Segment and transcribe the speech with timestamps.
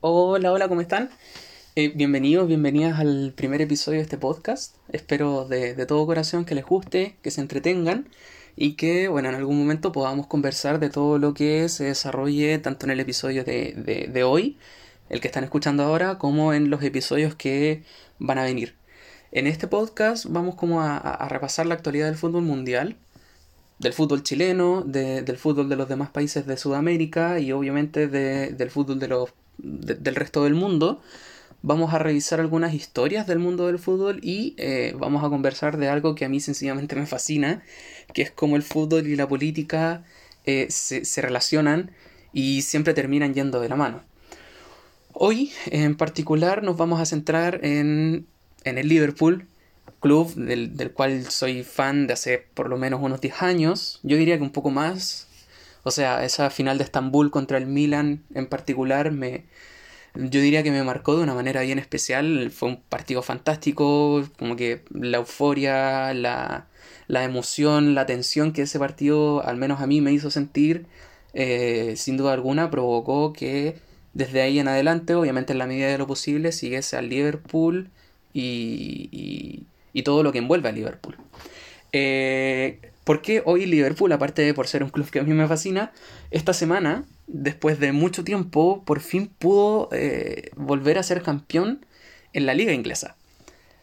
[0.00, 1.08] Hola, hola, ¿cómo están?
[1.74, 4.76] Eh, bienvenidos, bienvenidas al primer episodio de este podcast.
[4.92, 8.06] Espero de, de, todo corazón que les guste, que se entretengan
[8.56, 12.84] y que, bueno, en algún momento podamos conversar de todo lo que se desarrolle tanto
[12.84, 14.58] en el episodio de, de, hoy,
[15.08, 17.82] el que están escuchando ahora, como en los episodios que
[18.18, 18.76] van a venir.
[19.32, 22.96] En este podcast vamos como a, a repasar la actualidad del fútbol mundial,
[23.78, 28.50] del fútbol chileno, de, del fútbol de los demás países de Sudamérica y obviamente de,
[28.50, 31.02] del fútbol de los, del resto del mundo.
[31.62, 35.88] Vamos a revisar algunas historias del mundo del fútbol y eh, vamos a conversar de
[35.88, 37.62] algo que a mí sencillamente me fascina,
[38.12, 40.04] que es cómo el fútbol y la política
[40.44, 41.90] eh, se, se relacionan
[42.32, 44.02] y siempre terminan yendo de la mano.
[45.12, 48.26] Hoy en particular nos vamos a centrar en,
[48.64, 49.46] en el Liverpool,
[50.00, 54.18] club del, del, cual soy fan de hace por lo menos unos 10 años, yo
[54.18, 55.25] diría que un poco más.
[55.86, 59.44] O sea, esa final de Estambul contra el Milan en particular me
[60.14, 64.56] yo diría que me marcó de una manera bien especial, fue un partido fantástico, como
[64.56, 66.66] que la euforia, la,
[67.06, 70.86] la emoción, la tensión que ese partido al menos a mí me hizo sentir,
[71.34, 73.76] eh, sin duda alguna provocó que
[74.14, 77.90] desde ahí en adelante, obviamente en la medida de lo posible, siguiese al Liverpool
[78.32, 81.16] y, y y todo lo que envuelve a Liverpool.
[81.90, 85.46] Eh, ¿Por qué hoy Liverpool, aparte de por ser un club que a mí me
[85.46, 85.92] fascina,
[86.32, 91.86] esta semana, después de mucho tiempo, por fin pudo eh, volver a ser campeón
[92.32, 93.14] en la liga inglesa?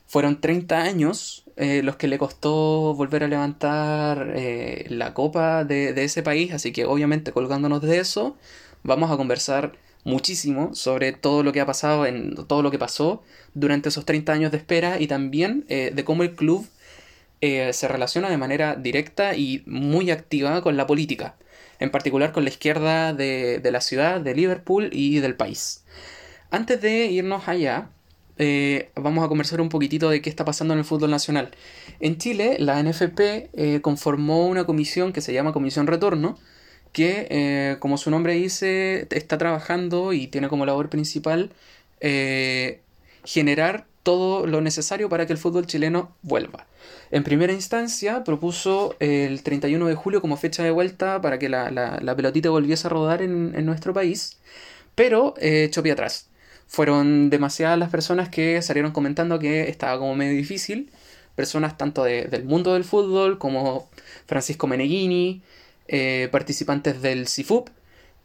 [0.07, 5.93] Fueron 30 años eh, los que le costó volver a levantar eh, la copa de,
[6.03, 8.35] ese país, así que obviamente colgándonos de eso,
[8.83, 9.71] vamos a conversar
[10.03, 14.33] muchísimo sobre todo lo que ha pasado, en todo lo que pasó durante esos 30
[14.33, 16.67] años de espera y también de cómo el club
[17.45, 21.35] eh, se relaciona de manera directa y muy activa con la política,
[21.77, 25.83] en particular con la izquierda de, la ciudad, de Liverpool y del país.
[26.51, 27.89] Antes de irnos allá,
[28.37, 31.51] eh, vamos a conversar un poquitito de qué está pasando en el fútbol nacional.
[31.99, 36.39] En Chile, la NFP eh, conformó una comisión que se llama Comisión Retorno,
[36.93, 41.51] que, como su nombre dice, está trabajando y tiene como labor principal
[43.25, 46.67] generar todo lo necesario para que el fútbol chileno vuelva.
[47.09, 51.71] En primera instancia propuso el 31 de julio como fecha de vuelta para que la,
[51.71, 54.37] la, pelotita volviese a rodar en, en nuestro país,
[54.95, 56.27] pero eh, atrás.
[56.67, 60.91] Fueron demasiadas las personas que salieron comentando que estaba como medio difícil,
[61.35, 63.89] personas tanto de, del mundo del fútbol como
[64.25, 65.41] Francisco Meneghini,
[65.87, 67.69] eh, participantes del CIFUP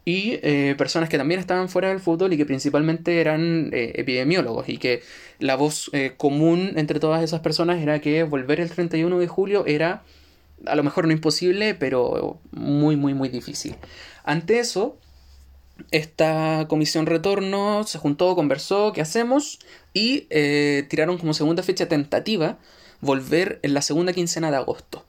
[0.09, 4.67] y eh, personas que también estaban fuera del fútbol y que principalmente eran eh, epidemiólogos
[4.67, 5.03] y que
[5.37, 9.65] la voz eh, común entre todas esas personas era que volver el 31 de julio
[9.67, 10.01] era
[10.65, 13.75] a lo mejor no imposible, pero muy, muy, muy difícil.
[14.23, 14.97] Ante eso,
[15.91, 19.59] esta comisión retorno se juntó, conversó, ¿qué hacemos?
[19.93, 20.21] Y
[20.89, 22.57] tiraron como segunda fecha tentativa
[22.99, 25.05] volver en la segunda quincena de agosto.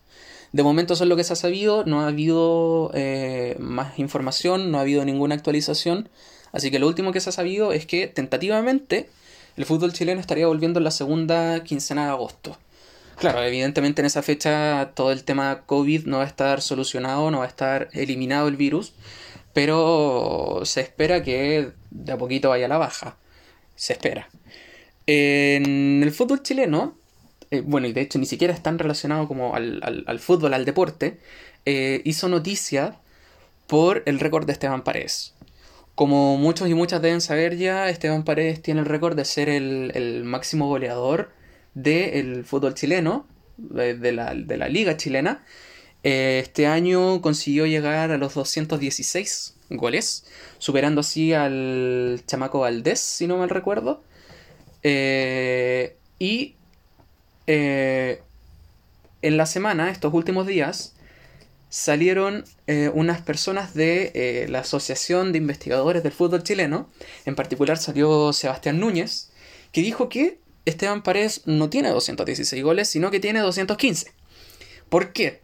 [0.52, 4.72] De momento eso es lo que se ha sabido, no ha habido eh, más información,
[4.72, 6.08] no ha habido ninguna actualización,
[6.52, 9.08] así que lo último que se ha sabido es que tentativamente
[9.56, 12.58] el fútbol chileno estaría volviendo en la segunda quincena de agosto.
[13.16, 17.40] Claro, evidentemente en esa fecha todo el tema COVID no va a estar solucionado, no
[17.40, 18.94] va a estar eliminado el virus,
[19.52, 23.16] pero se espera que de a poquito vaya a la baja.
[23.76, 24.28] Se espera.
[25.06, 26.96] En el fútbol chileno,
[27.50, 30.64] eh, bueno, y de hecho ni siquiera es tan relacionado como al, al, fútbol, al
[30.64, 31.18] deporte,
[31.66, 32.96] eh, hizo noticia
[33.66, 35.34] por el récord de Esteban Paredes.
[35.96, 39.92] Como muchos y muchas deben saber ya, Esteban Paredes tiene el récord de ser el,
[39.94, 41.32] el máximo goleador
[41.74, 45.44] del fútbol chileno, de, la, de la liga chilena.
[46.04, 50.24] Eh, este año consiguió llegar a los 216 goles,
[50.58, 54.02] superando así al chamaco Valdés, si no mal recuerdo.
[56.18, 56.54] Y
[57.52, 58.22] eh,
[59.22, 60.94] en la semana, estos últimos días,
[61.68, 66.88] salieron eh, unas personas de eh, la Asociación de Investigadores del Fútbol Chileno,
[67.26, 69.32] en particular salió Sebastián Núñez,
[69.72, 74.12] que dijo que Esteban Paredes no tiene 216 goles, sino que tiene 215.
[74.88, 75.40] ¿Por qué?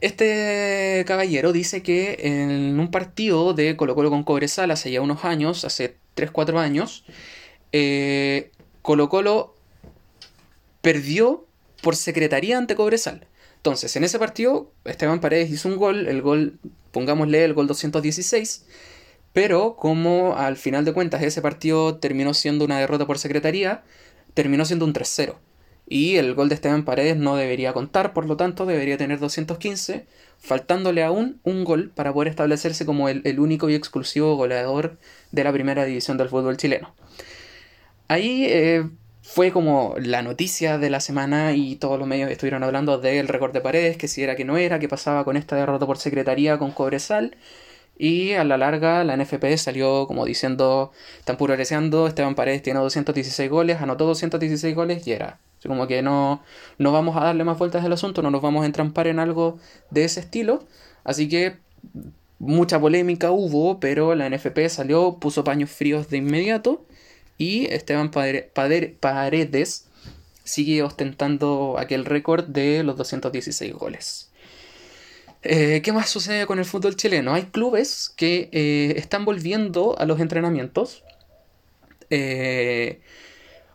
[0.00, 5.24] Este caballero dice que en un partido de Colo Colo con Cobresal hace ya unos
[5.24, 7.04] años, hace 3-4 años,
[8.82, 9.55] Colo Colo
[10.86, 11.44] perdió
[11.82, 13.26] por secretaría ante Cobresal.
[13.56, 16.60] Entonces, en ese partido, Esteban Paredes hizo un gol, el gol,
[16.92, 18.66] pongámosle el gol 216,
[19.32, 23.82] pero como al final de cuentas ese partido terminó siendo una derrota por secretaría,
[24.32, 25.34] terminó siendo un 3-0.
[25.88, 30.06] Y el gol de Esteban Paredes no debería contar, por lo tanto debería tener 215,
[30.38, 34.98] faltándole aún un gol para poder establecerse como el, único y exclusivo goleador
[35.32, 36.94] de la primera división del fútbol chileno.
[38.06, 38.88] Ahí eh,
[39.26, 43.52] fue como la noticia de la semana y todos los medios estuvieron hablando del récord
[43.52, 46.58] de paredes, que si era que no era, qué pasaba con esta derrota por secretaría
[46.58, 47.36] con Cobresal.
[47.98, 53.50] Y a la larga la NFP salió como diciendo, están progresando, Esteban Paredes tiene 216
[53.50, 55.40] goles, anotó 216 goles y era.
[55.66, 56.42] como que no,
[56.78, 59.58] no vamos a darle más vueltas al asunto, no nos vamos a entrampar en algo
[59.90, 60.64] de ese estilo.
[61.04, 61.56] Así que
[62.38, 66.86] mucha polémica hubo, pero la NFP salió, puso paños fríos de inmediato
[67.38, 69.86] y Esteban Paredes
[70.44, 74.30] sigue ostentando aquel récord de los 216 goles.
[75.42, 77.34] Eh, ¿Qué más sucede con el fútbol chileno?
[77.34, 81.04] Hay clubes que eh, están volviendo a los entrenamientos.
[82.10, 83.00] Eh,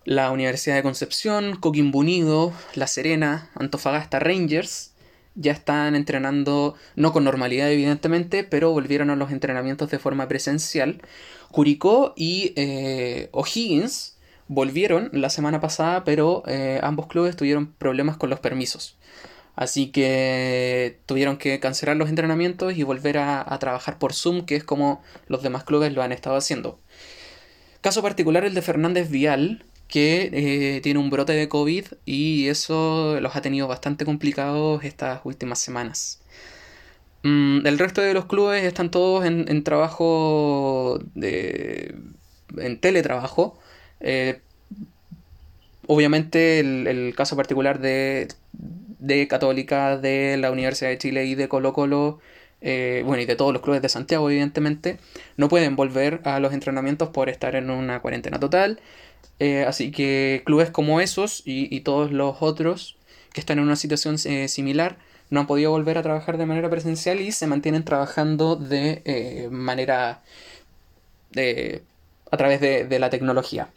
[0.03, 4.91] la Universidad de Concepción, Coquimbo Unido, La Serena, Antofagasta Rangers
[5.35, 11.01] ya están entrenando, no con normalidad evidentemente, pero volvieron a los entrenamientos de forma presencial.
[11.51, 12.53] Curicó y
[13.31, 14.17] O'Higgins
[14.47, 16.43] volvieron la semana pasada, pero
[16.81, 18.97] ambos clubes tuvieron problemas con los permisos.
[19.55, 24.63] Así que tuvieron que cancelar los entrenamientos y volver a, trabajar por Zoom, que es
[24.63, 26.79] como los demás clubes lo han estado haciendo.
[27.81, 33.19] Caso particular el de Fernández Vial, que eh, tiene un brote de COVID y eso
[33.19, 36.20] los ha tenido bastante complicados estas últimas semanas.
[37.23, 41.95] Mm, el resto de los clubes están todos en, trabajo de,
[42.57, 43.59] en teletrabajo.
[43.99, 44.39] Eh,
[45.87, 48.27] obviamente el, caso particular de
[49.01, 52.19] de Católica, de la Universidad de Chile y de Colo Colo,
[52.61, 54.99] eh, bueno, y de todos los clubes de Santiago, evidentemente,
[55.37, 58.79] no pueden volver a los entrenamientos por estar en una cuarentena total.
[59.39, 62.97] Eh, así que clubes como esos y, todos los otros
[63.33, 64.97] que están en una situación eh, similar
[65.31, 70.21] no han podido volver a trabajar de manera presencial y se mantienen trabajando de manera
[72.31, 73.69] a través de la tecnología.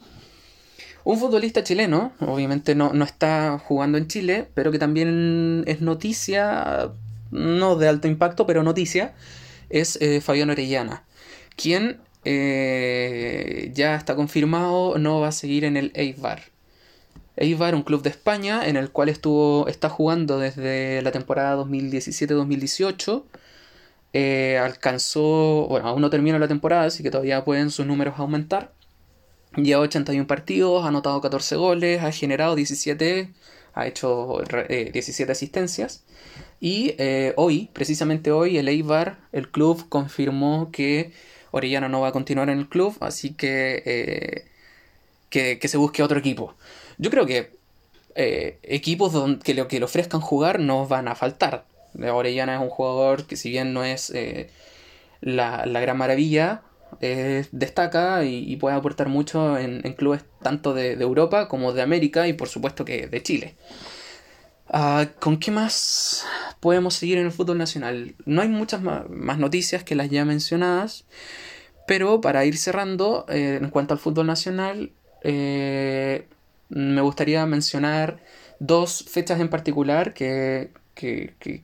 [1.05, 6.93] Un futbolista chileno, obviamente no, está jugando en Chile, pero que también es noticia,
[7.31, 9.13] no de alto impacto, pero noticia,
[9.69, 11.05] es eh, Fabián Orellana,
[11.57, 16.54] quien eh, ya está confirmado no va a seguir en el Eibar.
[17.37, 23.25] Eibar, un club de España en el cual estuvo, está jugando desde la temporada 2017-2018.
[24.13, 28.73] Eh, alcanzó, bueno, aún no termina la temporada, así que todavía pueden sus números aumentar.
[29.57, 33.33] Lleva 81 partidos, ha anotado 14 goles, ha generado 17,
[33.75, 36.05] ha hecho 17 eh, asistencias.
[36.61, 41.13] Y eh, hoy, precisamente hoy, el Eibar, el club, confirmó que
[41.51, 44.45] Orellana no va a continuar en el club, así que, eh,
[45.31, 46.55] que, se busque otro equipo.
[46.99, 47.53] Yo creo que
[48.17, 51.65] equipos donde, que, le, que le ofrezcan jugar no van a faltar.
[51.99, 54.13] Orellana es un jugador que si bien no es
[55.21, 56.63] la, la gran maravilla,
[57.01, 62.33] eh, destaca y, puede aportar mucho en, clubes tanto de, Europa como de América y
[62.33, 63.57] por supuesto que de Chile.
[64.69, 66.25] Ah, ¿Con qué más
[66.61, 68.15] podemos seguir en el fútbol nacional?
[68.25, 71.05] No hay muchas más, noticias que las ya mencionadas,
[71.87, 74.93] pero para ir cerrando, eh, en cuanto al fútbol nacional,
[75.23, 76.29] eh,
[76.69, 78.21] me gustaría mencionar
[78.59, 81.63] dos fechas en particular que, que, que,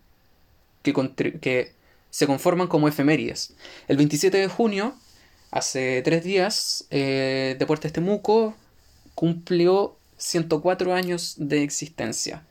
[1.41, 1.73] que
[2.11, 3.55] se conforman como efemérides.
[3.89, 4.95] El 27 de junio
[5.51, 8.55] Hace tres días, eh, Deportes Temuco
[9.17, 12.45] cumplió 104 años de existencia.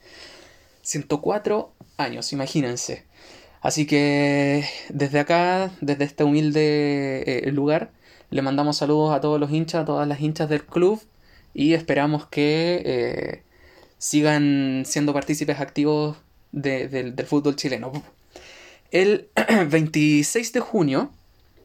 [0.82, 3.06] 104 años, imagínense.
[3.62, 7.92] Así que desde acá, desde este humilde eh, lugar,
[8.32, 11.02] le mandamos saludos a todos los hinchas, a todas las hinchas del club
[11.54, 13.44] y esperamos que eh,
[13.98, 16.18] sigan siendo partícipes activos
[16.52, 17.92] del fútbol chileno.
[18.92, 19.30] El
[19.70, 21.12] 26 de junio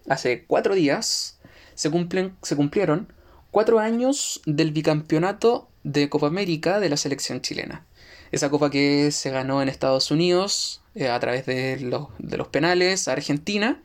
[0.09, 1.38] hace cuatro días
[1.75, 3.12] se, cumplen, se cumplieron
[3.50, 7.87] cuatro años del bicampeonato de Copa América de la selección chilena.
[8.33, 12.49] Esa copa que se ganó en Estados Unidos eh, a través de los, de los,
[12.49, 13.81] penales a Argentina.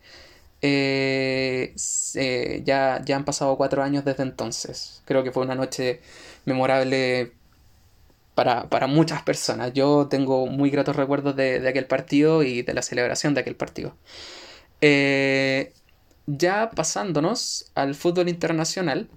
[0.61, 1.73] Eh,
[2.65, 5.01] ya, ya han pasado cuatro años desde entonces.
[5.05, 6.01] Creo que fue una noche
[6.45, 7.33] memorable
[8.35, 9.73] para, muchas personas.
[9.73, 13.55] Yo tengo muy gratos recuerdos de, de, aquel partido y de la celebración de aquel
[13.55, 13.95] partido.
[14.81, 15.73] Eh,
[16.25, 19.09] ya pasándonos al fútbol internacional,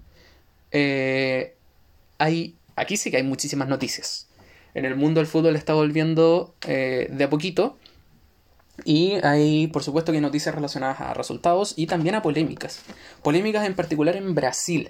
[0.71, 1.55] eh,
[2.17, 4.27] hay, aquí sí que hay muchísimas noticias.
[4.73, 7.77] En el mundo del fútbol está volviendo de a poquito.
[8.85, 12.81] Y hay, por supuesto, que noticias relacionadas a resultados y también a polémicas.
[13.21, 14.89] Polémicas en particular en Brasil.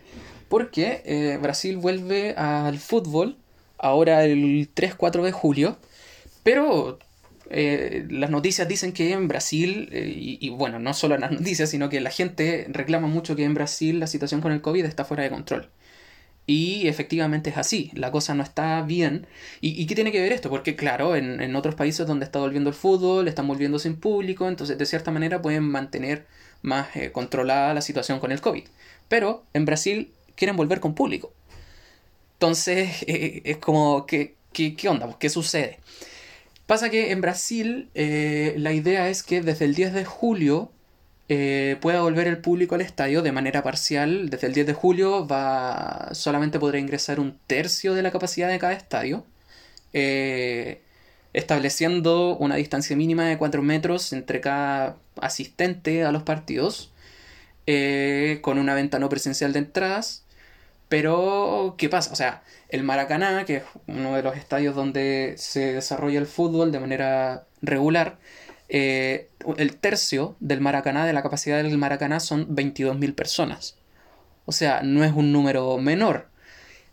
[0.50, 3.38] Porque eh, Brasil vuelve al fútbol
[3.78, 5.78] ahora el 3-4 de julio.
[6.44, 7.00] Pero
[7.50, 11.70] eh, las noticias dicen que en Brasil, eh, y, y, bueno, no solo las noticias,
[11.70, 15.06] sino que la gente reclama mucho que en Brasil la situación con el COVID está
[15.06, 15.70] fuera de control.
[16.46, 19.28] Y efectivamente es así, la cosa no está bien.
[19.62, 20.50] ¿Y, qué tiene que ver esto?
[20.50, 24.78] Porque claro, en, otros países donde está volviendo el fútbol, están volviendo sin público, entonces
[24.78, 26.26] de cierta manera pueden mantener
[26.62, 28.64] más eh, controlada la situación con el COVID.
[29.08, 31.34] Pero en Brasil quieren volver con público.
[32.34, 35.18] Entonces eh, es como, ¿qué, qué, qué onda?
[35.20, 35.80] ¿Qué sucede?
[36.66, 40.72] Pasa que en Brasil eh, la idea es que desde el 10 de julio
[41.30, 44.30] eh, pueda volver el público al estadio de manera parcial.
[44.30, 48.60] Desde el 10 de julio va solamente podrá ingresar un tercio de la capacidad de
[48.60, 49.26] cada estadio,
[49.94, 50.82] eh,
[51.34, 56.92] estableciendo una distancia mínima de 4 metros entre cada asistente a los partidos,
[57.68, 60.24] eh, con una venta no presencial de entradas.
[60.90, 62.12] Pero, ¿qué pasa?
[62.14, 66.72] O sea, el Maracaná, que es uno de los estadios donde se desarrolla el fútbol
[66.72, 68.18] de manera regular,
[68.76, 73.78] eh, el tercio del Maracaná, de la capacidad del Maracaná, son 22.000 personas.
[74.46, 76.28] O sea, no es un número menor.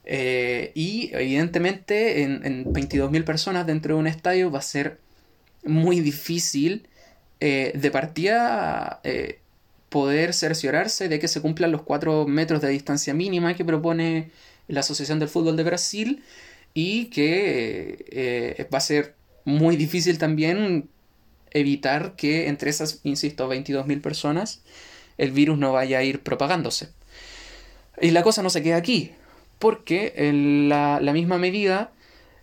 [0.05, 4.99] Eh, y evidentemente en, en 22.000 personas dentro de un estadio va a ser
[5.65, 6.87] muy difícil
[7.41, 9.01] eh, de partida
[9.89, 14.31] poder cerciorarse de que se cumplan los 4 metros de distancia mínima que propone
[14.69, 16.25] la Asociación del Fútbol de Brasil
[16.75, 20.91] y que va a ser muy difícil también
[21.51, 24.61] evitar que entre esas, insisto, 22.000 personas
[25.19, 26.89] el virus no vaya a ir propagándose.
[28.01, 29.13] Y la cosa no se queda aquí,
[29.59, 30.15] porque
[30.69, 31.93] la, la misma medida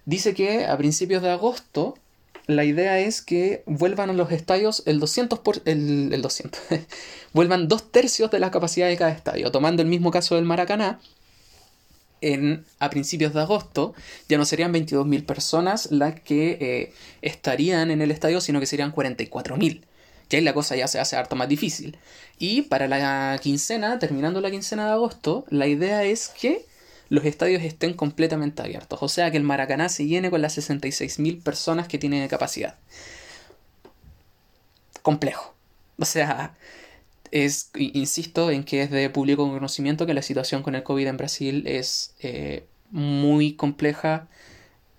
[0.05, 1.97] dice que a principios de agosto
[2.47, 6.61] la idea es que vuelvan a los estadios el 200 por, el, el 200
[7.33, 10.99] vuelvan dos tercios de la capacidad de cada estadio tomando el mismo caso del Maracaná
[12.21, 13.93] en, a principios de agosto
[14.27, 18.93] ya no serían 22.000 personas las que eh, estarían en el estadio, sino que serían
[18.93, 19.81] 44.000.
[20.29, 21.97] Ya ahí la cosa ya se hace harto más difícil.
[22.37, 26.65] Y para la quincena, terminando la quincena de agosto, la idea es que
[27.09, 28.99] los estadios estén completamente abiertos.
[29.01, 32.75] O sea, que el Maracaná se llene con las 66.000 personas que tiene de capacidad.
[35.01, 35.53] Complejo.
[35.97, 36.53] O sea,
[37.31, 41.17] es, insisto en que es de público conocimiento que la situación con el COVID en
[41.17, 44.27] Brasil es eh, muy compleja.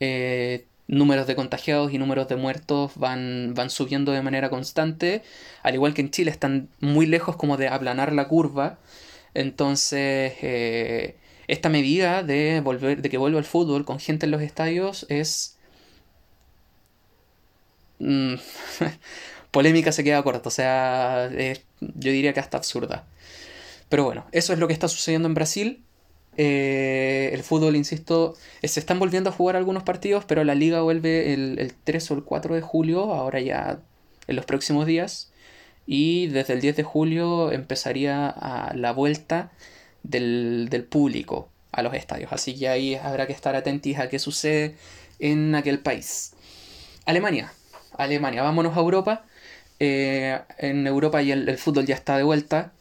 [0.01, 5.23] Eh, números de contagiados y números de muertos van, van subiendo de manera constante.
[5.63, 8.79] Al igual que en Chile están muy lejos como de aplanar la curva.
[9.35, 11.17] Entonces, eh,
[11.47, 15.57] esta medida de, volver, de que vuelva el fútbol con gente en los estadios es...
[19.51, 23.07] Polémica se queda corta, o sea, yo diría que hasta absurda.
[23.89, 25.85] Pero bueno, eso es lo que está sucediendo en Brasil.
[26.37, 30.83] Eh, el fútbol, insisto, eh, se están volviendo a jugar algunos partidos, pero la liga
[30.83, 33.81] vuelve el, el 3 o el 4 de julio, ahora ya
[34.27, 35.33] en los próximos días.
[35.87, 39.51] Y desde el 10 de julio empezaría a la vuelta
[40.03, 42.33] del, del público a los estadios.
[42.33, 44.77] Así que ahí habrá que estar atentos a qué sucede
[45.19, 46.35] en aquel país.
[47.07, 47.53] Alemania.
[47.97, 49.25] Alemania, vámonos a Europa.
[49.81, 52.73] Eh, en Europa y el, fútbol ya está de vuelta.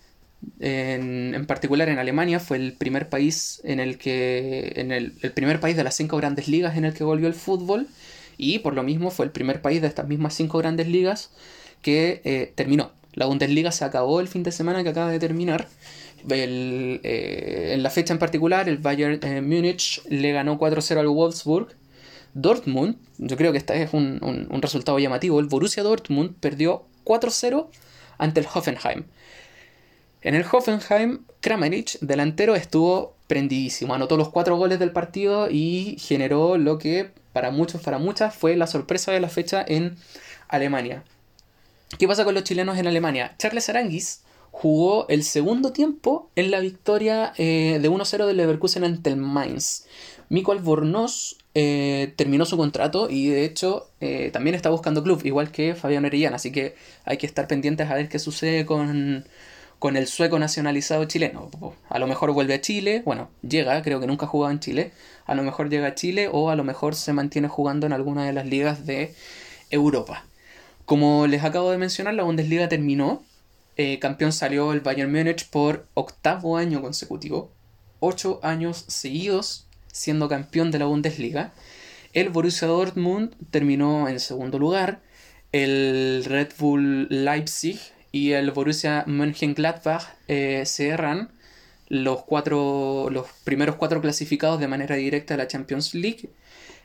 [0.60, 4.74] En, particular en Alemania fue el primer país en el que.
[4.76, 7.88] En el, primer país de las cinco grandes ligas en el que volvió el fútbol.
[8.38, 11.32] Y por lo mismo fue el primer país de estas mismas cinco grandes ligas
[11.82, 12.92] que eh, terminó.
[13.14, 15.68] La Bundesliga se acabó el fin de semana que acaba de terminar.
[16.30, 21.70] Eh, en la fecha en particular, el Bayern Múnich le ganó 4-0 al Wolfsburg
[22.38, 27.68] Dortmund, yo creo que este es un, resultado llamativo, el Borussia Dortmund perdió 4-0
[28.20, 29.06] ante el Hoffenheim.
[30.22, 36.58] En el Hoffenheim, Kramerich, delantero, estuvo prendidísimo, anotó los cuatro goles del partido y generó
[36.58, 39.98] lo que para muchos, para muchas, fue la sorpresa de la fecha en
[40.48, 41.04] Alemania.
[41.98, 43.34] ¿Qué pasa con los chilenos en Alemania?
[43.40, 49.10] Charles Aranguis jugó el segundo tiempo en la victoria eh, de 1-0 del Leverkusen ante
[49.10, 49.86] el Mainz.
[50.30, 55.50] Mico Albornoz eh, terminó su contrato y de hecho eh, también está buscando club, igual
[55.50, 59.26] que Fabián Orellana, así que hay que estar pendientes a ver qué sucede con,
[59.80, 61.50] con el sueco nacionalizado chileno.
[61.90, 64.92] A lo mejor vuelve a Chile, bueno, llega, creo que nunca ha jugado en Chile,
[65.26, 68.24] a lo mejor llega a Chile o a lo mejor se mantiene jugando en alguna
[68.24, 69.16] de las ligas de
[69.72, 70.26] Europa.
[70.86, 73.24] Como les acabo de mencionar, la Bundesliga terminó.
[73.78, 77.50] Eh, campeón salió el Bayern Múnich por octavo año consecutivo.
[78.00, 79.67] Ocho años seguidos
[79.98, 81.54] siendo campeón de la Bundesliga.
[82.14, 85.02] El Borussia Dortmund terminó en segundo lugar.
[85.52, 87.80] El Red Bull Leipzig
[88.12, 91.32] y el Borussia Mönchengladbach eh, cerran
[91.90, 96.30] los, cuatro, los primeros cuatro clasificados de manera directa a la Champions League.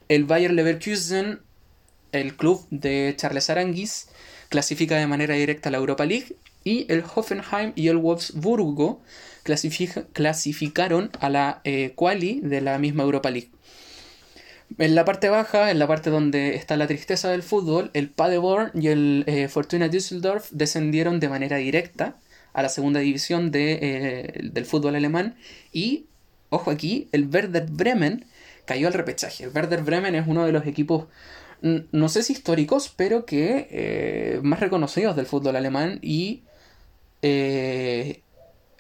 [0.09, 1.40] El Bayer Leverkusen
[2.12, 4.09] el club de Charles Aranguis
[4.50, 9.02] clasifica de manera directa a la Europa League y el Hoffenheim y el Wolfsburgo
[9.43, 13.51] clasificaron a la eh, quali de la misma Europa League.
[14.79, 18.71] En la parte baja, en la parte donde está la tristeza del fútbol, el Paderborn
[18.75, 22.17] y el eh, Fortuna Düsseldorf descendieron de manera directa
[22.55, 25.37] a la segunda división de, eh, del fútbol alemán
[25.73, 26.07] y,
[26.49, 28.25] ojo aquí, el Werder Bremen
[28.65, 29.45] cayó al repechaje.
[29.45, 31.07] El Werder Bremen es uno de los equipos,
[31.61, 36.43] no sé si históricos, pero que más reconocidos del fútbol alemán y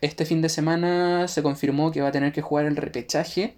[0.02, 3.54] este fin de semana se confirmó que va a tener que jugar el repechaje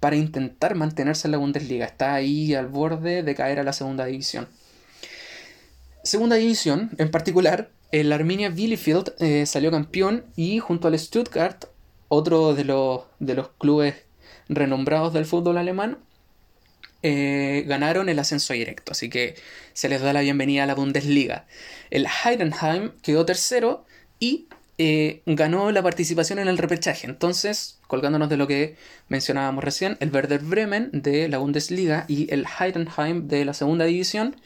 [0.00, 1.84] para intentar mantenerse en la Bundesliga.
[1.84, 4.48] Está ahí al borde de caer a la segunda división.
[6.04, 11.64] Segunda división, en particular, el Arminia Bielefeld eh, salió campeón y junto al Stuttgart,
[12.06, 13.94] otro de los, de los clubes
[14.48, 15.98] renombrados del fútbol alemán,
[17.02, 18.92] eh, ganaron el ascenso directo.
[18.92, 19.34] Así que
[19.72, 21.46] se les da la bienvenida a la Bundesliga.
[21.90, 23.84] El Heidenheim quedó tercero
[24.20, 24.46] y
[24.78, 27.06] eh, ganó la participación en el repechaje.
[27.06, 28.76] Entonces, colgándonos de lo que
[29.08, 34.36] mencionábamos recién, el Werder Bremen de la Bundesliga y el Heidenheim de la segunda división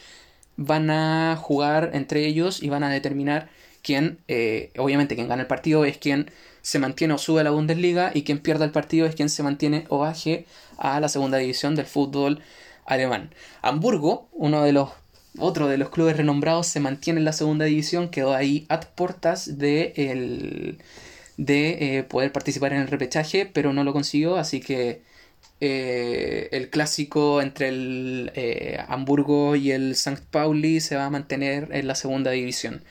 [0.56, 3.50] van a jugar entre ellos y van a determinar
[3.82, 6.30] quién, eh, obviamente quien gana el partido es quien
[6.62, 9.42] se mantiene o sube a la Bundesliga y quien pierda el partido es quien se
[9.42, 10.46] mantiene o baje
[10.78, 12.40] a la segunda división del fútbol
[12.86, 13.34] alemán.
[13.60, 14.90] Hamburgo, uno de los
[15.38, 19.58] otro de los clubes renombrados se mantiene en la segunda división, quedó ahí a puertas
[19.58, 20.78] de,
[21.36, 25.02] de eh, poder participar en el repechaje, pero no lo consiguió, así que
[25.60, 30.20] eh, el clásico entre el eh, Hamburgo y el St.
[30.30, 32.82] Pauli se va a mantener en la segunda división.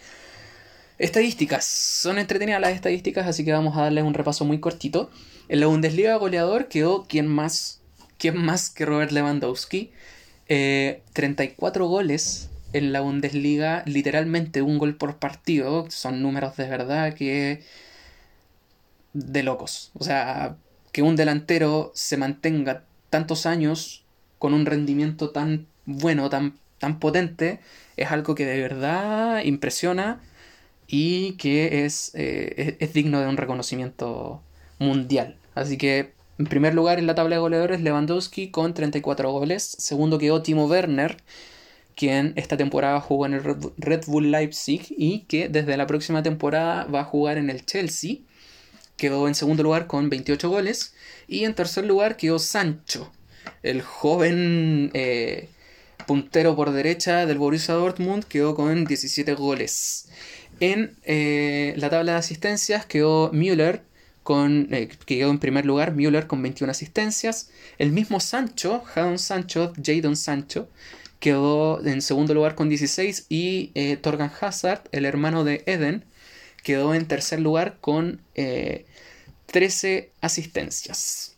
[0.97, 1.65] Estadísticas.
[1.65, 5.09] Son entretenidas las estadísticas, así que vamos a darles un repaso muy cortito.
[5.49, 7.81] En la Bundesliga goleador quedó quien más,
[8.17, 9.91] quien más que Robert Lewandowski.
[10.51, 17.13] 34 eh, goles en la Bundesliga, literalmente un gol por partido, son números de verdad
[17.13, 17.63] que
[19.13, 19.91] de locos.
[19.93, 20.57] O sea,
[20.91, 24.05] que un delantero se mantenga tantos años
[24.39, 27.59] con un rendimiento tan bueno, tan, tan potente,
[27.97, 30.21] es algo que de verdad impresiona
[30.87, 34.41] y que es, eh, es digno de un reconocimiento
[34.79, 35.37] mundial.
[35.55, 39.75] Así que en primer lugar en la tabla de goleadores Lewandowski con 34 goles.
[39.77, 41.17] Segundo quedó Timo Werner,
[41.95, 43.43] quien esta temporada jugó en el
[43.77, 48.17] Red Bull Leipzig y que desde la próxima temporada va a jugar en el Chelsea.
[48.97, 50.93] Quedó en segundo lugar con 28 goles.
[51.27, 53.11] Y en tercer lugar quedó Sancho,
[53.63, 55.49] el joven eh,
[56.07, 60.09] puntero por derecha del Borussia Dortmund, quedó con 17 goles.
[60.59, 63.83] En eh, la tabla de asistencias quedó Müller
[64.39, 67.49] eh, que quedó en primer lugar, Müller con 21 asistencias.
[67.77, 70.69] El mismo Sancho, Jadon Sancho, Jadon Sancho,
[71.19, 76.05] quedó en segundo lugar con 16 y eh, Torgan Hazard, el hermano de Eden,
[76.63, 81.35] quedó en tercer lugar con 13 eh, asistencias.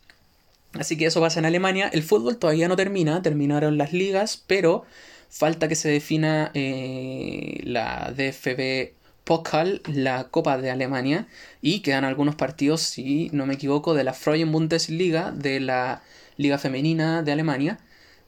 [0.74, 1.90] Así que eso pasa en Alemania.
[1.94, 4.86] El fútbol todavía no termina, terminaron las ligas, pero
[5.30, 11.28] falta que se defina la DFB Pokal, la Copa de Alemania,
[11.62, 16.02] y quedan algunos partidos, si no me equivoco, de la Freien Bundesliga, de la
[16.38, 17.80] Liga Femenina de Alemania,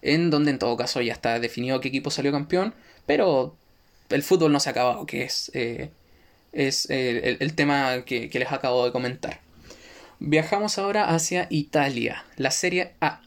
[0.02, 2.74] en donde en todo caso ya está definido qué equipo salió campeón,
[3.06, 3.56] pero
[4.10, 5.90] el fútbol no se ha acabado, que es, eh,
[6.54, 9.42] es eh, el, tema que, que les acabo de comentar.
[10.20, 13.22] Viajamos ahora hacia Italia, la Serie A.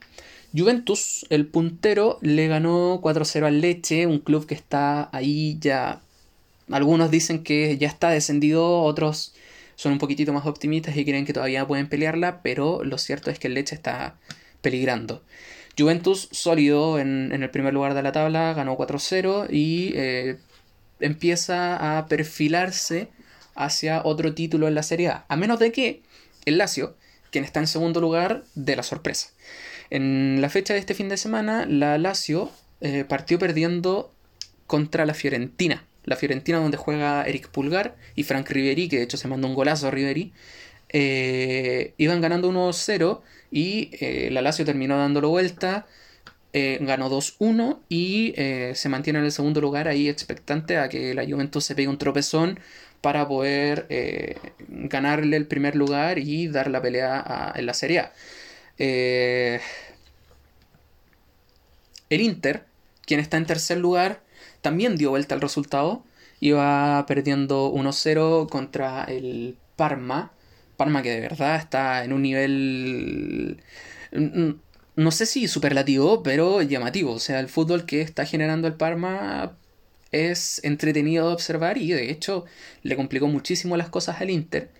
[0.56, 6.00] Juventus, el puntero, le ganó 4-0 al Leche, un club que está ahí ya
[6.70, 9.34] algunos dicen que ya está descendido, otros
[9.76, 13.38] son un poquitito más optimistas y creen que todavía pueden pelearla, pero lo cierto es
[13.38, 14.16] que el Leche está
[14.60, 15.22] peligrando.
[15.78, 20.38] Juventus sólido en, el primer lugar de la tabla, ganó 4-0 y eh,
[20.98, 23.08] empieza a perfilarse
[23.54, 26.02] hacia otro título en la Serie A, a menos de que
[26.44, 26.96] el Lazio,
[27.30, 29.28] quien está en segundo lugar, de la sorpresa.
[29.90, 32.50] En la fecha de este fin de semana, la Lazio
[32.80, 34.12] eh, partió perdiendo
[34.66, 39.16] contra la Fiorentina la Fiorentina donde juega Eric Pulgar y Frank Riveri, que de hecho
[39.16, 40.32] se mandó un golazo a Riveri,
[40.90, 45.86] eh, iban ganando 1-0 y eh, la Lazio terminó dándolo vuelta,
[46.52, 48.34] eh, ganó 2-1 y
[48.74, 51.98] se mantiene en el segundo lugar ahí expectante a que la Juventus se pegue un
[51.98, 52.58] tropezón
[53.02, 53.86] para poder
[54.68, 58.12] ganarle el primer lugar y dar la pelea en la Serie A.
[58.78, 59.60] el
[62.10, 62.64] Inter,
[63.06, 64.20] quien está en tercer lugar,
[64.60, 66.04] también dio vuelta al resultado.
[66.40, 70.32] Iba perdiendo 1-0 contra el Parma.
[70.76, 73.62] Parma que de verdad está en un nivel...
[74.96, 77.12] no sé si superlativo, pero llamativo.
[77.12, 79.56] O sea, el fútbol que está generando el Parma
[80.12, 82.44] es entretenido de observar y de hecho
[82.82, 84.70] le complicó muchísimo las cosas al Inter,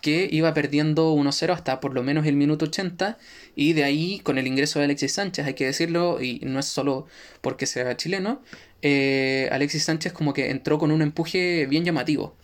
[0.00, 3.18] que iba perdiendo 1-0 hasta por lo menos el minuto 80
[3.56, 6.66] y de ahí con el ingreso de Alexis Sánchez, hay que decirlo, y no es
[6.66, 7.06] solo
[7.40, 8.42] porque sea chileno,
[8.82, 12.34] eh, Alexis Sánchez como que entró con un empuje bien llamativo.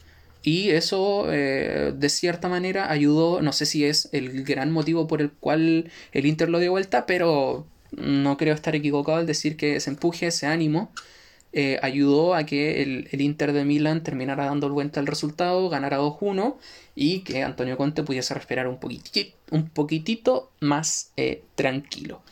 [0.42, 5.20] Y eso, eh, de cierta manera, ayudó, no sé si es el gran motivo por
[5.20, 9.76] el cual el Inter lo dio vuelta, pero no creo estar equivocado al decir que
[9.76, 10.90] ese empuje, ese ánimo,
[11.52, 16.56] eh, ayudó a que el, Inter de Milán terminara dando vuelta al resultado, ganara 2-1
[16.94, 22.22] y que Antonio Conte pudiese respirar un poquitito, un poquitito más eh, tranquilo.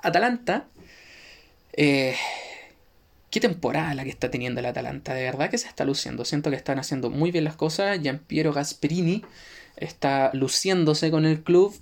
[0.00, 0.68] Atalanta,
[3.36, 6.48] qué temporada la que está teniendo el Atalanta, de verdad que se está luciendo, siento
[6.48, 9.26] que están haciendo muy bien las cosas, Giampiero Gasperini
[9.76, 11.78] está luciéndose con el club,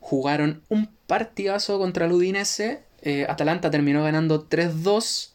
[0.00, 5.32] jugaron un partidazo contra el Udinese, eh, Atalanta terminó ganando 3-2,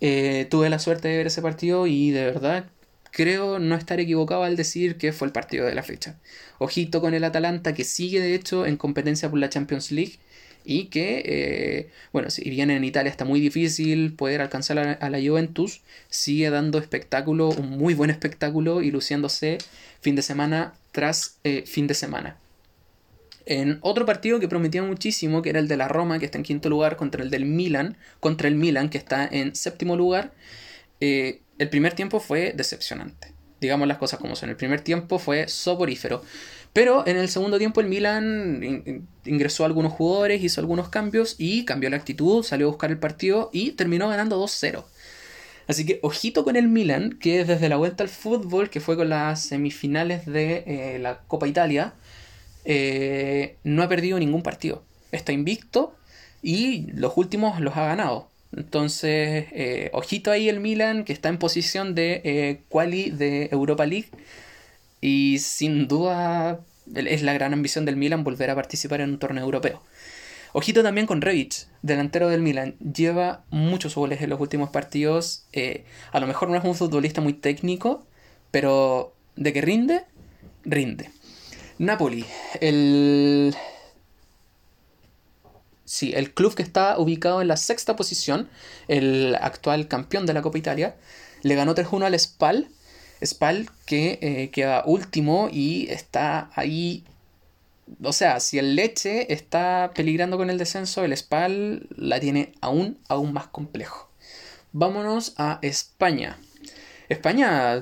[0.00, 2.64] eh, tuve la suerte de ver ese partido y de verdad
[3.12, 6.18] creo no estar equivocado al decir que fue el partido de la fecha.
[6.58, 10.18] Ojito con el Atalanta que sigue de hecho en competencia por la Champions League
[10.66, 15.18] y que, eh, bueno, si bien en Italia está muy difícil poder alcanzar a, la
[15.18, 19.58] Juventus, sigue dando espectáculo, un muy buen espectáculo y luciéndose
[20.00, 22.36] fin de semana tras eh, fin de semana.
[23.46, 26.44] En otro partido que prometía muchísimo, que era el de la Roma, que está en
[26.44, 30.32] quinto lugar, contra el del Milan, contra el Milan, que está en séptimo lugar,
[31.00, 33.35] eh, el primer tiempo fue decepcionante.
[33.60, 34.50] Digamos las cosas como son.
[34.50, 36.22] El primer tiempo fue soporífero.
[36.72, 41.64] Pero en el segundo tiempo el Milan ingresó a algunos jugadores, hizo algunos cambios y
[41.64, 44.84] cambió la actitud, salió a buscar el partido y terminó ganando 2-0.
[45.68, 49.08] Así que ojito con el Milan, que desde la vuelta al fútbol, que fue con
[49.08, 51.94] las semifinales de eh, la Copa Italia,
[52.64, 54.84] eh, no ha perdido ningún partido.
[55.12, 55.96] Está invicto
[56.42, 58.28] y los últimos los ha ganado.
[58.56, 63.86] Entonces, eh, ojito ahí el Milan, que está en posición de eh, quali de Europa
[63.86, 64.08] League.
[65.00, 66.60] Y sin duda
[66.94, 69.82] es la gran ambición del Milan volver a participar en un torneo europeo.
[70.52, 72.76] Ojito también con Rebic, delantero del Milan.
[72.78, 75.46] Lleva muchos goles en los últimos partidos.
[76.12, 78.06] a lo mejor no es un futbolista muy técnico,
[78.50, 80.04] pero de que rinde,
[80.64, 81.10] rinde.
[81.78, 82.24] Napoli,
[82.60, 83.54] el...
[85.86, 88.50] Sí, el club que está ubicado en la sexta posición,
[88.88, 90.96] el actual campeón de la Copa Italia,
[91.42, 92.68] le ganó 3-1 al Spal.
[93.24, 97.04] Spal que eh, queda último y está ahí.
[98.02, 102.98] O sea, si el Leche está peligrando con el descenso, el Spal la tiene aún,
[103.08, 104.10] aún más complejo.
[104.72, 106.36] Vámonos a España.
[107.08, 107.80] España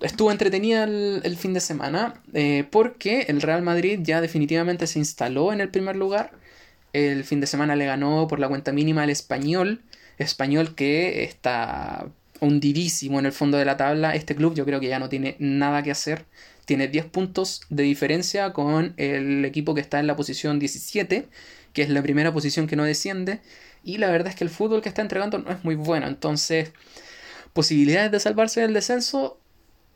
[0.00, 5.52] estuvo entretenida el, fin de semana eh, porque el Real Madrid ya definitivamente se instaló
[5.52, 6.38] en el primer lugar.
[6.92, 9.82] El fin de semana le ganó por la cuenta mínima al español.
[10.18, 12.08] Español que está
[12.40, 14.14] hundidísimo en el fondo de la tabla.
[14.14, 16.24] Este club yo creo que ya no tiene nada que hacer.
[16.64, 21.28] Tiene 10 puntos de diferencia con el equipo que está en la posición 17,
[21.72, 23.40] que es la primera posición que no desciende.
[23.82, 26.06] Y la verdad es que el fútbol que está entregando no es muy bueno.
[26.06, 26.72] Entonces,
[27.52, 29.40] posibilidades de salvarse del descenso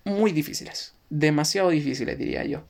[0.05, 2.65] muy difíciles, demasiado difíciles diría yo.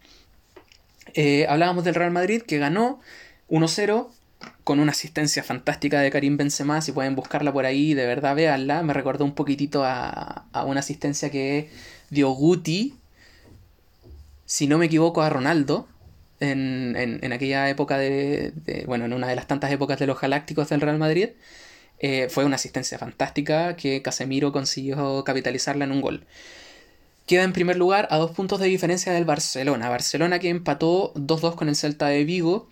[1.15, 3.01] Eh, hablábamos del Real Madrid que ganó
[3.49, 4.09] 1-0
[4.63, 8.83] con una asistencia fantástica de Karim Benzema, si pueden buscarla por ahí, de verdad véanla,
[8.83, 11.71] me recordó un poquitito a, una asistencia que
[12.11, 12.95] dio Guti,
[14.47, 15.87] si no me equivoco, a Ronaldo,
[16.41, 18.53] en, aquella época de,
[18.87, 21.31] bueno, en una de las tantas épocas de los Galácticos del Real Madrid,
[22.01, 26.27] eh, fue una asistencia fantástica que Casemiro consiguió capitalizarla en un gol.
[27.27, 29.89] Queda en primer lugar a dos puntos de diferencia del Barcelona.
[29.89, 32.69] Barcelona que empató 2-2 con el Celta de Vigo.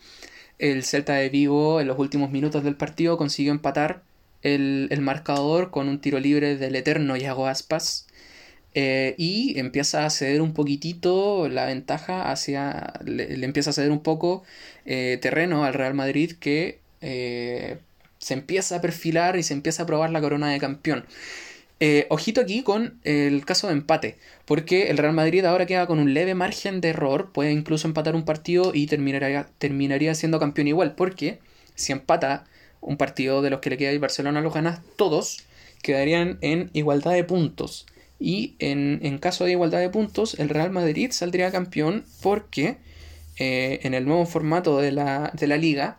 [0.59, 4.03] El Celta de Vigo en los últimos minutos del partido consiguió empatar
[4.43, 8.07] el, marcador con un tiro libre del eterno Yago Aspas.
[8.75, 12.95] Eh, y empieza a ceder un poquitito la ventaja hacia.
[13.05, 14.45] Le, empieza a ceder un poco
[14.87, 17.79] eh, terreno al Real Madrid que eh,
[18.19, 21.05] se empieza a perfilar y se empieza a probar la corona de campeón.
[21.85, 25.99] Eh, ojito aquí con el caso de empate, porque el Real Madrid ahora queda con
[25.99, 30.69] un leve margen de error, puede incluso empatar un partido y terminaría, terminaría siendo campeón
[30.69, 31.41] igual, porque
[31.75, 32.45] si empata
[32.81, 35.43] un partido de los que le queda y Barcelona los gana todos,
[35.83, 37.87] quedarían en igualdad de puntos.
[38.21, 42.77] Y en, caso de igualdad de puntos, el Real Madrid saldría campeón porque
[43.39, 45.99] eh, en el nuevo formato de la, liga,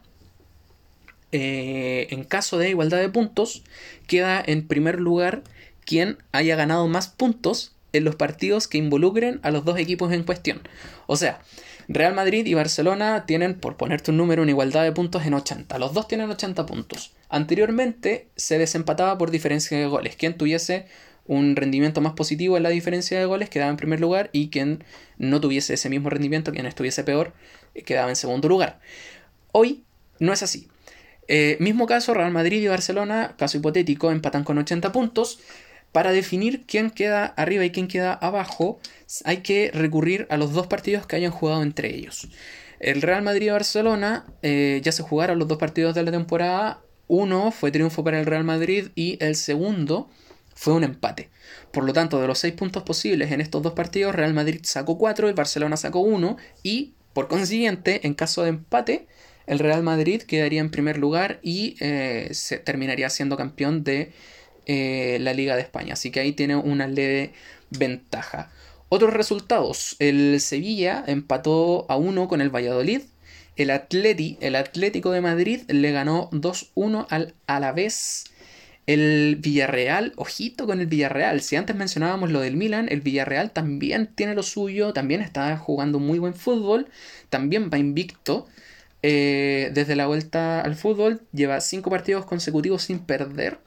[1.33, 3.65] eh, en caso de igualdad de puntos,
[4.07, 5.43] queda en primer lugar
[5.85, 10.23] quien haya ganado más puntos en los partidos que involucren a los dos equipos en
[10.23, 10.61] cuestión.
[11.05, 11.41] O sea,
[11.87, 15.77] Real Madrid y Barcelona tienen, por ponerte un número, una igualdad de puntos en 80.
[15.77, 17.13] Los dos tienen 80 puntos.
[17.29, 20.15] Anteriormente se desempataba por diferencia de goles.
[20.15, 20.87] Quien tuviese
[21.25, 24.83] un rendimiento más positivo en la diferencia de goles quedaba en primer lugar y quien
[25.17, 27.33] no tuviese ese mismo rendimiento, quien estuviese peor,
[27.75, 28.79] eh, quedaba en segundo lugar.
[29.51, 29.83] Hoy
[30.19, 30.67] no es así.
[31.27, 35.39] Eh, mismo caso, Real Madrid y Barcelona, caso hipotético, empatan con 80 puntos.
[35.93, 38.79] Para definir quién queda arriba y quién queda abajo,
[39.23, 42.27] hay que recurrir a los dos partidos que hayan jugado entre ellos.
[42.79, 46.81] El Real Madrid y Barcelona eh, ya se jugaron los dos partidos de la temporada.
[47.07, 50.09] Uno fue triunfo para el Real Madrid y el segundo
[50.55, 51.29] fue un empate.
[51.71, 54.97] Por lo tanto, de los seis puntos posibles en estos dos partidos, Real Madrid sacó
[54.97, 56.37] cuatro y Barcelona sacó uno.
[56.63, 59.07] Y por consiguiente, en caso de empate,
[59.45, 64.11] el Real Madrid quedaría en primer lugar y eh, se terminaría siendo campeón de
[64.65, 65.93] eh, la Liga de España.
[65.93, 67.33] Así que ahí tiene una leve
[67.69, 68.51] ventaja.
[68.89, 69.95] Otros resultados.
[69.99, 73.01] El Sevilla empató a uno con el Valladolid.
[73.55, 78.25] El, Atleti, el Atlético de Madrid le ganó 2-1 al Alavés.
[78.85, 81.41] El Villarreal, ojito con el Villarreal.
[81.41, 85.99] Si antes mencionábamos lo del Milan, el Villarreal también tiene lo suyo, también está jugando
[85.99, 86.87] muy buen fútbol,
[87.29, 88.47] también va invicto.
[89.01, 93.57] Eh, desde la vuelta al fútbol, lleva cinco partidos consecutivos sin perder.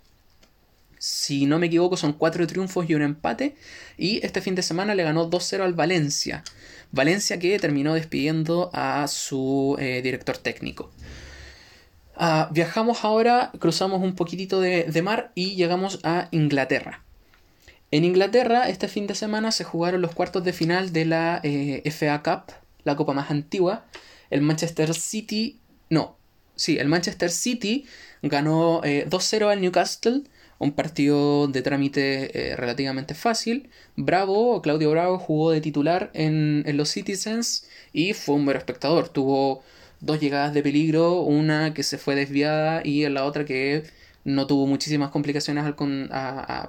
[0.99, 3.57] Si no me equivoco, son cuatro triunfos y un empate.
[3.97, 6.43] Y este fin de semana le ganó 2-0 al Valencia.
[6.93, 10.91] Valencia que terminó despidiendo a su eh, director técnico.
[12.17, 17.03] Ah, viajamos ahora, cruzamos un poquitito de, mar y llegamos a Inglaterra.
[17.91, 21.83] En Inglaterra, este fin de semana se jugaron los cuartos de final de la eh,
[21.91, 22.55] FA Cup,
[22.85, 23.85] la copa más antigua.
[24.31, 26.17] El Manchester City, no,
[26.57, 27.87] sí, el Manchester City
[28.23, 30.25] ganó 2-0 eh, al Newcastle,
[30.59, 33.71] un partido de trámite eh, relativamente fácil.
[33.97, 39.09] Bravo, Claudio Bravo jugó de titular en, en los Citizens y fue un mero espectador.
[39.09, 39.63] Tuvo
[40.01, 43.85] dos llegadas de peligro, una que se fue desviada y la otra que
[44.25, 45.65] no tuvo muchísimas complicaciones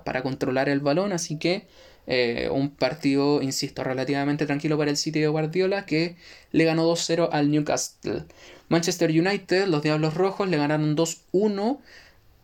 [0.04, 1.66] para controlar el balón, así que
[2.06, 6.16] eh, un partido, insisto, relativamente tranquilo para el City de Guardiola que
[6.52, 8.26] le ganó 2-0 al Newcastle.
[8.70, 11.80] Manchester United, los Diablos Rojos, le ganaron 2-1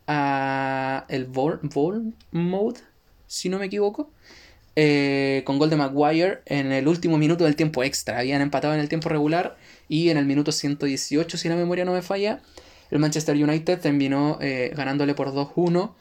[0.08, 1.60] a el Vol,
[2.32, 2.80] Mode,
[3.28, 4.10] si no me equivoco.
[4.76, 8.18] Eh, con gol de Maguire en el último minuto del tiempo extra.
[8.20, 9.56] Habían empatado en el tiempo regular
[9.88, 12.42] y en el minuto 118, si la memoria no me falla,
[12.90, 15.94] el Manchester United terminó eh, ganándole por 2-1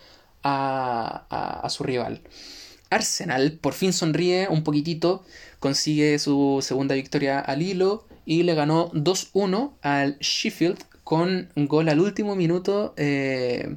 [0.43, 2.23] a, su rival.
[2.91, 5.25] Arsenal por fin sonríe un poquitito,
[5.59, 12.01] consigue su segunda victoria al hilo y le ganó 2-1 al Sheffield con gol al
[12.01, 13.77] último minuto eh,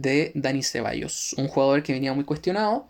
[0.00, 2.86] de Dani Ceballos, un jugador que venía muy cuestionado.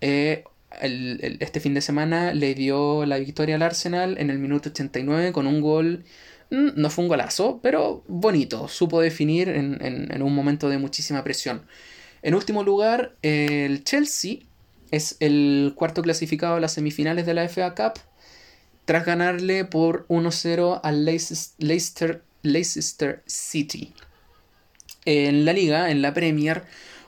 [0.00, 0.44] Eh,
[0.80, 5.46] este fin de semana le dio la victoria al Arsenal en el minuto 89 con
[5.46, 6.04] un gol,
[6.50, 11.62] mm, no fue un golazo, pero bonito, supo definir en, un momento de muchísima presión.
[12.22, 14.38] En último lugar, el Chelsea
[14.90, 18.00] es el cuarto clasificado a las semifinales de la FA Cup
[18.84, 22.22] tras ganarle por 1-0 al Leicester
[23.26, 23.94] City.
[25.04, 26.64] En la liga, en la Premier,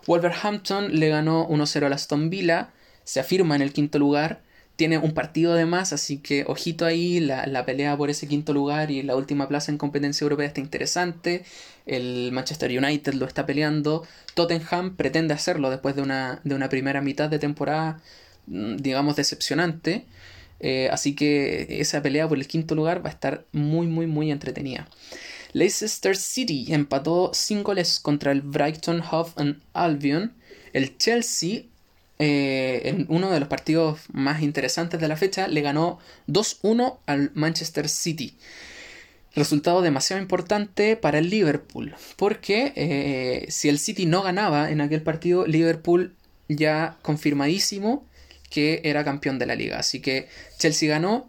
[0.06, 2.70] Wolverhampton le ganó 1-0 al Aston Villa
[3.04, 4.42] se afirma en el quinto lugar,
[4.76, 8.90] tiene un partido de más, así que ojito ahí, la, pelea por ese quinto lugar
[8.90, 11.44] y la última plaza en competencia europea está interesante,
[11.86, 17.00] el Manchester United lo está peleando, Tottenham pretende hacerlo después de una, de una primera
[17.00, 18.00] mitad de temporada,
[18.46, 20.06] mm, digamos, decepcionante,
[20.60, 24.30] eh, así que esa pelea por el quinto lugar va a estar muy, muy, muy
[24.30, 24.88] entretenida.
[25.52, 30.32] Leicester City empató 5 goles contra el Brighton Hove Albion.
[30.72, 31.64] El Chelsea
[32.24, 37.32] eh, en uno de los partidos más interesantes de la fecha, le ganó 2-1 al
[37.34, 38.36] Manchester City.
[39.34, 45.02] Resultado demasiado importante para el Liverpool, porque eh, si el City no ganaba en aquel
[45.02, 46.14] partido, Liverpool
[46.48, 48.06] ya confirmadísimo
[48.50, 49.80] que era campeón de la liga.
[49.80, 51.28] Así que Chelsea ganó,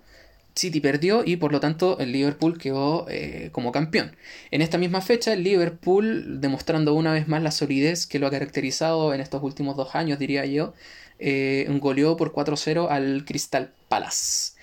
[0.55, 4.15] City perdió y por lo tanto el Liverpool quedó eh, como campeón.
[4.51, 8.31] En esta misma fecha el Liverpool, demostrando una vez más la solidez que lo ha
[8.31, 10.73] caracterizado en estos últimos dos años, diría yo,
[11.19, 14.53] eh, goleó por 4-0 al Crystal Palace.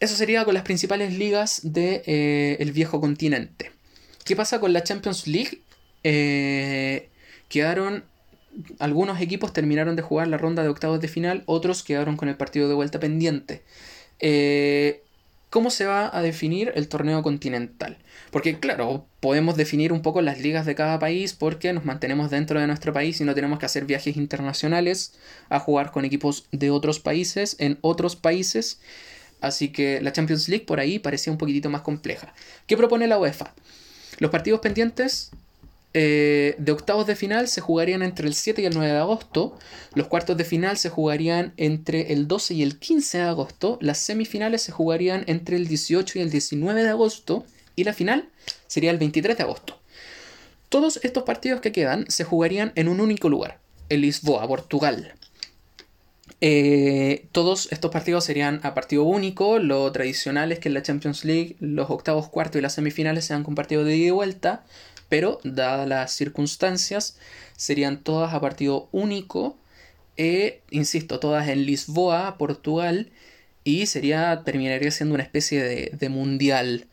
[0.00, 3.72] Eso sería con las principales ligas del de, eh, el viejo continente.
[4.24, 5.60] ¿Qué pasa con la Champions League?
[7.48, 8.04] quedaron
[8.78, 12.36] algunos equipos terminaron de jugar la ronda de octavos de final, otros quedaron con el
[12.36, 13.62] partido de vuelta pendiente.
[14.20, 15.02] Eh,
[15.50, 17.98] ¿Cómo se va a definir el torneo continental?
[18.30, 22.60] Porque claro, podemos definir un poco las ligas de cada país porque nos mantenemos dentro
[22.60, 25.14] de nuestro país y no tenemos que hacer viajes internacionales
[25.48, 28.80] a jugar con equipos de otros países en otros países.
[29.40, 32.34] Así que la Champions League por ahí parecía un poquitito más compleja.
[32.66, 33.54] ¿Qué propone la UEFA?
[34.18, 35.30] Los partidos pendientes
[35.98, 39.58] eh, de octavos de final se jugarían entre el 7 y el 9 de agosto.
[39.94, 43.78] Los cuartos de final se jugarían entre el 12 y el 15 de agosto.
[43.80, 47.46] Las semifinales se jugarían entre el 18 y el 19 de agosto.
[47.76, 48.28] Y la final
[48.66, 49.80] sería el 23 de agosto.
[50.68, 55.14] Todos estos partidos que quedan se jugarían en un único lugar, en Lisboa, Portugal.
[56.42, 59.58] Eh, todos estos partidos serían a partido único.
[59.58, 63.44] Lo tradicional es que en la Champions League los octavos, cuartos y las semifinales sean
[63.44, 64.66] con partido de ida y vuelta
[65.08, 67.18] pero dadas las circunstancias,
[67.56, 69.58] serían todas a partido único,
[70.16, 73.10] e, insisto, todas en Lisboa, Portugal,
[73.64, 76.86] y sería, terminaría siendo una especie de, de mundial.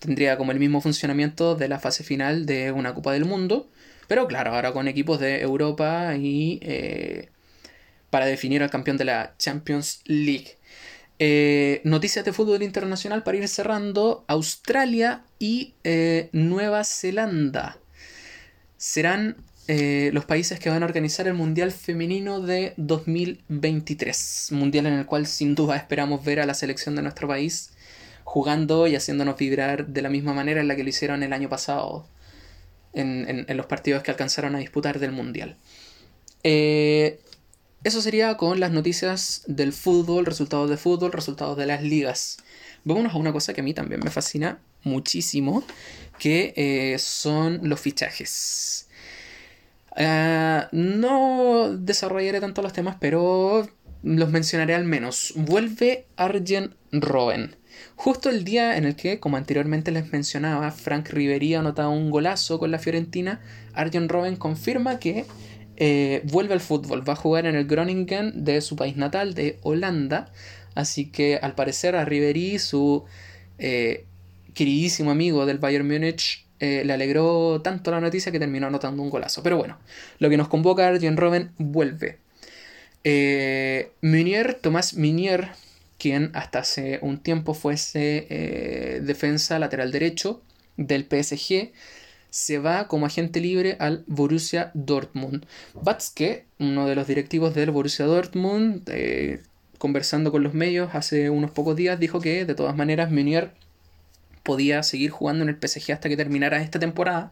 [0.00, 3.68] Tendría como el mismo funcionamiento de la fase final de una Copa del Mundo,
[4.08, 7.28] pero claro, ahora con equipos de Europa y eh,
[8.10, 10.56] para definir al campeón de la Champions League.
[11.20, 14.24] Eh, noticias de fútbol internacional para ir cerrando.
[14.26, 17.78] Australia y eh, Nueva Zelanda
[18.76, 19.36] serán
[19.68, 24.48] eh, los países que van a organizar el Mundial Femenino de 2023.
[24.52, 27.70] Mundial en el cual sin duda esperamos ver a la selección de nuestro país
[28.24, 31.48] jugando y haciéndonos vibrar de la misma manera en la que lo hicieron el año
[31.48, 32.08] pasado
[32.92, 35.58] en, en los partidos que alcanzaron a disputar del Mundial.
[37.84, 42.38] Eso sería con las noticias del fútbol, resultados de fútbol, resultados de las ligas.
[42.84, 45.62] Vámonos a una cosa que a mí también me fascina muchísimo,
[46.18, 48.88] que eh, son los fichajes.
[49.96, 53.68] Ah, no desarrollaré tanto los temas, pero
[54.02, 55.32] los mencionaré al menos.
[55.36, 57.56] Vuelve Arjen Robben.
[57.96, 62.58] Justo el día en el que, como anteriormente les mencionaba, Frank Ribery anotaba un golazo
[62.58, 63.40] con la Fiorentina,
[63.72, 65.24] Arjen Robben confirma que
[65.76, 67.08] eh, vuelve al fútbol.
[67.08, 70.30] Va a jugar en el Groningen de su país natal, de Holanda.
[70.74, 73.04] Así que al parecer a Ribery, su
[73.58, 74.04] eh,
[74.54, 79.10] queridísimo amigo del Bayern Múnich, eh, le alegró tanto la noticia que terminó anotando un
[79.10, 79.42] golazo.
[79.42, 79.78] Pero bueno,
[80.18, 82.18] lo que nos convoca Arjen Robben vuelve.
[84.00, 85.50] Munier, Tomás Munier,
[85.98, 90.40] quien hasta hace un tiempo fuese defensa lateral derecho
[90.76, 91.72] del PSG,
[92.34, 95.46] se va como agente libre al Borussia Dortmund.
[95.72, 99.40] Batzke, uno de los directivos del Borussia Dortmund, eh,
[99.78, 103.52] conversando con los medios hace unos pocos días, dijo que de todas maneras Meunier
[104.42, 107.30] podía seguir jugando en el PSG hasta que terminara esta temporada.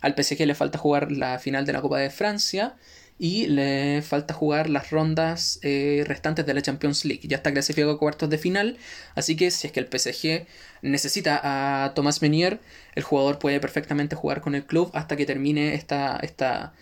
[0.00, 2.76] Al PSG le falta jugar la final de la Copa de Francia
[3.22, 7.28] y le falta jugar las rondas eh, restantes de la Champions League.
[7.28, 8.78] Ya está clasificado a cuartos de final,
[9.14, 10.46] así que si es que el PSG
[10.80, 12.60] necesita a Thomas Menier,
[12.94, 16.72] el jugador puede perfectamente jugar con el club hasta que termine esta, esta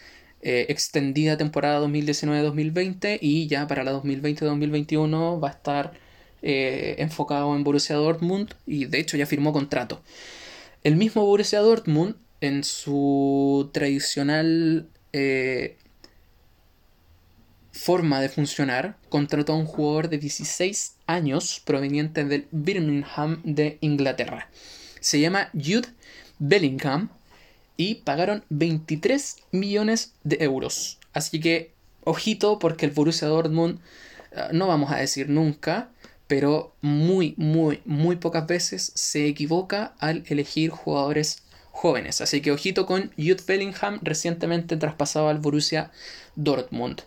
[0.41, 5.93] eh, extendida temporada 2019-2020 y ya para la 2020-2021 va a estar
[6.43, 10.05] eh, enfocado en Borussia Dortmund y de hecho ya firmó contrato.
[10.85, 14.89] El mismo Borussia Dortmund en su tradicional
[17.79, 24.51] forma de funcionar, contrató a un jugador de 16 años proveniente del Birmingham de Inglaterra.
[25.01, 25.89] Se llama Jude
[26.39, 27.11] Bellingham
[27.77, 30.99] y pagaron 23 millones de euros.
[31.13, 31.73] Así que,
[32.05, 33.79] ojito, porque el Borussia Dortmund,
[34.33, 35.91] eh, no vamos a decir nunca,
[36.27, 42.21] pero muy, muy, muy pocas veces se equivoca al elegir jugadores jóvenes.
[42.21, 45.93] Así que ojito con Jude Bellingham, recientemente traspasado al Borussia
[46.35, 47.03] Dortmund.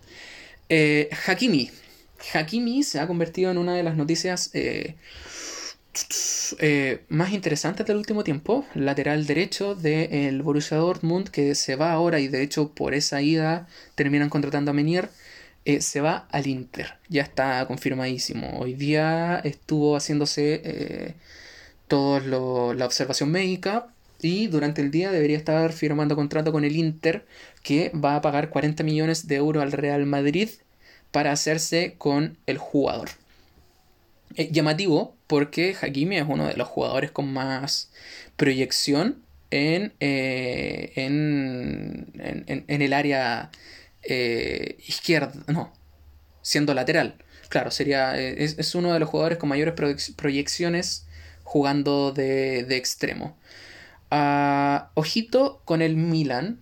[0.74, 1.70] Eh, Hakimi.
[2.34, 4.96] Hakimi se ha convertido en una de las noticias eh,
[6.60, 8.66] eh, más interesantes del último tiempo.
[8.74, 13.68] Lateral derecho del Borussia Dortmund, que se va ahora y de hecho por esa ida
[13.96, 15.10] terminan contratando a Menier.
[15.82, 16.94] se va al Inter.
[17.10, 18.58] Ya está confirmadísimo.
[18.58, 21.16] Hoy día estuvo haciéndose
[21.90, 22.22] toda
[22.76, 23.88] la observación médica
[24.22, 27.26] y durante el día debería estar firmando contrato con el Inter
[27.64, 30.50] que va a pagar 40 millones de euros al Real Madrid
[31.12, 33.10] para hacerse con el jugador.
[34.36, 37.92] Eh, llamativo porque Hakimi es uno de los jugadores con más
[38.38, 42.08] proyección en, eh, en,
[42.68, 43.52] en, el área
[44.04, 45.74] eh, izquierda, no,
[46.42, 47.16] siendo lateral.
[47.50, 49.74] Claro, sería, es, uno de los jugadores con mayores
[50.16, 51.06] proyecciones
[51.44, 53.36] jugando de, de extremo.
[54.12, 56.60] Ah, ojito con el Milan.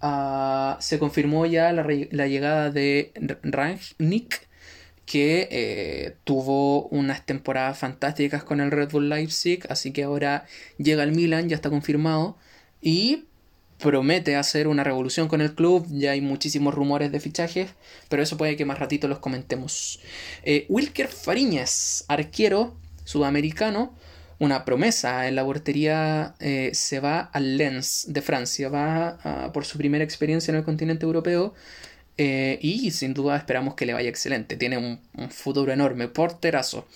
[0.00, 1.84] Ah, se confirmó ya la,
[2.26, 3.12] llegada de
[3.42, 4.48] Rangnick,
[5.06, 10.44] que eh, tuvo unas temporadas fantásticas con el Red Bull Leipzig, así que ahora
[10.76, 12.36] llega al Milan, ya está confirmado.
[12.80, 13.26] Y
[13.78, 17.70] promete hacer una revolución con el club, ya hay muchísimos rumores de fichajes,
[18.08, 20.00] pero eso puede que más ratito los comentemos.
[20.42, 23.94] Eh, Wilker Fariñas, arquero sudamericano,
[24.42, 29.78] una promesa en la portería, eh, se va al Lens de Francia, va por su
[29.78, 31.54] primera experiencia en el continente europeo.
[32.18, 34.56] Eh, y sin duda esperamos que le vaya excelente.
[34.56, 36.86] Tiene un, futuro enorme, porterazo.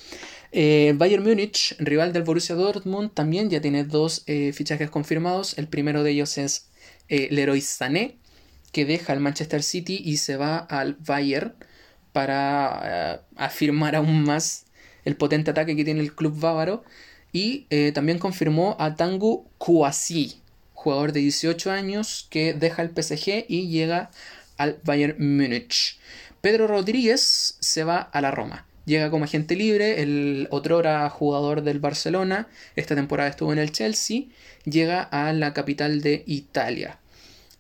[0.53, 5.57] Eh, Bayern Múnich, rival del Borussia Dortmund, también ya tiene dos eh, fichajes confirmados.
[5.57, 6.69] El primero de ellos es
[7.09, 8.19] Leroy Sané,
[8.73, 11.55] que deja el Manchester City y se va al Bayern
[12.13, 14.67] para afirmar aún más
[15.05, 16.83] el potente ataque que tiene el club bávaro.
[17.37, 20.41] Y también confirmó a Tangu Kouassi,
[20.73, 24.11] jugador de 18 años que deja el PSG y llega
[24.57, 25.99] al Bayern Múnich.
[26.41, 28.67] Pedro Rodríguez se va a la Roma.
[28.87, 34.29] Llega como agente libre, el otrora jugador del Barcelona, esta temporada estuvo en el Chelsea,
[34.65, 37.01] llega a la capital de Italia.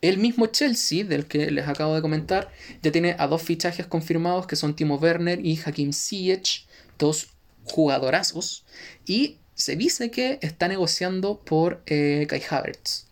[0.01, 2.51] El mismo Chelsea, del que les acabo de comentar,
[2.83, 6.65] ya tiene a dos fichajes confirmados que son Timo Werner y Hakim Ziyech,
[6.99, 7.29] dos
[7.65, 8.65] jugadorazos,
[9.05, 13.07] y se dice que está negociando por eh, Kai Havertz.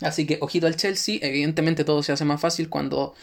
[0.00, 3.14] Así que ojito al Chelsea, evidentemente todo se hace más fácil cuando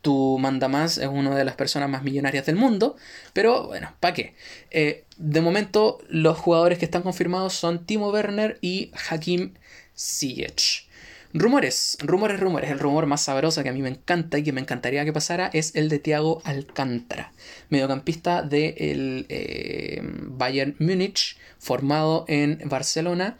[0.00, 2.96] tu mandamás es una de las personas más millonarias del mundo,
[3.32, 4.34] pero bueno, ¿para qué?
[4.70, 9.54] Eh, de momento, los jugadores que están confirmados son Timo Werner y Hakim
[9.96, 10.88] Ziyech.
[11.36, 12.70] Rumores, rumores, rumores.
[12.70, 15.50] El rumor más sabroso que a mí me encanta y que me encantaría que pasara
[15.52, 17.32] es el de Thiago Alcántara,
[17.70, 23.36] mediocampista del eh, Bayern Múnich, formado en Barcelona.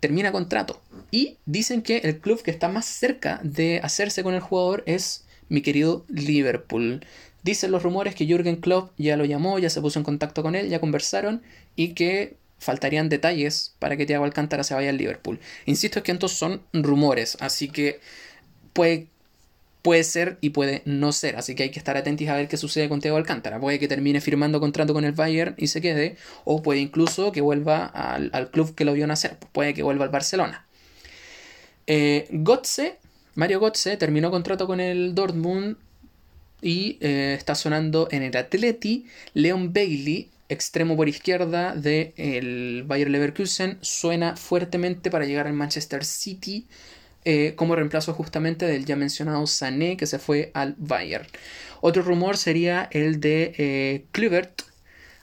[0.00, 0.82] Termina contrato
[1.12, 5.24] y dicen que el club que está más cerca de hacerse con el jugador es
[5.48, 7.06] mi querido Liverpool.
[7.44, 10.56] Dicen los rumores que Jürgen Klopp ya lo llamó, ya se puso en contacto con
[10.56, 11.42] él, ya conversaron
[11.76, 15.40] y que faltarían detalles para que Thiago Alcántara se vaya al Liverpool.
[15.66, 18.00] Insisto, es que estos son rumores, así que
[18.72, 19.08] puede,
[19.82, 22.56] puede ser y puede no ser, así que hay que estar atentos a ver qué
[22.56, 23.60] sucede con Thiago Alcántara.
[23.60, 27.40] Puede que termine firmando contrato con el Bayern y se quede, o puede incluso que
[27.40, 30.66] vuelva al, club que lo vio nacer, puede que vuelva al Barcelona.
[31.86, 32.98] Eh, Gotze
[33.36, 35.76] Mario Götze terminó contrato con el Dortmund
[36.62, 39.04] y eh, está sonando en el Atleti.
[39.34, 46.04] Leon Bailey, extremo por izquierda del el Bayer Leverkusen, suena fuertemente para llegar al Manchester
[46.04, 46.66] City
[47.24, 51.26] eh, como reemplazo justamente del ya mencionado Sané que se fue al Bayern.
[51.80, 54.06] Otro rumor sería el de eh,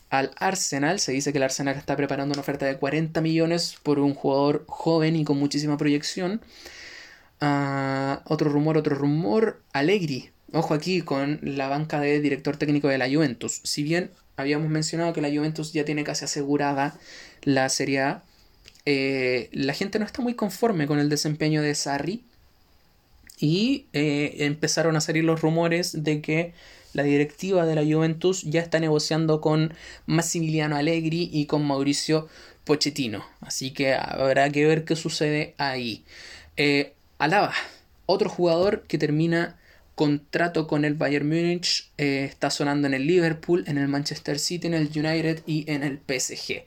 [0.09, 0.99] al Arsenal.
[0.99, 4.65] Se dice que el Arsenal está preparando una oferta de 40 millones por un jugador
[4.67, 6.41] joven y con muchísima proyección.
[7.39, 9.63] Ah, otro rumor, otro rumor.
[9.73, 10.31] Allegri.
[10.51, 13.61] Ojo aquí con la banca de director técnico de la Juventus.
[13.63, 16.97] Si bien habíamos mencionado que la Juventus ya tiene casi asegurada
[17.43, 18.23] la Serie A,
[18.85, 22.23] eh, la gente no está muy conforme con el desempeño de Sarri.
[23.39, 26.53] Y eh, empezaron a salir los rumores de que
[26.93, 29.73] la directiva de la Juventus ya está negociando con
[30.05, 32.27] Massimiliano Allegri y con Mauricio
[32.63, 33.25] Pochettino.
[33.41, 36.05] Así que habrá que ver qué sucede ahí.
[36.55, 37.53] Eh, Alaba,
[38.05, 39.57] otro jugador que termina
[39.95, 44.67] contrato con el Bayern Múnich, eh, está sonando en el Liverpool, en el Manchester City,
[44.67, 46.63] en el United y en el PSG.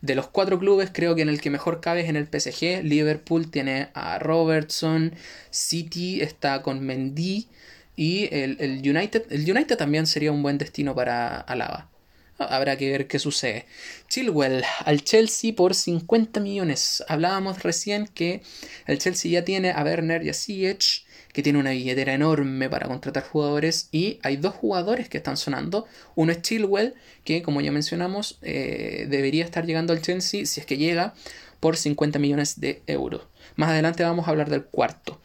[0.00, 2.82] De los cuatro clubes, creo que en el que mejor cabe es en el PSG.
[2.84, 5.14] Liverpool tiene a Robertson,
[5.50, 7.48] City está con Mendy
[7.96, 9.26] y el, United.
[9.30, 11.90] El United también sería un buen destino para Alaba.
[12.38, 13.66] Habrá que ver qué sucede.
[14.08, 17.04] Chilwell al Chelsea por 50 millones.
[17.06, 18.40] Hablábamos recién que
[18.86, 22.88] el Chelsea ya tiene a Werner y a Ziyech, que tiene una billetera enorme para
[22.88, 23.88] contratar jugadores.
[23.92, 25.86] Y hay dos jugadores que están sonando.
[26.14, 30.66] Uno es Chilwell, que como ya mencionamos, eh, debería estar llegando al Chelsea, si es
[30.66, 31.14] que llega,
[31.60, 33.22] por 50 millones de euros.
[33.56, 35.20] Más adelante vamos a hablar del cuarto.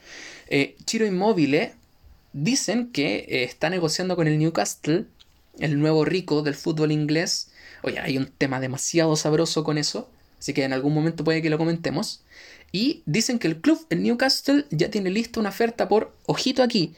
[0.47, 1.74] Eh, Chiro Immobile
[2.34, 5.06] dicen que eh, está negociando con el Newcastle
[5.60, 7.49] el nuevo rico del fútbol inglés.
[7.82, 11.49] Oye, hay un tema demasiado sabroso con eso, así que en algún momento puede que
[11.49, 12.24] lo comentemos.
[12.72, 16.93] Y dicen que el club, el Newcastle, ya tiene lista una oferta por, ojito aquí,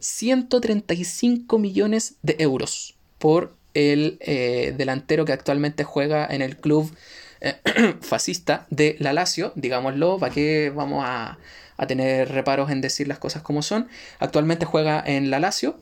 [0.00, 6.92] 135 millones de euros por el eh, delantero que actualmente juega en el club
[7.40, 7.56] eh,
[8.00, 11.38] fascista de la Lazio, digámoslo, para que vamos a,
[11.76, 13.88] a tener reparos en decir las cosas como son.
[14.18, 15.78] Actualmente juega en la Lazio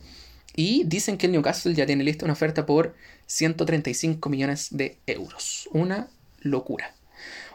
[0.55, 2.95] y dicen que el Newcastle ya tiene lista una oferta por
[3.27, 5.67] 135 millones de euros.
[5.71, 6.07] Una
[6.41, 6.93] locura.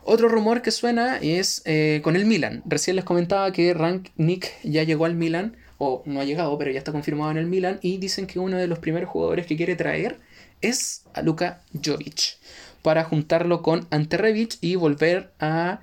[0.06, 2.62] Otro rumor que suena es eh, con el Milan.
[2.66, 6.70] Recién les comentaba que Rank Nick ya llegó al Milan, o no ha llegado, pero
[6.70, 9.56] ya está confirmado en el Milan, y dicen que uno de los primeros jugadores que
[9.56, 10.20] quiere traer
[10.60, 12.36] es a Luka Jovic,
[12.82, 15.80] para juntarlo con Ante y volver a,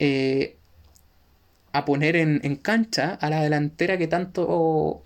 [0.00, 0.56] eh,
[1.70, 5.04] a poner en, en cancha a la delantera que tanto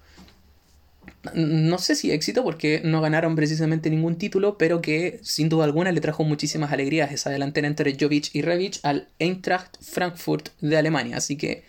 [1.33, 5.93] no sé si éxito porque no ganaron precisamente ningún título, pero que sin duda alguna
[5.93, 11.17] le trajo muchísimas alegrías esa delantera entre Jovic y Revic al Eintracht Frankfurt de Alemania.
[11.17, 11.65] Así que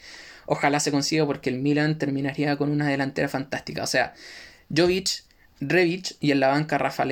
[0.46, 3.84] ojalá se consiga porque el Milan terminaría con una delantera fantástica.
[3.84, 4.14] O sea,
[4.76, 5.24] Jovic,
[5.62, 7.06] Revic y en la banca Rafa.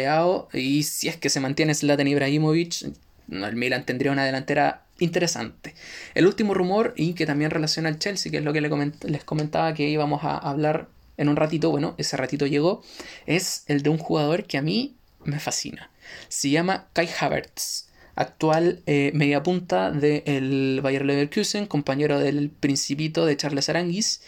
[0.54, 2.92] Y si es que se mantiene Zlatan Ibrahimovic,
[3.32, 5.74] el Milan tendría una delantera interesante.
[6.14, 9.74] El último rumor, y que también relaciona al Chelsea, que es lo que les comentaba
[9.74, 12.82] que íbamos a hablar en un ratito, bueno, ese ratito llegó,
[13.26, 15.90] es el de un jugador que a mí me fascina.
[16.28, 23.70] Se llama Kai Havertz, actual eh, mediapunta del Bayer Leverkusen, compañero del Principito de Charles
[23.70, 24.22] Aranguis,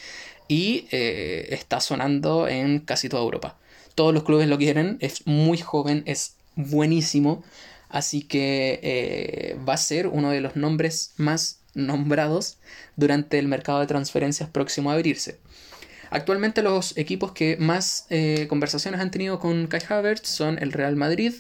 [0.47, 3.57] y eh, está sonando en casi toda Europa.
[3.95, 7.43] Todos los clubes lo quieren, es muy joven, es buenísimo,
[7.89, 12.57] así que eh, va a ser uno de los nombres más nombrados
[12.95, 15.39] durante el mercado de transferencias próximo a abrirse.
[16.16, 20.95] Actualmente los equipos que más eh, conversaciones han tenido con Kai Havertz son el Real
[20.95, 21.34] Madrid,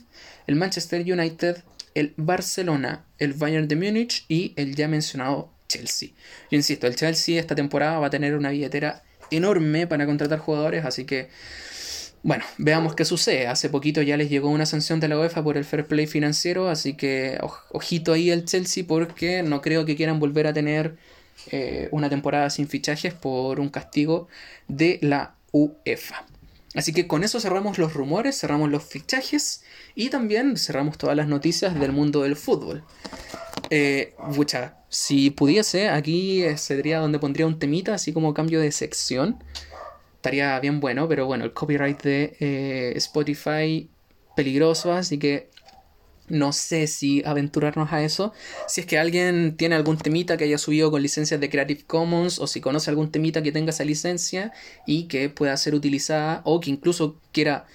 [0.47, 1.63] el Manchester United,
[1.93, 6.09] el Barcelona, el Bayern de Múnich y el ya mencionado Chelsea.
[6.51, 9.01] Yo insisto, el Chelsea esta temporada va a tener una billetera
[9.31, 11.29] enorme para contratar jugadores, así que
[12.21, 13.47] bueno, veamos qué sucede.
[13.47, 16.67] Hace poquito ya les llegó una sanción de la UEFA por el fair play financiero,
[16.67, 17.37] así que
[17.71, 20.97] ojito ahí el Chelsea porque no creo que quieran volver a tener
[21.51, 24.27] eh, una temporada sin fichajes por un castigo
[24.67, 26.25] de la UEFA.
[26.75, 29.63] Así que con eso cerramos los rumores, cerramos los fichajes
[29.95, 32.83] y también cerramos todas las noticias del mundo del fútbol.
[33.69, 34.13] Eh,
[34.89, 39.41] si pudiese, aquí sería donde pondría un temita, así como cambio de sección.
[40.17, 43.89] Estaría bien bueno, pero bueno, el copyright de eh, Spotify
[44.35, 45.49] peligroso, así que
[46.27, 48.33] no sé si aventurarnos a eso.
[48.67, 52.39] Si es que alguien tiene algún temita que haya subido con licencias de Creative Commons
[52.39, 54.51] o si conoce algún temita que tenga esa licencia
[54.85, 57.65] y que pueda ser utilizada o que incluso quiera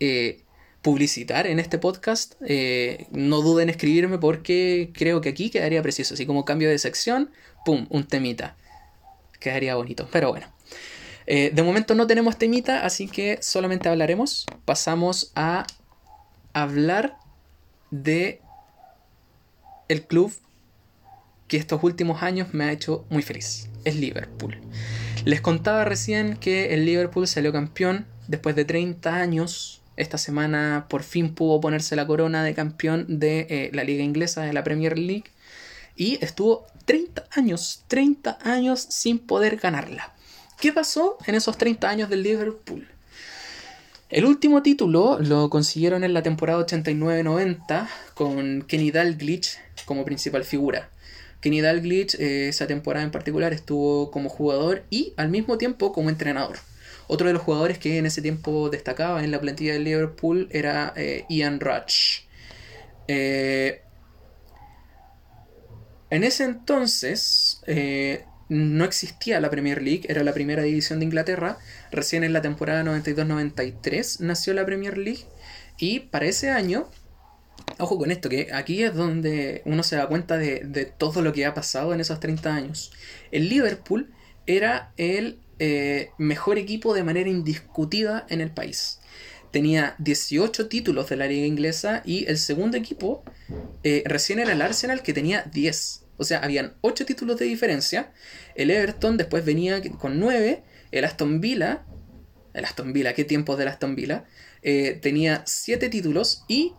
[0.00, 0.42] eh,
[0.82, 6.14] publicitar en este podcast, eh, no duden en escribirme porque creo que aquí quedaría preciso.
[6.14, 7.30] Así como cambio de sección,
[7.64, 7.86] ¡pum!
[7.88, 8.56] Un temita.
[9.40, 10.08] Quedaría bonito.
[10.12, 10.46] Pero bueno.
[11.26, 14.44] Eh, de momento no tenemos temita, así que solamente hablaremos.
[14.66, 15.66] Pasamos a
[16.52, 17.16] hablar
[18.02, 18.40] de
[19.88, 20.32] el club
[21.46, 23.68] que estos últimos años me ha hecho muy feliz.
[23.84, 24.58] Es Liverpool.
[25.24, 29.82] Les contaba recién que el Liverpool salió campeón después de 30 años.
[29.96, 34.42] Esta semana por fin pudo ponerse la corona de campeón de eh, la liga inglesa,
[34.42, 35.30] de la Premier League.
[35.96, 40.14] Y estuvo 30 años, 30 años sin poder ganarla.
[40.60, 42.88] ¿Qué pasó en esos 30 años del Liverpool?
[44.14, 50.88] El último título lo consiguieron en la temporada 89-90 con Kenny Dalglish como principal figura.
[51.40, 56.10] Kenny Dalglish eh, esa temporada en particular estuvo como jugador y al mismo tiempo como
[56.10, 56.58] entrenador.
[57.08, 60.92] Otro de los jugadores que en ese tiempo destacaba en la plantilla de Liverpool era
[60.94, 62.20] eh, Ian Rush.
[63.08, 63.82] Eh,
[66.10, 67.64] en ese entonces
[68.48, 71.58] no existía la Premier League, era la primera división de Inglaterra.
[71.94, 75.26] Recién en la temporada 92-93 nació la Premier League.
[75.78, 76.90] Y para ese año,
[77.78, 81.46] ojo con esto, que aquí es donde uno se da cuenta de, todo lo que
[81.46, 82.90] ha pasado en esos 30 años.
[83.30, 84.12] El Liverpool
[84.46, 88.98] era el eh, mejor equipo de manera indiscutida en el país.
[89.52, 93.22] Tenía 18 títulos de la liga inglesa y el segundo equipo
[93.84, 96.02] eh, recién era el Arsenal que tenía 10.
[96.16, 98.12] O sea, habían 8 títulos de diferencia.
[98.56, 100.64] El Everton después venía con 9.
[100.94, 101.82] El Aston Villa.
[102.54, 104.24] El Aston Villa, qué tiempos del Aston Villa.
[104.62, 106.44] Eh, tenía 7 títulos.
[106.46, 106.72] Y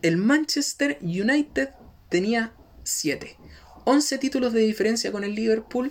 [0.00, 1.70] el Manchester United
[2.08, 2.52] tenía
[2.84, 3.36] 7.
[3.84, 5.90] 11 títulos de diferencia con el Liverpool.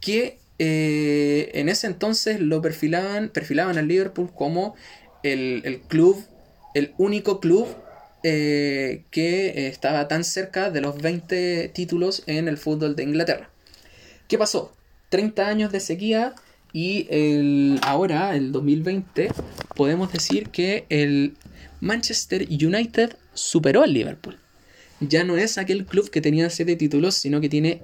[0.00, 4.74] Que eh, en ese entonces lo perfilaban, perfilaban al Liverpool como
[5.22, 6.24] el, el club,
[6.74, 7.68] el único club
[8.22, 13.50] eh, que estaba tan cerca de los 20 títulos en el fútbol de Inglaterra.
[14.26, 14.74] ¿Qué pasó?
[15.10, 16.34] 30 años de sequía
[16.74, 19.30] y el, ahora, el 2020,
[19.76, 21.34] podemos decir que el
[21.80, 24.36] Manchester United superó al Liverpool.
[24.98, 27.80] Ya no es aquel club que tenía 7 títulos, sino que tiene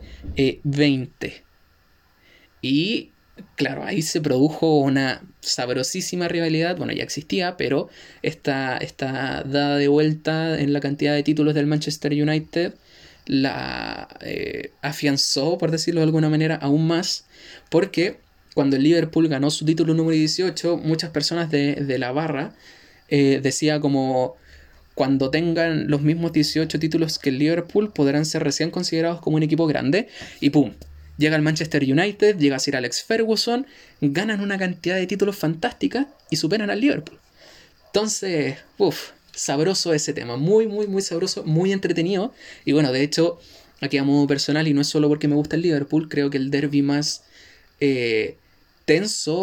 [0.65, 1.27] 20.
[1.29, 1.43] Eh,
[2.63, 3.11] y
[3.55, 7.89] claro, ahí se produjo una sabrosísima rivalidad, bueno, ya existía, pero
[8.23, 12.75] esta, esta dada de vuelta en la cantidad de títulos del Manchester United
[13.27, 17.27] la eh, afianzó, por decirlo de alguna manera, aún más,
[17.69, 18.19] porque
[18.55, 22.55] cuando el Liverpool ganó su título número 18, muchas personas de, la barra
[23.09, 24.37] eh, decía como
[24.95, 29.43] cuando tengan los mismos 18 títulos que el Liverpool podrán ser recién considerados como un
[29.43, 30.09] equipo grande
[30.41, 30.73] y ¡pum!
[31.17, 33.67] Llega el Manchester United, llega Sir Alex Ferguson,
[34.01, 37.19] ganan una cantidad de títulos fantástica y superan al Liverpool.
[37.87, 42.33] Entonces, uff, sabroso ese tema, muy, muy, muy sabroso, muy entretenido.
[42.65, 43.39] Y bueno, de hecho,
[43.83, 46.39] aquí a modo personal, y no es solo porque me gusta el Liverpool, creo que
[46.39, 47.25] el derby más
[47.81, 48.37] eh,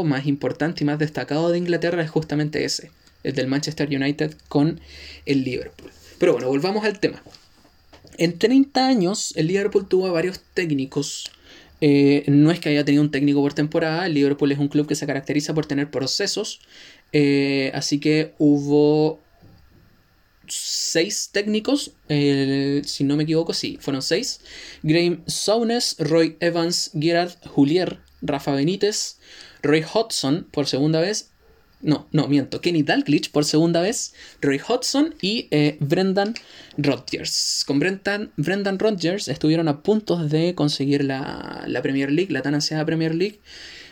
[0.03, 2.91] más importante y más destacado de Inglaterra es justamente ese,
[3.23, 4.81] el del Manchester United con
[5.25, 5.89] el Liverpool.
[6.19, 7.21] Pero bueno, volvamos al tema.
[8.17, 11.31] En 30 años, el Liverpool tuvo varios técnicos.
[11.79, 14.87] Eh, no es que haya tenido un técnico por temporada, el Liverpool es un club
[14.87, 16.59] que se caracteriza por tener procesos.
[17.13, 19.21] Eh, así que hubo
[20.47, 24.41] seis técnicos, si no me equivoco, sí, fueron seis.
[24.83, 29.17] Graham Saunes, Roy Evans, Gerard Julier, Rafa Benítez,
[29.61, 31.31] Roy Hodgson por segunda vez.
[31.79, 32.59] No, no, miento.
[32.59, 36.33] Kenny Dalglish por segunda vez, Roy Hodgson y eh, Brendan
[36.77, 37.63] Rodgers.
[37.67, 42.55] Con Brendan, Brendan Rodgers estuvieron a punto de conseguir la, la Premier League, la tan
[42.55, 43.39] ansiada Premier League.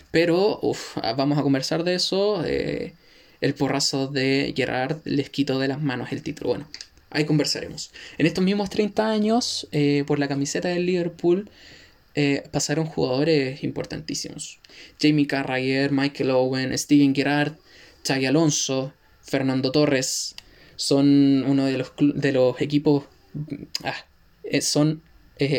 [0.10, 2.44] Pero uf, vamos a conversar de eso.
[2.46, 2.94] Eh,
[3.42, 6.50] el porrazo de Gerard les quitó de las manos el título.
[6.50, 6.68] Bueno,
[7.10, 7.92] ahí conversaremos.
[8.18, 11.50] En estos mismos 30 años, eh, por la camiseta del Liverpool,
[12.16, 14.59] eh, pasaron jugadores importantísimos.
[14.99, 17.53] Jamie Carragher, Michael Owen, Steven Gerrard,
[18.07, 20.36] Xavi Alonso, Fernando Torres.
[20.76, 23.03] Son uno de los, de los equipos...
[23.84, 24.05] Ah,
[24.43, 25.01] eh, son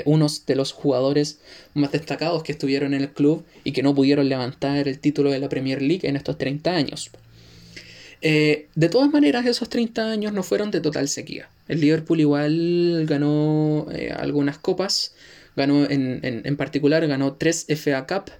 [0.06, 1.40] unos de los jugadores
[1.74, 5.38] más destacados que estuvieron en el club y que no pudieron levantar el título de
[5.38, 7.10] la Premier League en estos 30 años.
[8.22, 11.48] Eh, de todas maneras, esos 30 años no fueron de total sequía.
[11.68, 15.14] El Liverpool igual ganó eh, algunas copas,
[15.56, 18.30] ganó en, en, particular, ganó 3 FA Cup,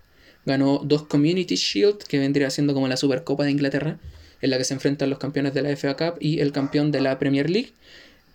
[0.45, 3.99] ganó 2 Community Shield, que vendría siendo como la Supercopa de Inglaterra,
[4.43, 7.01] en la que se enfrentan los campeones de la FA Cup y el campeón de
[7.01, 7.73] la Premier League.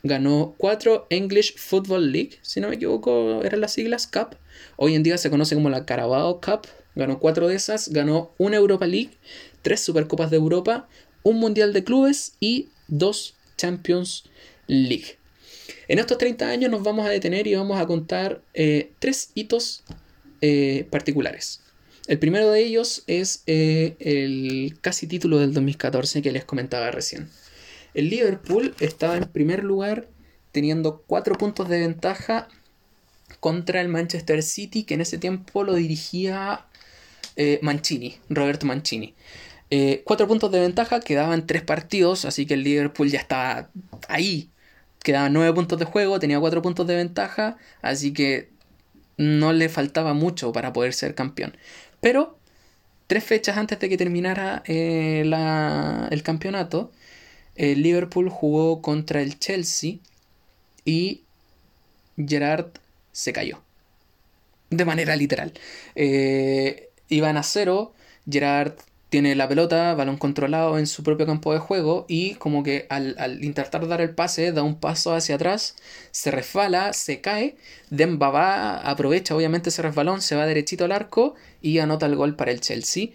[0.03, 4.35] Ganó 4 English Football League, si no me equivoco, eran las siglas Cup.
[4.75, 6.67] Hoy en día se conoce como la Carabao Cup.
[6.95, 9.11] Ganó 4 de esas, ganó una Europa League,
[9.61, 10.89] 3 Supercopas de Europa,
[11.23, 14.25] un Mundial de Clubes y dos Champions
[14.67, 15.20] League.
[15.91, 19.83] En estos 30 años nos vamos a detener y vamos a contar eh, tres hitos
[20.39, 21.63] eh, particulares.
[22.07, 27.27] El primero de ellos es eh, el casi título del 2014 que les comentaba recién.
[27.93, 30.07] El Liverpool estaba en primer lugar
[30.53, 32.47] teniendo cuatro puntos de ventaja
[33.41, 36.67] contra el Manchester City que en ese tiempo lo dirigía
[37.61, 39.13] Mancini, Roberto Mancini.
[40.05, 43.69] Cuatro puntos de ventaja, quedaban tres partidos, así que el Liverpool ya estaba
[44.07, 44.50] ahí.
[45.03, 48.49] Quedaban nueve puntos de juego, tenía cuatro puntos de ventaja, así que
[49.17, 51.57] no le faltaba mucho para poder ser campeón.
[52.01, 52.37] Pero
[53.07, 55.21] tres fechas antes de que terminara eh,
[56.11, 56.91] el campeonato,
[57.55, 59.95] el Liverpool jugó contra el Chelsea
[60.85, 61.23] y
[62.17, 62.71] Gerard
[63.11, 63.61] se cayó.
[64.69, 65.53] De manera literal.
[65.95, 67.93] Eh, iban a cero,
[68.29, 68.73] Gerard
[69.11, 73.43] tiene la pelota, balón controlado en su propio campo de juego y como que al,
[73.43, 75.75] intentar dar el pase da un paso hacia atrás,
[76.11, 77.57] se resbala, se cae,
[77.89, 82.37] Demba va, aprovecha obviamente ese resbalón, se va derechito al arco y anota el gol
[82.37, 83.09] para el Chelsea.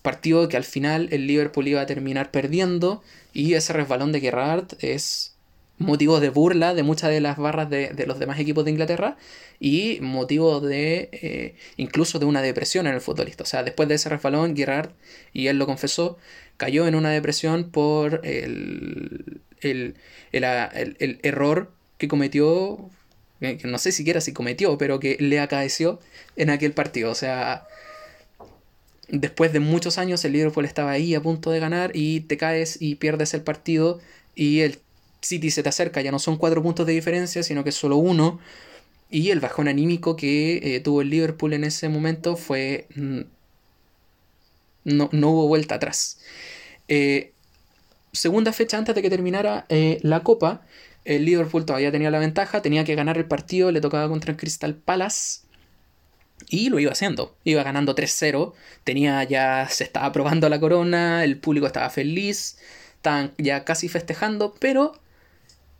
[0.00, 3.02] Partido que al final el Liverpool iba a terminar perdiendo
[3.34, 5.33] y ese resbalón de Gerrard es
[5.78, 9.16] motivo de burla de muchas de las barras de, los demás equipos de Inglaterra
[9.58, 13.42] y motivo de eh, incluso de una depresión en el futbolista.
[13.42, 14.90] O sea, después de ese resbalón, Gerrard,
[15.32, 16.18] y él lo confesó,
[16.56, 19.96] cayó en una depresión por el, el,
[20.32, 22.90] el, error que cometió,
[23.40, 26.00] que no sé siquiera si cometió, pero que le acaeció
[26.36, 27.10] en aquel partido.
[27.10, 27.66] O sea,
[29.08, 32.80] después de muchos años el Liverpool estaba ahí a punto de ganar y te caes
[32.80, 34.00] y pierdes el partido
[34.34, 34.78] y el
[35.24, 37.96] City se te acerca, ya no son cuatro puntos de diferencia, sino que es solo
[37.96, 38.40] uno.
[39.10, 42.86] Y el bajón anímico que eh, tuvo el Liverpool en ese momento fue...
[42.94, 43.20] Mm,
[44.84, 46.20] no, no hubo vuelta atrás.
[46.88, 47.32] Eh,
[48.12, 50.62] segunda fecha antes de que terminara eh, la Copa,
[51.04, 54.36] el Liverpool todavía tenía la ventaja, tenía que ganar el partido, le tocaba contra el
[54.36, 55.42] Crystal Palace.
[56.48, 57.36] Y lo iba haciendo.
[57.44, 58.52] Iba ganando 3-0.
[58.84, 59.68] Tenía ya.
[59.70, 61.24] Se estaba probando la corona.
[61.24, 62.58] El público estaba feliz.
[62.96, 64.54] Estaban ya casi festejando.
[64.58, 65.00] Pero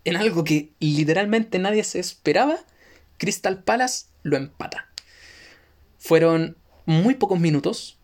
[0.04, 2.58] en algo que literalmente nadie se esperaba,
[3.18, 4.88] Crystal Palace lo empata.
[5.98, 7.98] Fueron muy pocos minutos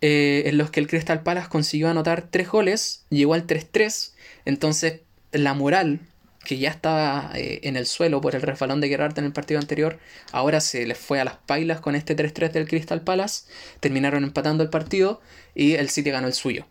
[0.00, 4.12] eh, en los que el Crystal Palace consiguió anotar tres goles, llegó al 3-3,
[4.44, 5.00] entonces
[5.32, 6.00] la moral
[6.44, 9.58] que ya estaba eh, en el suelo por el resbalón de Gerrard en el partido
[9.58, 9.98] anterior,
[10.30, 14.62] ahora se les fue a las pailas con este 3-3 del Crystal Palace, terminaron empatando
[14.62, 15.20] el partido
[15.54, 16.66] y el City ganó el suyo.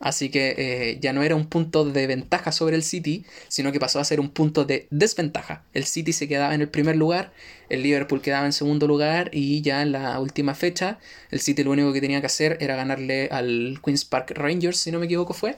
[0.00, 3.78] Así que eh, ya no era un punto de ventaja sobre el City, sino que
[3.78, 5.62] pasó a ser un punto de desventaja.
[5.74, 7.32] El City se quedaba en el primer lugar,
[7.68, 10.98] el Liverpool quedaba en segundo lugar y ya en la última fecha
[11.30, 14.90] el City lo único que tenía que hacer era ganarle al Queen's Park Rangers, si
[14.90, 15.56] no me equivoco fue,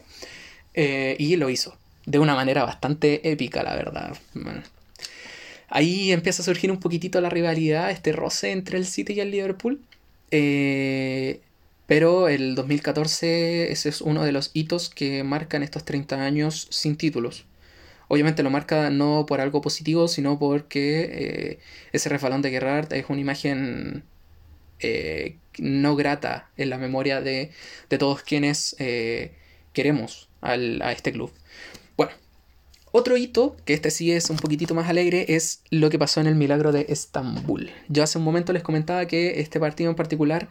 [0.75, 1.77] eh, y lo hizo.
[2.05, 4.17] De una manera bastante épica, la verdad.
[5.69, 9.31] Ahí empieza a surgir un poquitito la rivalidad, este roce entre el City y el
[9.31, 9.81] Liverpool.
[10.33, 11.41] Eh,
[11.93, 16.97] pero el 2014 ese es uno de los hitos que marcan estos 30 años sin
[16.97, 17.45] títulos.
[18.09, 21.59] Obviamente lo marca no por algo positivo, sino porque eh,
[21.93, 24.05] ese refalón de Gerrard es una imagen
[24.81, 27.51] eh, no grata en la memoria de,
[27.99, 29.33] todos quienes eh,
[29.75, 30.55] queremos a
[30.93, 31.31] este club.
[32.95, 36.27] Otro hito, que este sí es un poquitito más alegre, es lo que pasó en
[36.27, 37.71] el Milagro de Estambul.
[37.89, 40.51] Yo hace un momento les comentaba que este partido en particular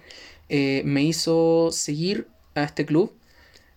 [0.49, 3.13] eh, me hizo seguir a este club.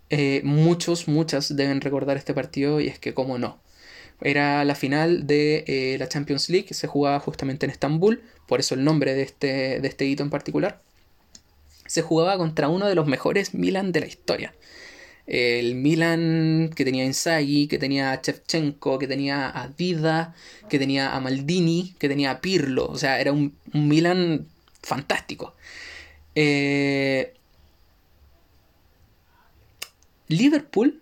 [0.08, 3.58] Eh, muchos, muchas deben recordar este partido y es que, como no.
[4.22, 8.74] Era la final de eh, la Champions League, se jugaba justamente en Estambul, por eso
[8.74, 10.80] el nombre de este, de este hito en particular.
[11.86, 14.54] Se jugaba contra uno de los mejores Milan de la historia.
[15.26, 20.34] El Milan que tenía Inzaghi, que tenía a Shevchenko, que tenía a Dida,
[20.68, 22.86] que tenía a Maldini, que tenía a Pirlo.
[22.88, 24.46] O sea, era un, Milan
[24.82, 25.54] fantástico.
[26.34, 27.34] Eh,
[30.28, 31.00] Liverpool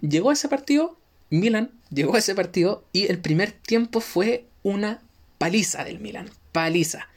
[0.00, 0.98] llegó a ese partido,
[1.30, 5.02] Milan llegó a ese partido y el primer tiempo fue una
[5.38, 7.08] paliza del Milan, paliza.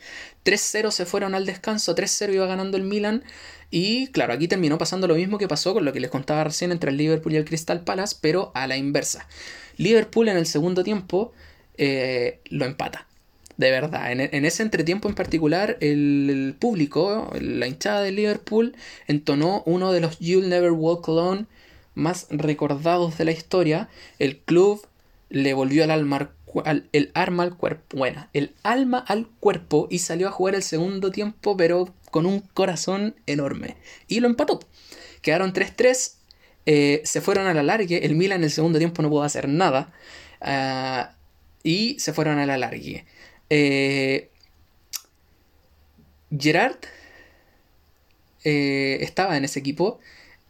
[0.44, 3.24] 3-0 se fueron al descanso, 3-0 iba ganando el Milan
[3.70, 6.72] y claro, aquí terminó pasando lo mismo que pasó con lo que les contaba recién
[6.72, 9.28] entre el Liverpool y el Crystal Palace, pero a la inversa.
[9.78, 11.34] Liverpool en el segundo tiempo
[11.78, 13.08] eh, lo empata
[13.58, 14.12] de verdad.
[14.12, 18.76] En, ese entretiempo en particular, el, público, la hinchada de Liverpool,
[19.08, 21.48] entonó uno de los You'll Never Walk Alone
[21.96, 23.90] más recordados de la historia.
[24.20, 24.86] El club
[25.30, 26.30] le volvió el alma al,
[26.92, 31.12] el arma al cuerpo, bueno, el alma al cuerpo y salió a jugar el segundo
[31.12, 33.78] tiempo, pero con un corazón enorme.
[34.08, 34.60] Y lo empató.
[35.22, 36.14] Quedaron 3-3.
[36.66, 38.06] Eh, se fueron a la largue.
[38.06, 39.94] El Milan en el segundo tiempo no pudo hacer nada.
[40.42, 41.16] Ah,
[41.64, 43.06] y se fueron a la largue.
[43.50, 44.30] Eh,
[46.38, 46.78] Gerard
[48.44, 50.00] eh, estaba en ese equipo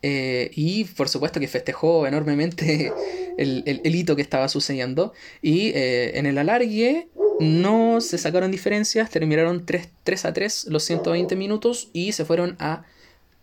[0.01, 2.93] eh, y por supuesto que festejó enormemente
[3.37, 5.13] el, hito que estaba sucediendo.
[5.41, 7.07] Y en el alargue
[7.39, 12.55] no se sacaron diferencias, terminaron 3, 3 a 3 los 120 minutos y se fueron
[12.59, 12.85] a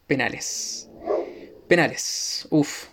[0.06, 0.88] penales.
[1.68, 2.86] Penales, uff.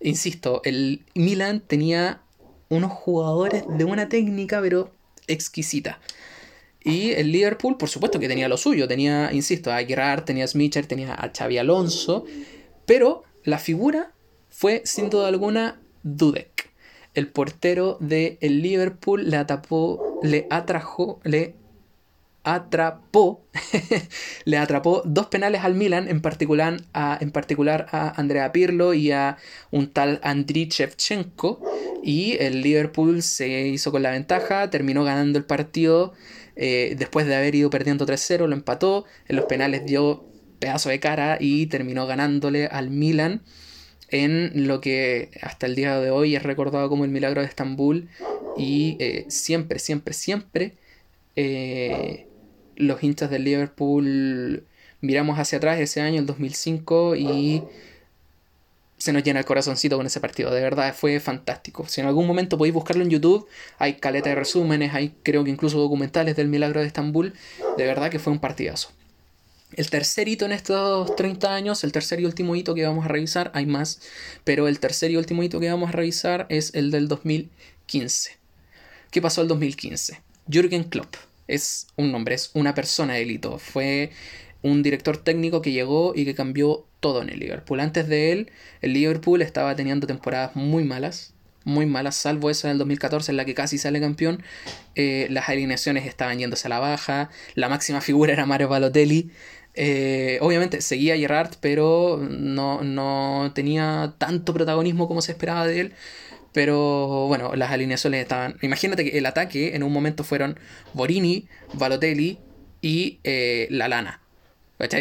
[0.00, 2.20] Insisto, el Milan tenía
[2.68, 4.92] unos jugadores de una técnica, pero
[5.26, 5.98] exquisita.
[6.82, 8.86] Y el Liverpool, por supuesto que tenía lo suyo.
[8.86, 12.26] Tenía, insisto, a Gerrard, tenía a Smitcher, tenía a Xavi Alonso.
[12.86, 14.12] Pero la figura
[14.50, 16.70] fue, sin duda alguna, Dudek.
[17.14, 19.44] El portero el Liverpool le
[20.22, 21.54] le atrajo, le
[22.44, 23.46] atrapó,
[24.44, 29.12] le atrapó dos penales al Milan, en particular, a, en particular a Andrea Pirlo y
[29.12, 29.38] a
[29.70, 31.60] un tal Andriy Shevchenko.
[32.02, 36.12] Y el Liverpool se hizo con la ventaja, terminó ganando el partido
[36.56, 40.24] eh, después de haber ido perdiendo 3-0, lo empató, en los penales dio
[40.58, 43.42] pedazo de cara y terminó ganándole al Milan
[44.08, 48.08] en lo que hasta el día de hoy es recordado como el milagro de Estambul
[48.56, 50.74] y eh, siempre, siempre, siempre
[51.36, 52.26] eh,
[52.76, 54.64] los hinchas del Liverpool
[55.00, 57.62] miramos hacia atrás ese año, el 2005, y
[58.96, 60.50] se nos llena el corazoncito con ese partido.
[60.50, 61.86] De verdad, fue fantástico.
[61.86, 63.46] Si en algún momento podéis buscarlo en YouTube,
[63.78, 67.34] hay caleta de resúmenes, hay creo que incluso documentales del milagro de Estambul.
[67.76, 68.90] De verdad que fue un partidazo.
[69.76, 73.08] El tercer hito en estos 30 años, el tercer y último hito que vamos a
[73.08, 74.00] revisar, hay más,
[74.44, 78.38] pero el tercer y último hito que vamos a revisar es el del 2015.
[79.10, 80.20] ¿Qué pasó el 2015?
[80.48, 81.16] Jürgen Klopp
[81.48, 83.58] es un nombre, es una persona de hito.
[83.58, 84.10] Fue
[84.62, 87.80] un director técnico que llegó y que cambió todo en el Liverpool.
[87.80, 88.50] Antes de él,
[88.80, 93.44] el Liverpool estaba teniendo temporadas muy malas, muy malas, salvo esa del 2014 en la
[93.44, 94.42] que casi sale campeón.
[94.94, 99.32] Eh, las alineaciones estaban yéndose a la baja, la máxima figura era Mario Balotelli.
[99.74, 105.92] Eh, obviamente seguía Gerrard, pero no, no tenía tanto protagonismo como se esperaba de él.
[106.52, 108.56] Pero bueno, las alineaciones estaban.
[108.62, 110.58] Imagínate que el ataque en un momento fueron
[110.92, 112.38] Borini, Balotelli
[112.80, 114.20] y eh, La Lana.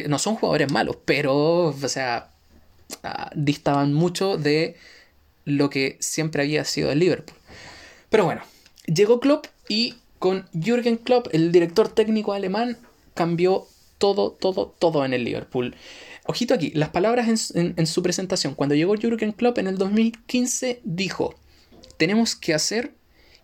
[0.07, 2.31] No son jugadores malos, pero, o sea,
[3.03, 4.77] ah, distaban mucho de
[5.45, 7.37] lo que siempre había sido el Liverpool.
[8.09, 8.41] Pero bueno,
[8.85, 12.77] llegó Klopp y con Jürgen Klopp, el director técnico alemán,
[13.13, 13.67] cambió
[14.03, 15.77] todo, todo, todo en el Liverpool.
[16.25, 18.53] Ojito aquí, las palabras en, su presentación.
[18.53, 21.35] Cuando llegó Jurgen Klopp en el 2015 dijo,
[21.95, 22.95] tenemos que hacer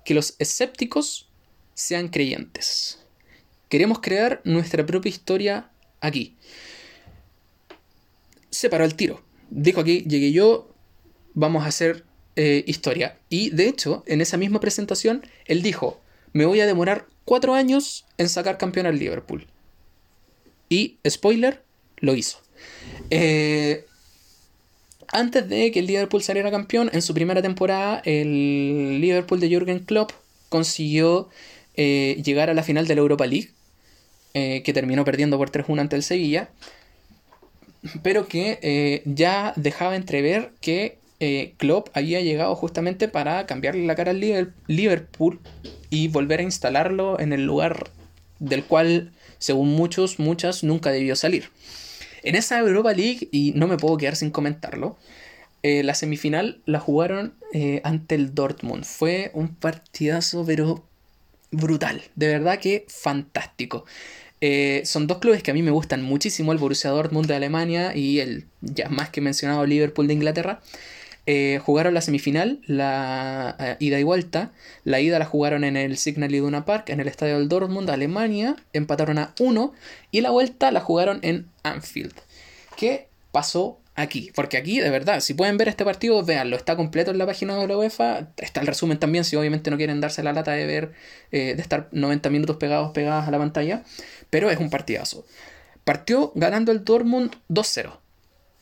[0.03, 1.29] que los escépticos
[1.75, 2.99] sean creyentes.
[3.69, 6.35] Queremos crear nuestra propia historia aquí.
[8.49, 9.23] Se paró el tiro.
[9.49, 10.75] Dijo aquí, llegué yo,
[11.35, 12.03] vamos a hacer
[12.35, 13.17] eh, historia.
[13.29, 16.01] Y de hecho, en esa misma presentación, él dijo,
[16.33, 19.47] me voy a demorar cuatro años en sacar campeón al Liverpool.
[20.69, 21.63] Y, spoiler,
[21.97, 22.39] lo hizo.
[23.09, 23.85] Eh,
[25.11, 29.79] antes de que el Liverpool saliera campeón, en su primera temporada, el Liverpool de Jürgen
[29.79, 30.11] Klopp
[30.49, 31.29] consiguió
[31.75, 33.49] eh, llegar a la final de la Europa League,
[34.35, 36.49] eh, que terminó perdiendo por 3-1 ante el Sevilla,
[38.03, 40.97] pero que ya dejaba entrever que
[41.57, 45.39] Klopp había llegado justamente para cambiarle la cara al Liverpool
[45.89, 47.89] y volver a instalarlo en el lugar
[48.39, 51.49] del cual, según muchos, muchas, nunca debió salir.
[52.21, 54.97] En esa Europa League, y no me puedo quedar sin comentarlo,
[55.63, 58.85] eh, la semifinal la jugaron eh, ante el Dortmund.
[58.85, 60.85] Fue un partidazo, pero
[61.51, 62.01] brutal.
[62.15, 63.85] De verdad que fantástico.
[64.41, 67.95] Eh, son dos clubes que a mí me gustan muchísimo, el Borussia Dortmund de Alemania
[67.95, 70.61] y el ya más que mencionado Liverpool de Inglaterra.
[71.63, 74.51] Jugaron la semifinal, la ida y vuelta.
[74.83, 78.55] La ida la jugaron en el Signal Iduna Park, en el estadio del Dortmund, Alemania.
[78.73, 79.73] Empataron a 1.
[80.11, 82.13] Y la vuelta la jugaron en Anfield.
[82.77, 84.31] ¿Qué pasó aquí?
[84.33, 86.55] Porque aquí, de verdad, si pueden ver este partido, véanlo.
[86.55, 88.29] Está completo en la página de la UEFA.
[88.37, 90.93] Está el resumen también, si obviamente no quieren darse la lata de ver,
[91.31, 93.83] eh, de estar 90 minutos pegados, pegadas a la pantalla.
[94.29, 95.25] Pero es un partidazo.
[95.83, 97.99] Partió ganando el Dortmund 2-0.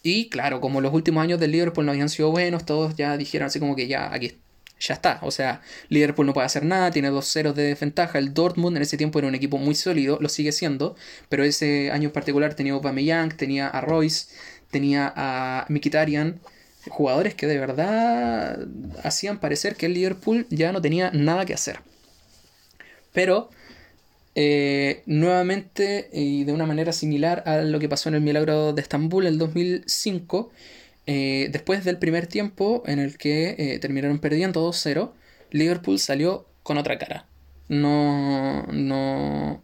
[0.10, 3.48] Y claro, como los últimos años del Liverpool no habían sido buenos, todos ya dijeron
[3.48, 4.38] así como que ya aquí
[4.80, 5.20] ya está.
[5.22, 8.18] O sea, Liverpool no puede hacer nada, tiene dos ceros de desventaja.
[8.18, 10.96] El Dortmund en ese tiempo era un equipo muy sólido, lo sigue siendo,
[11.28, 14.28] pero ese año en particular tenía a Aubameyang, tenía a Royce,
[14.72, 16.40] tenía a Mkhitaryan,
[16.88, 18.66] jugadores que de verdad
[19.04, 21.82] hacían parecer que el Liverpool ya no tenía nada que hacer.
[23.12, 23.50] Pero
[24.40, 28.84] eh, nuevamente y de una manera similar a lo que pasó en el Milagro de
[28.84, 30.52] Estambul en el 2005,
[31.08, 35.12] eh, después del primer tiempo, en el que eh, terminaron perdiendo 2-0,
[35.50, 37.26] Liverpool salió con otra cara.
[37.68, 39.64] No, no,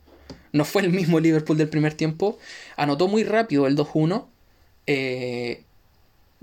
[0.51, 2.39] no fue el mismo Liverpool del primer tiempo.
[2.75, 4.25] Anotó muy rápido el 2-1.
[4.87, 5.65] Eh,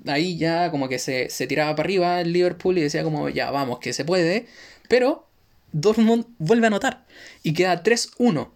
[0.06, 3.50] ahí ya como que se, se tiraba para arriba el Liverpool y decía como ya
[3.50, 4.46] vamos que se puede.
[4.88, 5.29] Pero
[5.72, 7.04] Dortmund vuelve a anotar
[7.42, 8.48] y queda 3-1.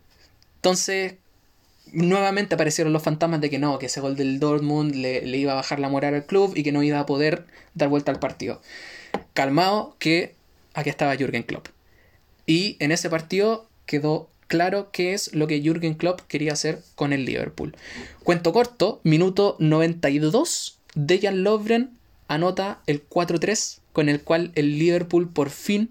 [0.57, 1.15] Entonces
[1.93, 5.57] nuevamente aparecieron los fantasmas de que no, que ese gol del Dortmund le, iba a
[5.57, 8.61] bajar la moral al club y que no iba a poder dar vuelta al partido.
[9.33, 10.35] Calmado que
[10.75, 11.69] aquí estaba Jürgen Klopp.
[12.47, 17.13] Y en ese partido quedó claro qué es lo que Jürgen Klopp quería hacer con
[17.13, 17.77] el Liverpool.
[18.23, 21.91] Cuento corto, minuto 92, Dejan Lovren
[22.29, 25.91] anota el 4-3 con el cual el Liverpool por fin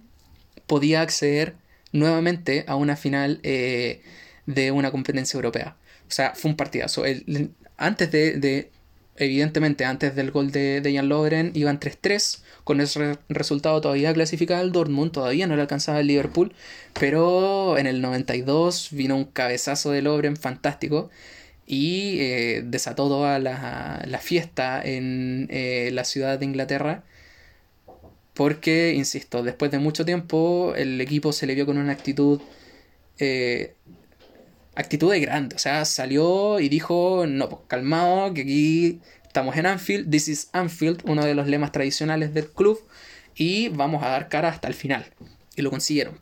[0.68, 1.56] podía acceder
[1.92, 4.02] nuevamente a una final eh,
[4.46, 5.76] de una competencia europea.
[6.08, 7.04] O sea, fue un partidazo.
[7.78, 8.72] antes de,
[9.18, 12.42] evidentemente, antes del gol de, de Jan Lovren, iban 3-3.
[12.64, 16.54] Con ese resultado todavía clasificaba el Dortmund, todavía no le alcanzaba el Liverpool.
[17.00, 21.10] Pero en el 92 vino un cabezazo de Lovren fantástico
[21.66, 27.04] y eh, desató toda la, fiesta en eh, la ciudad de Inglaterra.
[28.34, 32.42] Porque, insisto, después de mucho tiempo el equipo se le vio con una actitud
[33.20, 33.76] eh,
[34.76, 35.56] actitud de grande.
[35.56, 40.50] O sea, salió y dijo, no, pues calmado, que aquí estamos en Anfield, this is
[40.54, 42.80] Anfield, uno de los lemas tradicionales del club,
[43.36, 45.06] y vamos a dar cara hasta el final.
[45.56, 46.20] Y lo consiguieron.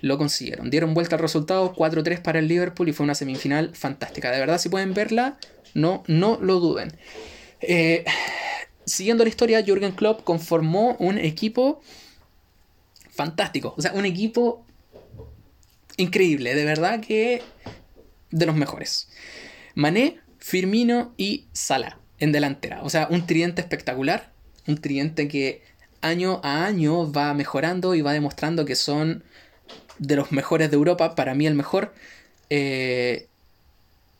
[0.00, 0.70] Lo consiguieron.
[0.70, 4.30] Dieron vuelta al resultado, 4-3 para el Liverpool y fue una semifinal fantástica.
[4.30, 5.38] De verdad, si pueden verla,
[5.72, 6.92] no, no lo duden.
[7.60, 8.04] Eh,
[8.86, 11.80] siguiendo la historia, Jürgen Klopp conformó un equipo
[13.10, 13.74] fantástico.
[13.76, 14.64] O sea, un equipo
[15.96, 17.42] increíble, de verdad que
[18.30, 19.08] de los mejores.
[19.74, 22.82] Mané, Firmino y Salah en delantera.
[22.82, 24.32] O sea, un tridente espectacular,
[24.66, 25.62] un tridente que
[26.00, 29.24] año a año va mejorando y va demostrando que son
[29.98, 31.94] de los mejores de Europa, para mí el mejor.
[32.50, 33.28] Eh,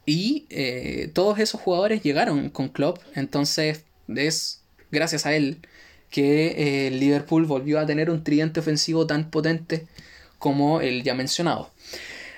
[0.06, 5.58] y eh, todos esos jugadores llegaron con Klopp, entonces es gracias a él
[6.10, 9.86] que eh, Liverpool volvió a tener un tridente ofensivo tan potente
[10.38, 11.70] como el ya mencionado.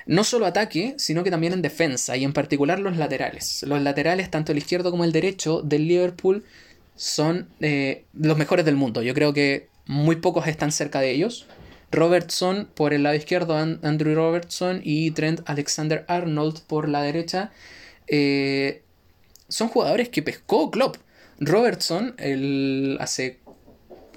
[0.07, 3.64] No solo ataque, sino que también en defensa, y en particular los laterales.
[3.64, 6.45] Los laterales, tanto el izquierdo como el derecho del Liverpool,
[6.95, 9.03] son eh, los mejores del mundo.
[9.03, 11.47] Yo creo que muy pocos están cerca de ellos.
[11.91, 17.51] Robertson por el lado izquierdo, Andrew Robertson y Trent Alexander Arnold por la derecha.
[18.07, 18.83] Eh,
[19.49, 20.97] son jugadores que pescó Klopp.
[21.41, 23.41] Robertson, el, hace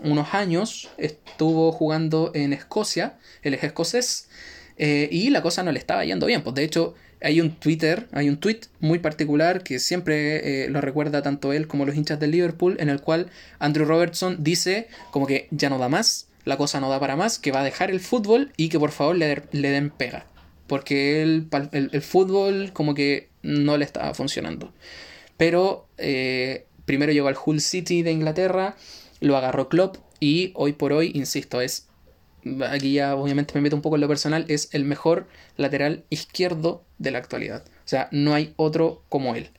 [0.04, 4.30] unos años, estuvo jugando en Escocia, él es escocés,
[4.78, 6.42] eh, y la cosa no le estaba yendo bien.
[6.42, 10.82] Pues de hecho, hay un Twitter, hay un tweet muy particular que siempre eh, lo
[10.82, 15.28] recuerda tanto él como los hinchas del Liverpool, en el cual Andrew Robertson dice como
[15.28, 17.92] que ya no da más, la cosa no da para más, que va a dejar
[17.92, 20.26] el fútbol y que por favor le, le den pega.
[20.68, 24.72] Porque el, el, fútbol como que no le estaba funcionando.
[25.36, 28.76] Pero eh, primero llegó al Hull City de Inglaterra,
[29.20, 31.86] lo agarró Klopp y hoy por hoy, insisto, es
[32.68, 36.84] aquí ya obviamente me meto un poco en lo personal, es el mejor lateral izquierdo
[36.98, 37.64] de la actualidad.
[37.68, 39.52] O sea, no hay otro como él.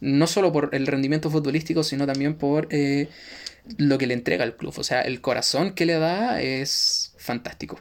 [0.00, 3.10] No solo por el rendimiento futbolístico, sino también por eh,
[3.76, 4.72] lo que le entrega al club.
[4.78, 7.78] O sea, el corazón que le da es fantástico.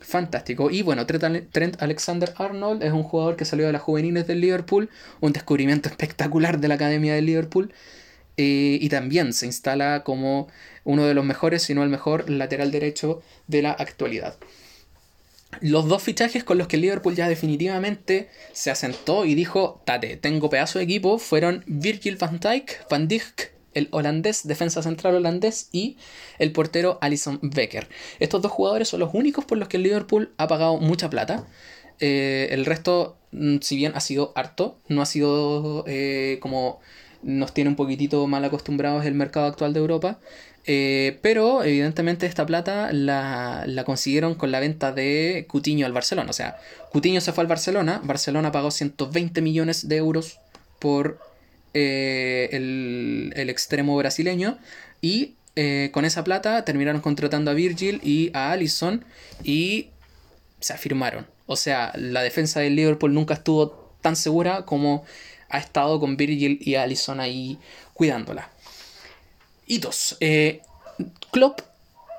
[0.00, 0.70] Fantástico.
[0.70, 4.88] Y bueno, Trent Alexander Arnold es un jugador que salió de las juveniles del Liverpool,
[5.20, 7.70] un descubrimiento espectacular de la Academia del Liverpool.
[8.36, 10.48] Eh, y también se instala como
[10.84, 14.36] uno de los mejores, si no el mejor lateral derecho de la actualidad.
[15.60, 20.50] Los dos fichajes con los que Liverpool ya definitivamente se asentó y dijo, tate, tengo
[20.50, 25.96] pedazo de equipo, fueron Virgil van Dijk, Van Dijk, el holandés, defensa central holandés, y
[26.38, 27.88] el portero Alison Becker.
[28.18, 31.46] Estos dos jugadores son los únicos por los que Liverpool ha pagado mucha plata.
[32.00, 36.80] Eh, el resto, mm, si bien ha sido harto, no ha sido eh, como
[37.26, 40.18] nos tiene un poquitito mal acostumbrados el mercado actual de Europa.
[40.68, 46.30] Eh, pero evidentemente esta plata la, consiguieron con la venta de Cutiño al Barcelona.
[46.30, 46.56] O sea,
[46.90, 50.40] Cutiño se fue al Barcelona, Barcelona pagó 120 millones de euros
[50.78, 51.18] por
[51.74, 54.58] eh, el, extremo brasileño
[55.00, 59.04] y eh, con esa plata terminaron contratando a Virgil y a Allison
[59.44, 59.90] y
[60.60, 61.26] se afirmaron.
[61.46, 65.04] O sea, la defensa del Liverpool nunca estuvo tan segura como
[65.48, 67.58] ha estado con Virgil y Allison ahí
[67.94, 68.50] cuidándola.
[69.66, 70.16] Hitos.
[70.20, 70.60] Eh,
[71.32, 71.60] Klopp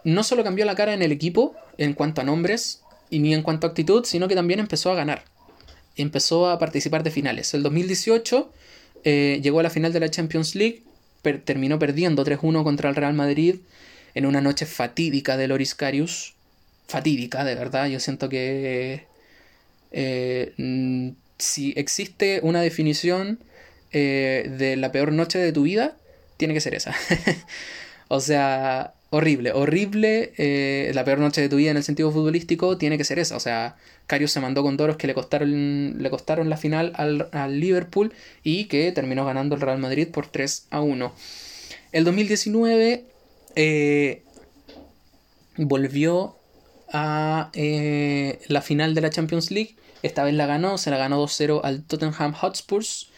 [0.03, 3.41] no solo cambió la cara en el equipo en cuanto a nombres y ni en
[3.41, 5.23] cuanto a actitud, sino que también empezó a ganar.
[5.95, 7.53] Empezó a participar de finales.
[7.53, 8.51] El 2018
[9.03, 10.83] eh, llegó a la final de la Champions League,
[11.43, 13.55] terminó perdiendo 3-1 contra el Real Madrid
[14.13, 16.35] en una noche fatídica de Loris Karius.
[16.87, 17.87] Fatídica, de verdad.
[17.87, 19.05] Yo siento que
[19.91, 23.39] eh, mm, si existe una definición
[23.91, 25.95] eh, de la peor noche de tu vida,
[26.37, 26.93] tiene que ser esa.
[28.07, 30.33] o sea, horrible, horrible.
[30.37, 33.35] Eh, la peor noche de tu vida en el sentido futbolístico tiene que ser esa.
[33.35, 33.77] O sea,
[34.07, 38.13] Carius se mandó con Doros que le costaron, le costaron la final al, Liverpool
[38.43, 41.13] y que terminó ganando el Real Madrid por 3 a 1.
[41.91, 43.05] El 2019
[43.55, 44.23] eh,
[45.57, 46.35] volvió
[46.91, 51.61] a la final de la Champions League esta vez la ganó, se la ganó 2-0
[51.63, 53.09] al Tottenham Hotspurs.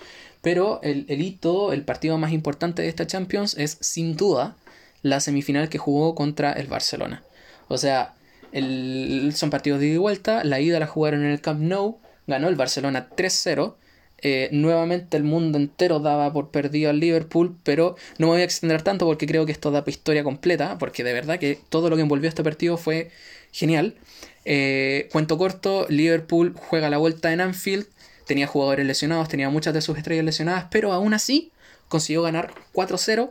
[0.42, 4.56] Pero el, hito, el partido más importante de esta Champions es sin duda
[5.02, 7.24] la semifinal que jugó contra el Barcelona.
[7.68, 8.14] O sea,
[8.54, 10.44] son partidos de ida y vuelta.
[10.44, 12.00] La ida la jugaron en el Camp Nou.
[12.26, 13.76] Ganó el Barcelona 3-0.
[14.22, 18.44] Eh, nuevamente el mundo entero daba por perdido al Liverpool, pero no me voy a
[18.44, 21.96] extender tanto porque creo que esto da historia completa, porque de verdad que todo lo
[21.96, 23.12] que envolvió este partido fue
[23.52, 23.96] genial.
[24.52, 27.86] Eh, cuento corto, Liverpool juega la vuelta en Anfield,
[28.26, 31.52] tenía jugadores lesionados, tenía muchas de sus estrellas lesionadas, pero aún así
[31.88, 33.30] consiguió ganar 4-0,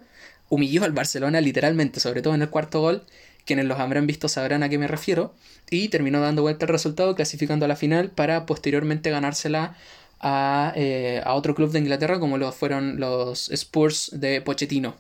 [0.49, 3.03] humilló al Barcelona literalmente, sobre todo en el cuarto gol,
[3.45, 5.35] quienes los habrán visto sabrán a qué me refiero,
[5.69, 9.77] y terminó dando vuelta el resultado, clasificando a la final para posteriormente ganársela
[10.21, 14.95] a, eh, a otro club de Inglaterra como lo fueron los Spurs de Pochettino.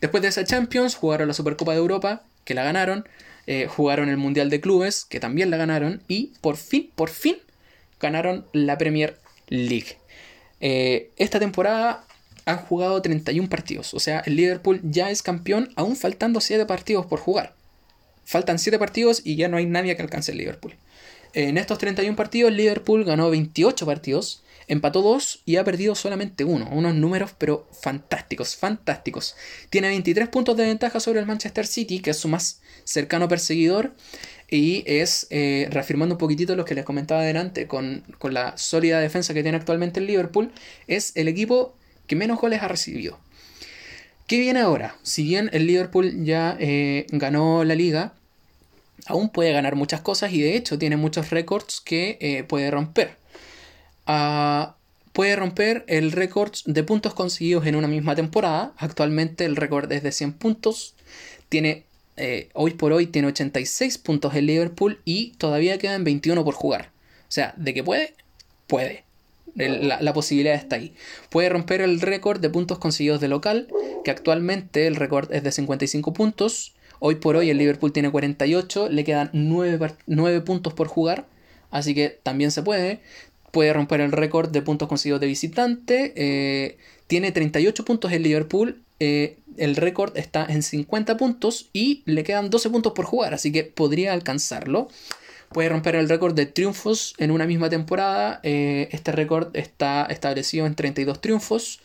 [0.00, 3.06] Después de esa Champions jugaron la Supercopa de Europa, que la ganaron,
[3.46, 7.36] eh, jugaron el Mundial de Clubes, que también la ganaron, y por fin, por fin,
[8.00, 9.18] ganaron la Premier
[9.48, 9.96] League.
[10.60, 12.06] Eh, esta temporada
[12.44, 17.06] han jugado 31 partidos, o sea, el Liverpool ya es campeón, aún faltando 7 partidos
[17.06, 17.54] por jugar.
[18.24, 20.74] Faltan 7 partidos y ya no hay nadie que alcance el Liverpool.
[21.34, 26.68] En estos 31 partidos, Liverpool ganó 28 partidos, Empató dos y ha perdido solamente uno.
[26.70, 29.34] Unos números pero fantásticos, fantásticos.
[29.70, 33.94] Tiene 23 puntos de ventaja sobre el Manchester City, que es su más cercano perseguidor.
[34.48, 39.32] Y es, eh, reafirmando un poquitito lo que les comentaba adelante, con, la sólida defensa
[39.32, 40.52] que tiene actualmente el Liverpool,
[40.86, 41.74] es el equipo
[42.06, 43.18] que menos goles ha recibido.
[44.26, 44.96] ¿Qué viene ahora?
[45.02, 48.12] Si bien el Liverpool ya eh, ganó la liga,
[49.06, 53.21] aún puede ganar muchas cosas y de hecho tiene muchos récords que eh, puede romper
[54.04, 58.72] puede romper el récord de puntos conseguidos en una misma temporada.
[58.76, 60.94] Actualmente el récord es de 100 puntos.
[61.48, 61.84] Tiene
[62.16, 66.90] eh, hoy por hoy tiene 86 puntos el Liverpool y todavía quedan 21 por jugar.
[67.22, 68.14] O sea, de que puede,
[68.66, 69.04] puede.
[69.54, 70.94] la, posibilidad está ahí.
[71.30, 73.68] Puede romper el récord de puntos conseguidos de local,
[74.04, 76.74] que actualmente el récord es de 55 puntos.
[77.00, 81.26] Hoy por hoy el Liverpool tiene 48, le quedan 9, puntos por jugar,
[81.70, 83.00] así que también se puede.
[83.52, 86.14] Puede romper el récord de puntos conseguidos de visitante.
[86.16, 88.80] Eh, tiene 38 puntos el Liverpool.
[88.98, 93.52] Eh, el récord está en 50 puntos y le quedan 12 puntos por jugar, así
[93.52, 94.88] que podría alcanzarlo.
[95.50, 98.40] Puede romper el récord de triunfos en una misma temporada.
[98.42, 101.80] Eh, este récord está establecido en 32 triunfos.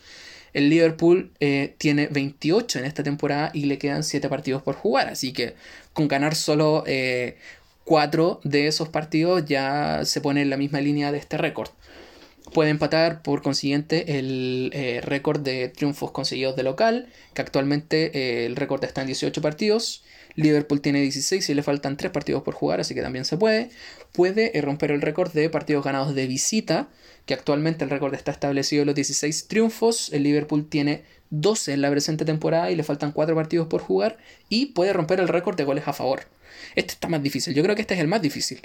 [0.54, 1.30] El Liverpool
[1.76, 5.08] tiene 28 en esta temporada y le quedan 7 partidos por jugar.
[5.08, 5.54] Así que
[5.92, 6.84] con ganar solo
[7.88, 11.70] 4 de esos partidos ya se pone en la misma línea de este récord
[12.52, 18.46] puede empatar por consiguiente el eh, récord de triunfos conseguidos de local, que actualmente eh,
[18.46, 20.02] el récord está en 18 partidos.
[20.34, 23.70] Liverpool tiene 16 y le faltan 3 partidos por jugar, así que también se puede.
[24.12, 26.88] Puede eh, romper el récord de partidos ganados de visita,
[27.26, 30.12] que actualmente el récord está establecido en los 16 triunfos.
[30.12, 34.16] El Liverpool tiene 12 en la presente temporada y le faltan 4 partidos por jugar.
[34.48, 36.22] Y puede romper el récord de goles a favor.
[36.74, 37.54] Este está más difícil.
[37.54, 38.60] Yo creo que este es el más difícil.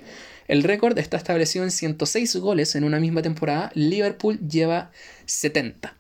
[0.48, 3.72] El récord está establecido en 106 goles en una misma temporada.
[3.76, 4.92] Liverpool lleva
[5.26, 5.96] 70.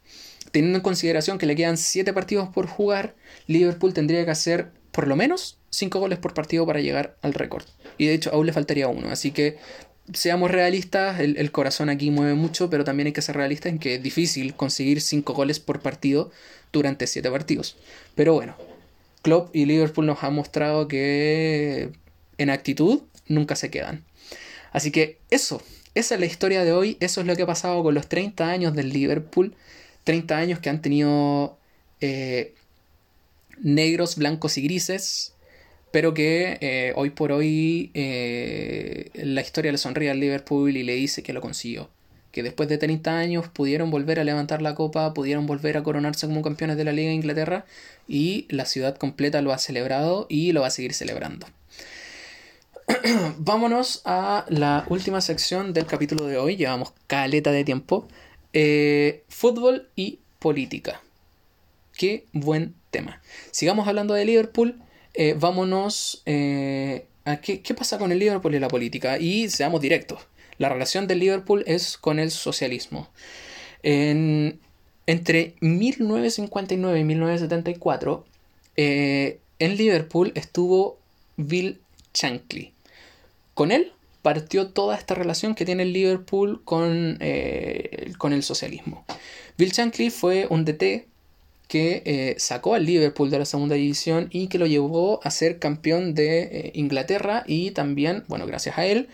[0.51, 3.15] Teniendo en consideración que le quedan 7 partidos por jugar,
[3.47, 7.65] Liverpool tendría que hacer por lo menos 5 goles por partido para llegar al récord.
[7.97, 9.09] Y de hecho aún le faltaría uno.
[9.09, 9.57] Así que
[10.11, 13.95] seamos realistas, el, corazón aquí mueve mucho, pero también hay que ser realistas en que
[13.95, 16.31] es difícil conseguir 5 goles por partido
[16.71, 17.77] durante 7 partidos.
[18.15, 18.55] Pero bueno,
[19.23, 21.89] Klopp y Liverpool nos han mostrado que
[22.37, 24.03] en actitud nunca se quedan.
[24.71, 25.61] Así que eso,
[25.95, 28.49] esa es la historia de hoy, eso es lo que ha pasado con los 30
[28.49, 29.55] años del Liverpool,
[30.03, 31.57] 30 años que han tenido
[32.01, 32.53] eh,
[33.61, 35.33] negros, blancos y grises,
[35.91, 40.95] pero que eh, hoy por hoy eh, la historia le sonríe al Liverpool y le
[40.95, 41.89] dice que lo consiguió
[42.33, 46.25] que después de 30 años pudieron volver a levantar la copa, pudieron volver a coronarse
[46.25, 47.63] como campeones de la Liga de Inglaterra
[48.07, 51.45] y la ciudad completa lo ha celebrado y lo va a seguir celebrando.
[53.37, 58.07] Vámonos a la última sección del capítulo de hoy, llevamos caleta de tiempo.
[58.51, 61.03] Eh, fútbol y política.
[61.95, 63.21] Qué buen tema.
[63.51, 64.81] Sigamos hablando de Liverpool.
[65.13, 69.19] Eh, vámonos eh, a qué, qué pasa con el Liverpool y la política.
[69.19, 70.17] Y seamos directos
[70.57, 73.09] la relación de Liverpool es con el socialismo.
[75.05, 78.25] entre 1959 y 1974,
[78.75, 80.97] eh, en Liverpool estuvo
[81.37, 81.79] Bill
[82.13, 82.73] Shankly.
[83.53, 83.91] Con él
[84.21, 89.05] partió toda esta relación que tiene Liverpool con, eh, con el socialismo.
[89.57, 91.07] Bill Shankly fue un DT
[91.67, 95.59] que eh, sacó al Liverpool de la segunda división y que lo llevó a ser
[95.59, 99.09] campeón de Inglaterra y también, bueno, gracias a él,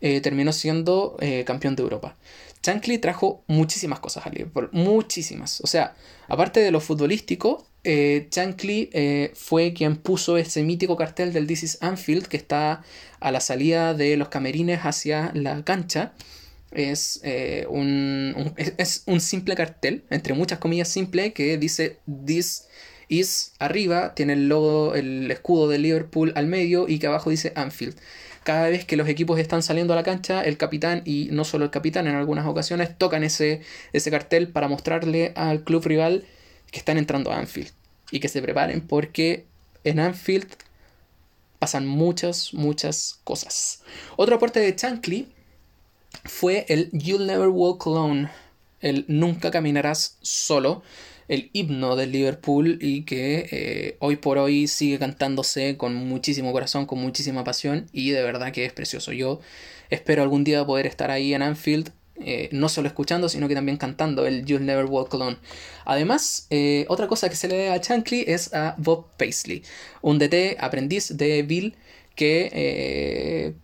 [0.00, 2.16] eh, terminó siendo eh, campeón de Europa.
[2.62, 5.60] Shankly trajo muchísimas cosas al Liverpool, muchísimas.
[5.62, 5.94] O sea,
[6.28, 11.78] aparte de lo futbolístico, eh, eh, fue quien puso ese mítico cartel del This is
[11.80, 12.82] Anfield que está
[13.20, 16.12] a la salida de los camerines hacia la cancha.
[16.70, 17.20] Es,
[17.68, 22.68] un, es, un simple cartel, entre muchas comillas simple, que dice This
[23.08, 27.52] is arriba, tiene el logo, el escudo de Liverpool al medio y que abajo dice
[27.56, 27.96] Anfield
[28.42, 31.64] cada vez que los equipos están saliendo a la cancha, el capitán y no solo
[31.64, 33.62] el capitán en algunas ocasiones tocan ese,
[33.92, 36.24] ese cartel para mostrarle al club rival
[36.70, 37.70] que están entrando a Anfield
[38.10, 39.46] y que se preparen porque
[39.84, 40.48] en Anfield
[41.58, 43.82] pasan muchas, muchas cosas.
[44.16, 45.32] Otro aporte de Chankly
[46.24, 48.30] fue el You'll Never Walk Alone,
[48.80, 50.82] el Nunca Caminarás Solo,
[51.30, 56.86] el himno del Liverpool y que eh, hoy por hoy sigue cantándose con muchísimo corazón,
[56.86, 59.12] con muchísima pasión y de verdad que es precioso.
[59.12, 59.40] Yo
[59.90, 61.92] espero algún día poder estar ahí en Anfield.
[62.22, 65.38] Eh, no solo escuchando, sino que también cantando el You'll Never Walk Alone.
[65.84, 69.62] Además, eh, otra cosa que se le da a Chankly es a Bob Paisley,
[70.02, 71.76] un DT aprendiz de Bill
[72.16, 73.54] que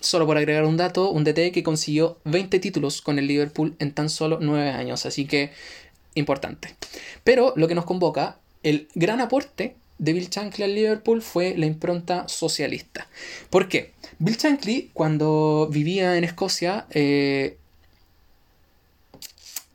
[0.00, 3.92] solo por agregar un dato, un DT que consiguió 20 títulos con el Liverpool en
[3.92, 5.06] tan solo 9 años.
[5.06, 5.50] Así que
[6.16, 6.76] importante.
[7.24, 11.66] Pero lo que nos convoca, el gran aporte de Bill Shankly al Liverpool fue la
[11.66, 13.08] impronta socialista.
[13.50, 13.92] ¿Por qué?
[14.18, 17.56] Bill Shankly, cuando vivía en Escocia, eh,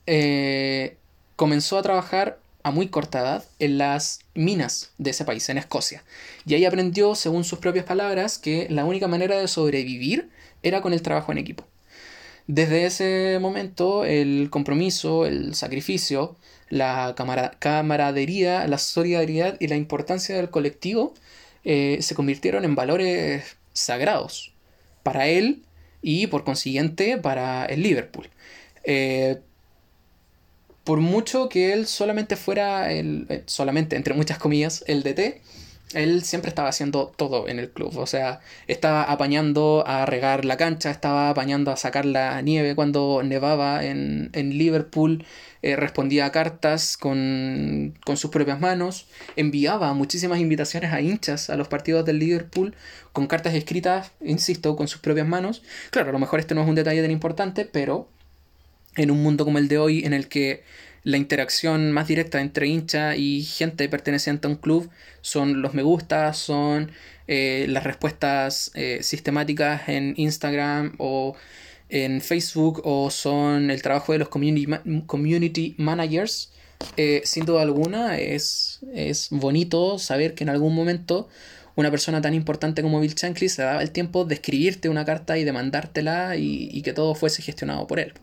[0.06, 0.98] eh,
[1.36, 6.04] comenzó a trabajar a muy corta edad en las minas de ese país, en Escocia.
[6.46, 10.30] Y ahí aprendió, según sus propias palabras, que la única manera de sobrevivir
[10.64, 11.66] era con el trabajo en equipo.
[12.54, 16.36] Desde ese momento, el compromiso, el sacrificio,
[16.68, 17.16] la
[17.60, 21.14] camaradería, la solidaridad y la importancia del colectivo
[21.64, 24.54] eh, se convirtieron en valores sagrados
[25.02, 25.64] para él
[26.02, 28.28] y por consiguiente para el Liverpool.
[28.84, 29.40] Eh,
[30.84, 35.42] por mucho que él solamente fuera el, eh, solamente entre muchas comillas, el DT,
[35.94, 37.98] él siempre estaba haciendo todo en el club.
[37.98, 43.22] O sea, estaba apañando a regar la cancha, estaba apañando a sacar la nieve cuando
[43.24, 45.26] nevaba en, en Liverpool,
[45.62, 51.58] eh, respondía a cartas con, con, sus propias manos, enviaba muchísimas invitaciones a hinchas a
[51.58, 52.74] los partidos del Liverpool
[53.14, 55.64] con cartas escritas, insisto, con sus propias manos.
[55.92, 58.08] Claro, a lo mejor este no es un detalle tan importante, pero
[58.96, 60.64] en un mundo como el de hoy, en el que
[61.04, 64.90] la interacción más directa entre hincha y gente perteneciente a un club
[65.22, 66.92] son los me gusta, son
[67.28, 71.36] eh, las respuestas eh, sistemáticas en Instagram o
[71.90, 74.68] en Facebook o son el trabajo de los community,
[75.06, 76.52] community managers.
[76.98, 81.30] Eh, sin duda alguna es, es bonito saber que en algún momento
[81.76, 85.38] una persona tan importante como Bill Shankly se daba el tiempo de escribirte una carta
[85.38, 88.14] y de mandártela y, y que todo fuese gestionado por él.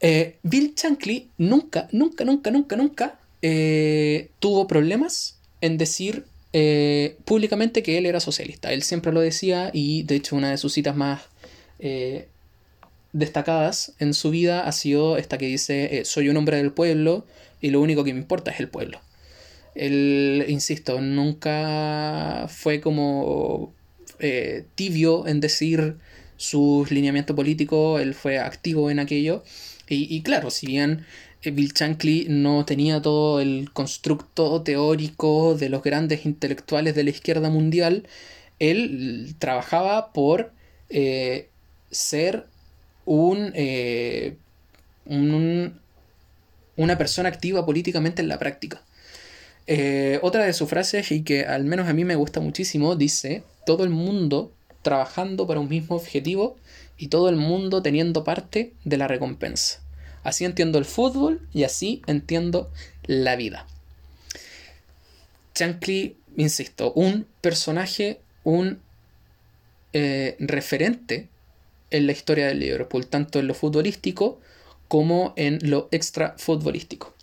[0.00, 7.82] Eh, Bill Shankly nunca, nunca, nunca, nunca, nunca eh, tuvo problemas en decir eh, públicamente
[7.82, 8.72] que él era socialista.
[8.72, 11.22] Él siempre lo decía y de hecho una de sus citas más
[13.12, 17.24] destacadas en su vida ha sido esta que dice soy un hombre del pueblo
[17.60, 19.00] y lo único que me importa es el pueblo.
[19.76, 23.72] Él, insisto, nunca fue como
[24.74, 25.96] tibio en decir
[26.36, 29.44] sus lineamientos políticos, él fue activo en aquello
[29.90, 31.06] y, claro, si bien
[31.42, 37.10] eh, Bill Shankly no tenía todo el constructo teórico de los grandes intelectuales de la
[37.10, 38.06] izquierda mundial,
[38.58, 40.52] él trabajaba por
[40.90, 41.48] eh,
[41.90, 42.46] ser
[43.06, 44.36] eh,
[45.06, 45.80] un,
[46.76, 48.82] una persona activa políticamente en la práctica.
[50.22, 53.84] otra de sus frases, y que al menos a mí me gusta muchísimo, dice, todo
[53.84, 54.52] el mundo
[54.82, 56.56] trabajando para un mismo objetivo
[56.98, 59.80] y todo el mundo teniendo parte de la recompensa.
[60.24, 62.70] Así entiendo el fútbol y así entiendo
[63.04, 63.66] la vida.
[65.54, 68.80] Shankly, insisto, un personaje, un
[69.92, 71.28] eh, referente
[71.90, 74.40] en la historia del Liverpool, tanto en lo futbolístico
[74.88, 77.14] como en lo extra futbolístico.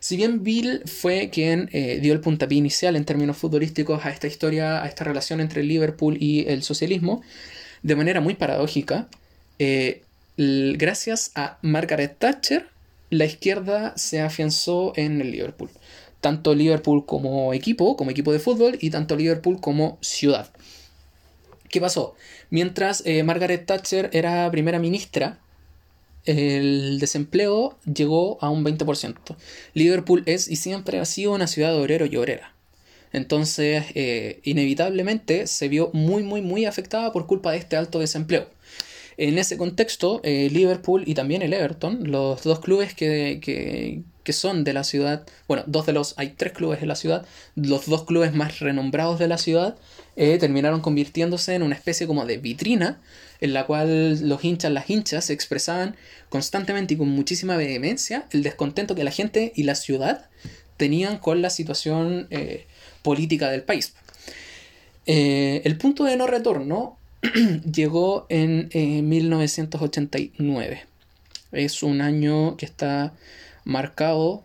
[0.00, 4.26] Si bien Bill fue quien eh, dio el puntapié inicial en términos futbolísticos a esta
[4.26, 7.22] historia, a esta relación entre el Liverpool y el socialismo,
[7.82, 9.08] de manera muy paradójica,
[9.58, 10.02] eh,
[10.36, 12.68] gracias a Margaret Thatcher,
[13.10, 15.70] la izquierda se afianzó en el Liverpool.
[16.20, 20.50] Tanto Liverpool como equipo, como equipo de fútbol, y tanto Liverpool como ciudad.
[21.68, 22.14] ¿Qué pasó?
[22.50, 25.38] Mientras eh, Margaret Thatcher era primera ministra,
[26.24, 29.36] el desempleo llegó a un 20%.
[29.74, 32.54] Liverpool es y siempre ha sido una ciudad de obrero y obrera.
[33.12, 38.48] Entonces, eh, inevitablemente se vio muy, muy, muy afectada por culpa de este alto desempleo.
[39.16, 44.32] En ese contexto, eh, Liverpool y también el Everton, los dos clubes que, que, que,
[44.32, 47.84] son de la ciudad, bueno, dos de los, hay tres clubes en la ciudad, los
[47.84, 49.76] dos clubes más renombrados de la ciudad,
[50.16, 53.02] eh, terminaron convirtiéndose en una especie como de vitrina
[53.42, 55.96] en la cual los hinchas, las hinchas expresaban
[56.30, 60.30] constantemente y con muchísima vehemencia el descontento que la gente y la ciudad
[60.78, 62.26] tenían con la situación
[63.02, 63.94] política del país.
[65.06, 66.96] Eh, el punto de no retorno
[67.72, 68.68] llegó en
[69.08, 70.84] 1989.
[71.52, 73.12] Es un año que está
[73.64, 74.44] marcado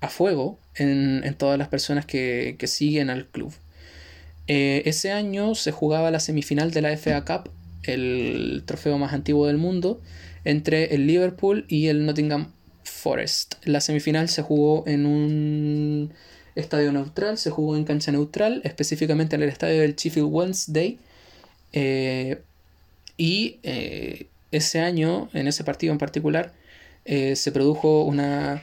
[0.00, 3.52] a fuego en, todas las personas que, siguen al club.
[4.48, 7.50] Eh, ese año se jugaba la semifinal de la FA Cup,
[7.84, 10.00] el trofeo más antiguo del mundo,
[10.44, 12.52] entre el Liverpool y el Nottingham
[12.84, 13.54] Forest.
[13.64, 16.12] La semifinal se jugó en un
[16.56, 20.98] estadio neutral, se jugó en cancha neutral, específicamente en el estadio del Sheffield Wednesday.
[21.72, 22.42] Eh,
[23.16, 26.52] y eh, ese año, en ese partido en particular,
[27.04, 28.62] eh, se produjo una,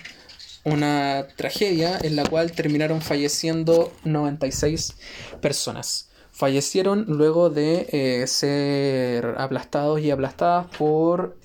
[0.64, 4.96] una tragedia en la cual terminaron falleciendo 96
[5.42, 6.10] personas.
[6.32, 11.38] Fallecieron luego de ser aplastados y aplastadas por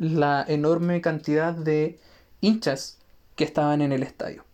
[0.00, 2.00] la enorme cantidad de
[2.40, 2.98] hinchas
[3.36, 4.47] que estaban en el estadio.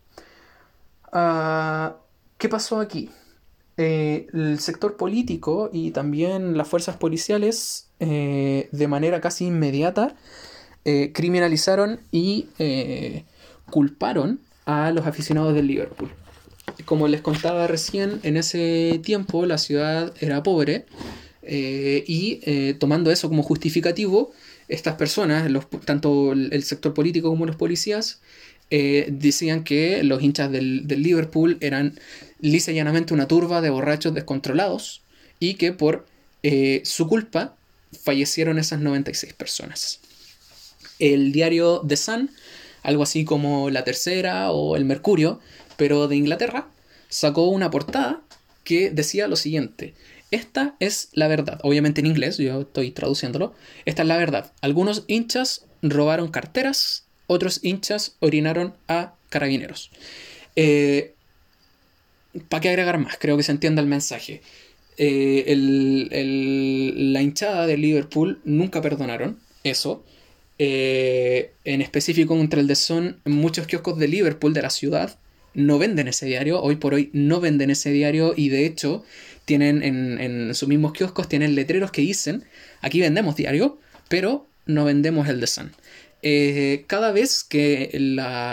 [1.14, 1.96] Ah,
[2.38, 3.08] ¿Qué pasó aquí?
[3.76, 10.16] Eh, el sector político y también las fuerzas policiales eh, de manera casi inmediata
[10.84, 12.48] eh, criminalizaron y
[13.70, 16.10] culparon a los aficionados del Liverpool.
[16.84, 20.86] Como les contaba recién, en ese tiempo la ciudad era pobre,
[21.46, 24.32] y tomando eso como justificativo,
[24.68, 25.50] estas personas,
[25.84, 28.20] tanto el sector político como los policías,
[29.10, 31.98] decían que los hinchas del, Liverpool eran
[32.40, 35.02] lisa y llanamente una turba de borrachos descontrolados
[35.38, 36.06] y que por
[36.84, 37.56] su culpa
[38.02, 40.00] fallecieron esas 96 personas.
[40.98, 42.30] El diario The Sun,
[42.82, 45.40] algo así como La Tercera o El Mercurio,
[45.76, 46.68] pero de Inglaterra,
[47.08, 48.22] sacó una portada
[48.62, 49.94] que decía lo siguiente.
[50.30, 51.60] Esta es la verdad.
[51.62, 53.54] Obviamente en inglés, yo estoy traduciéndolo.
[53.84, 54.52] Esta es la verdad.
[54.60, 59.90] Algunos hinchas robaron carteras, otros hinchas orinaron a carabineros.
[60.56, 61.14] Eh,
[62.48, 63.16] ¿Para qué agregar más?
[63.18, 64.42] Creo que se entienda el mensaje.
[64.96, 65.44] Eh,
[66.96, 70.04] la hinchada de Liverpool nunca perdonaron eso.
[70.58, 75.18] Eh, en específico contra el de Son, muchos kioscos de Liverpool, de la ciudad,
[75.54, 76.60] no venden ese diario.
[76.60, 79.04] Hoy por hoy no venden ese diario y de hecho
[79.44, 82.44] tienen en, sus mismos kioscos tienen letreros que dicen
[82.80, 83.78] aquí vendemos diario,
[84.08, 85.72] pero no vendemos el de Sun.
[86.22, 87.90] Eh, cada vez que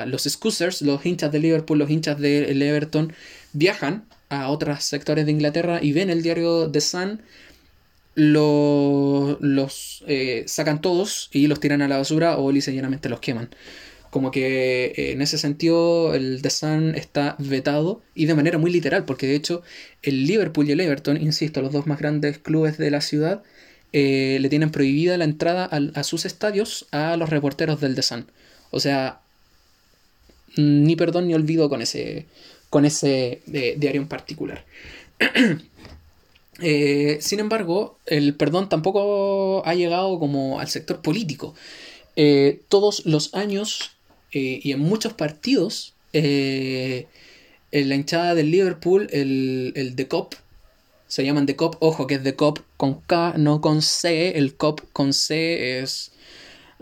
[0.07, 3.13] los Scousers, los hinchas de Liverpool, los hinchas del Everton,
[3.53, 7.21] viajan a otros sectores de Inglaterra y ven el diario The Sun,
[8.15, 13.49] los eh, sacan todos y los tiran a la basura o llanamente los queman.
[14.09, 18.71] Como que eh, en ese sentido el The Sun está vetado y de manera muy
[18.71, 19.63] literal, porque de hecho
[20.01, 23.43] el Liverpool y el Everton, insisto, los dos más grandes clubes de la ciudad,
[23.93, 28.25] eh, le tienen prohibida la entrada a, sus estadios a los reporteros del The Sun.
[28.71, 29.19] O sea,
[30.55, 32.25] ni perdón ni olvido con ese,
[32.69, 34.65] con ese eh, diario en particular.
[36.63, 41.55] Eh, sin embargo, el perdón tampoco ha llegado como al sector político.
[42.67, 43.93] Todos los años
[44.31, 47.07] y en muchos partidos, en
[47.71, 50.35] la hinchada del Liverpool, el, el The Cop,
[51.11, 54.55] se llaman The Cop, ojo que es The Cop con K, no con C, el
[54.55, 56.13] Cop con C es...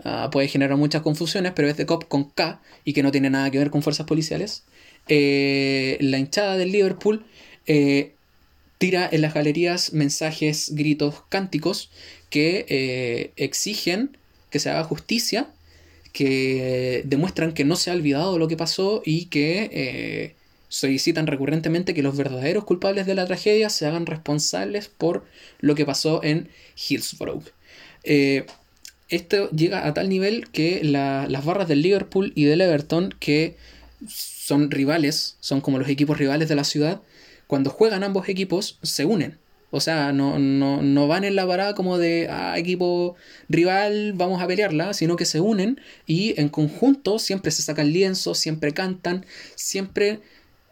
[0.04, 3.28] Ah, puede generar muchas confusiones, pero es The Cop con K y que no tiene
[3.28, 4.62] nada que ver con fuerzas policiales.
[5.08, 7.26] Eh, la hinchada del Liverpool
[7.66, 8.14] eh,
[8.78, 11.90] tira en las galerías mensajes, gritos, cánticos
[12.30, 14.16] que eh, exigen
[14.50, 15.50] que se haga justicia,
[16.12, 20.36] que demuestran que no se ha olvidado lo que pasó y que
[20.70, 25.26] solicitan recurrentemente que los verdaderos culpables de la tragedia se hagan responsables por
[25.58, 26.48] lo que pasó en
[26.88, 27.42] Hillsborough.
[29.08, 33.56] esto llega a tal nivel que las barras del Liverpool y del Everton, que
[34.08, 37.02] son rivales, son como los equipos rivales de la ciudad,
[37.46, 39.38] cuando juegan ambos equipos se unen.
[39.72, 43.14] O sea, no, no, van en la parada como de ah, equipo
[43.48, 48.38] rival, vamos a pelearla, sino que se unen y en conjunto siempre se sacan lienzos,
[48.38, 50.20] siempre cantan, siempre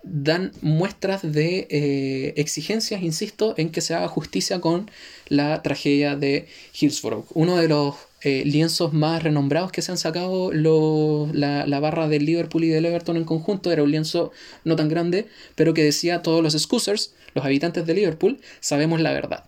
[0.03, 4.91] dan muestras de eh, exigencias, insisto, en que se haga justicia con
[5.29, 6.47] la tragedia de
[6.79, 7.27] Hillsborough.
[7.35, 12.65] Uno de los eh, lienzos más renombrados que se han sacado la, barra del Liverpool
[12.65, 13.71] y del Everton en conjunto.
[13.71, 14.33] Era un lienzo
[14.65, 19.13] no tan grande, pero que decía todos los Scousers, los habitantes de Liverpool, sabemos la
[19.13, 19.45] verdad.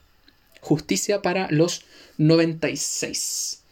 [0.61, 1.85] Justicia para los
[2.19, 3.63] 96.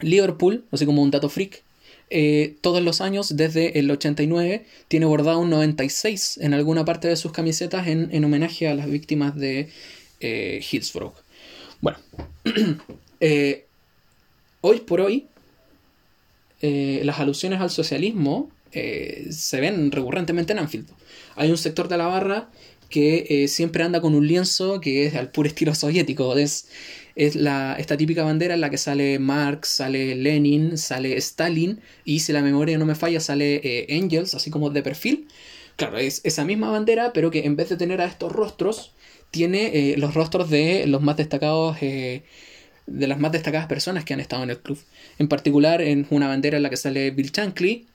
[0.00, 1.62] Liverpool, así como un dato freak,
[2.10, 7.16] eh, todos los años, desde el 89, tiene bordado un 96 en alguna parte de
[7.16, 9.68] sus camisetas en, homenaje a las víctimas de
[10.18, 11.14] eh, Hillsborough.
[11.80, 11.98] Bueno,
[13.20, 13.64] eh,
[14.60, 15.28] hoy por hoy,
[16.60, 20.88] eh, las alusiones al socialismo se ven recurrentemente en Anfield.
[21.34, 22.50] Hay un sector de la barra
[22.90, 26.36] que eh, siempre anda con un lienzo que es al puro estilo soviético.
[26.36, 26.68] Es,
[27.16, 32.20] es la, esta típica bandera en la que sale Marx, sale Lenin, sale Stalin y
[32.20, 35.28] si la memoria no me falla sale Engels, así como de perfil.
[35.76, 38.94] Claro, es esa misma bandera, pero que en vez de tener a estos rostros,
[39.30, 41.76] tiene los rostros de los más destacados
[42.90, 44.78] de las más destacadas personas que han estado en el club.
[45.18, 47.86] En particular, en una bandera en la que sale Bill Shankly,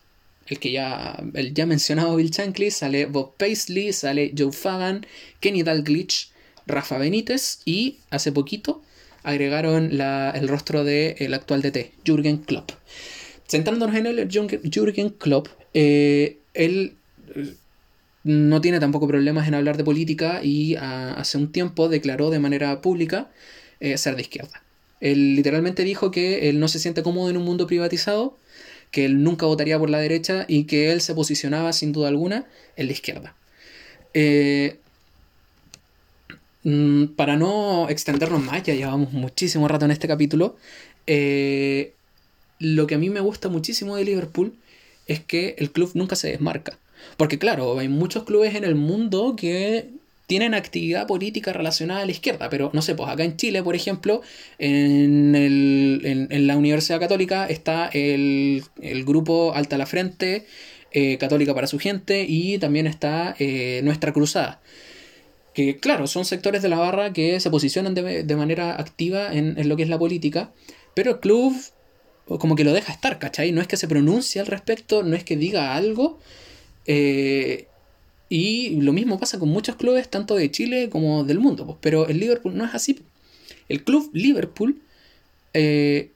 [0.48, 5.06] el que ya, el ya mencionado Bill Shankly, sale Bob Paisley, sale Joe Fagan,
[5.40, 6.30] Kenny Dalglish,
[6.68, 8.82] Rafa Benítez y hace poquito
[9.24, 12.72] agregaron el rostro del el actual DT, Jürgen Klopp.
[13.48, 16.96] Sentándonos en el Jürgen Klopp, eh, él
[17.36, 17.54] eh,
[18.24, 22.40] no tiene tampoco problemas en hablar de política y ah, hace un tiempo declaró de
[22.40, 23.32] manera pública
[23.80, 24.64] eh, ser de izquierda.
[25.00, 28.38] Él literalmente dijo que él no se siente cómodo en un mundo privatizado,
[28.96, 32.46] que él nunca votaría por la derecha y que él se posicionaba sin duda alguna
[32.78, 33.36] en la izquierda.
[34.14, 34.78] Eh,
[36.64, 40.56] mm, para no extendernos más, ya llevamos muchísimo rato en este capítulo,
[41.08, 41.92] eh,
[42.60, 44.56] lo que a mí me gusta muchísimo de Liverpool
[45.08, 46.80] es que el club nunca se desmarca.
[47.18, 49.90] Porque claro, hay muchos clubes en el mundo que
[50.28, 53.76] tienen actividad política relacionada a la izquierda, pero no sé, pues acá en Chile, por
[53.76, 54.22] ejemplo,
[54.58, 58.64] en, el, en, la Universidad Católica está el,
[59.06, 60.46] grupo Alta la Frente,
[60.92, 64.62] eh, Católica para su gente, y también está eh, Nuestra Cruzada.
[65.54, 69.70] Que claro, son sectores de la barra que se posicionan de, manera activa en, en,
[69.70, 70.52] lo que es la política,
[70.94, 71.56] pero el club
[72.26, 73.52] como que lo deja estar, ¿cachai?
[73.52, 76.20] No es que se pronuncie al respecto, no es que diga algo.
[76.88, 77.68] Eh,
[78.30, 81.66] y lo mismo pasa con muchos clubes, tanto de Chile como del mundo.
[81.66, 83.00] Pues, pero el Liverpool no es así.
[83.70, 84.82] El club Liverpool
[85.54, 86.12] eh,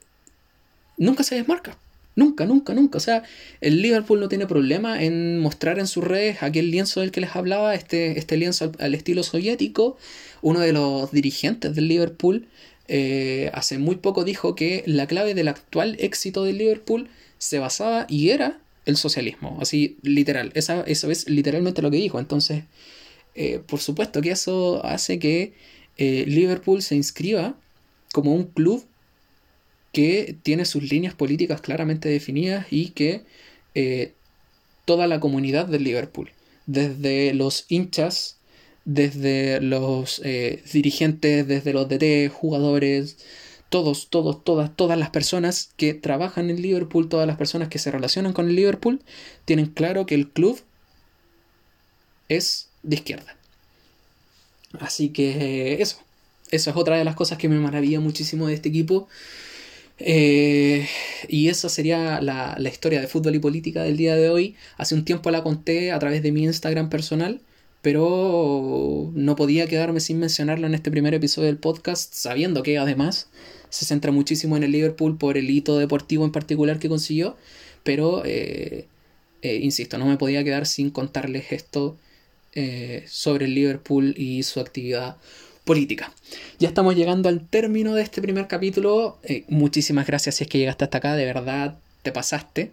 [0.98, 1.78] nunca se desmarca.
[2.16, 2.98] Nunca, nunca, nunca.
[2.98, 3.24] O sea,
[3.62, 7.36] el Liverpool no tiene problema en mostrar en sus redes aquel lienzo del que les
[7.36, 9.98] hablaba, este, este lienzo al, estilo soviético.
[10.42, 12.48] Uno de los dirigentes del Liverpool
[12.88, 17.08] eh, hace muy poco dijo que la clave del actual éxito del Liverpool
[17.38, 18.60] se basaba y era
[18.90, 22.64] el socialismo, así literal, eso es literalmente lo que dijo, entonces,
[23.36, 25.54] eh, por supuesto que eso hace que
[25.98, 27.56] eh, Liverpool se inscriba
[28.12, 28.86] como un club
[29.92, 33.24] que tiene sus líneas políticas claramente definidas y que
[33.76, 34.14] eh,
[34.86, 36.32] toda la comunidad del Liverpool,
[36.66, 38.38] desde los hinchas,
[38.86, 40.22] desde los
[40.72, 43.18] dirigentes, desde los DT, jugadores,
[43.70, 47.92] todos, todos, todas, todas las personas que trabajan en Liverpool, todas las personas que se
[47.92, 49.02] relacionan con el Liverpool,
[49.46, 50.60] tienen claro que el club
[52.28, 53.36] es de izquierda.
[54.80, 55.98] Así que eso,
[56.52, 59.08] eso es otra de las cosas que me maravilla muchísimo de este equipo.
[60.00, 60.88] Eh,
[61.28, 64.56] y esa sería la, la, historia de fútbol y política del día de hoy.
[64.78, 67.42] Hace un tiempo la conté a través de mi Instagram personal,
[67.82, 73.30] pero no podía quedarme sin mencionarlo en este primer episodio del podcast, sabiendo que además
[73.70, 77.38] se centra muchísimo en el Liverpool por el hito deportivo en particular que consiguió,
[77.84, 78.86] pero, eh,
[79.42, 81.98] eh, insisto, no me podía quedar sin contarles esto
[82.54, 85.18] eh, sobre el Liverpool y su actividad
[85.64, 86.12] política.
[86.58, 89.20] Ya estamos llegando al término de este primer capítulo.
[89.48, 92.72] muchísimas gracias si es que llegaste hasta acá, de verdad te pasaste.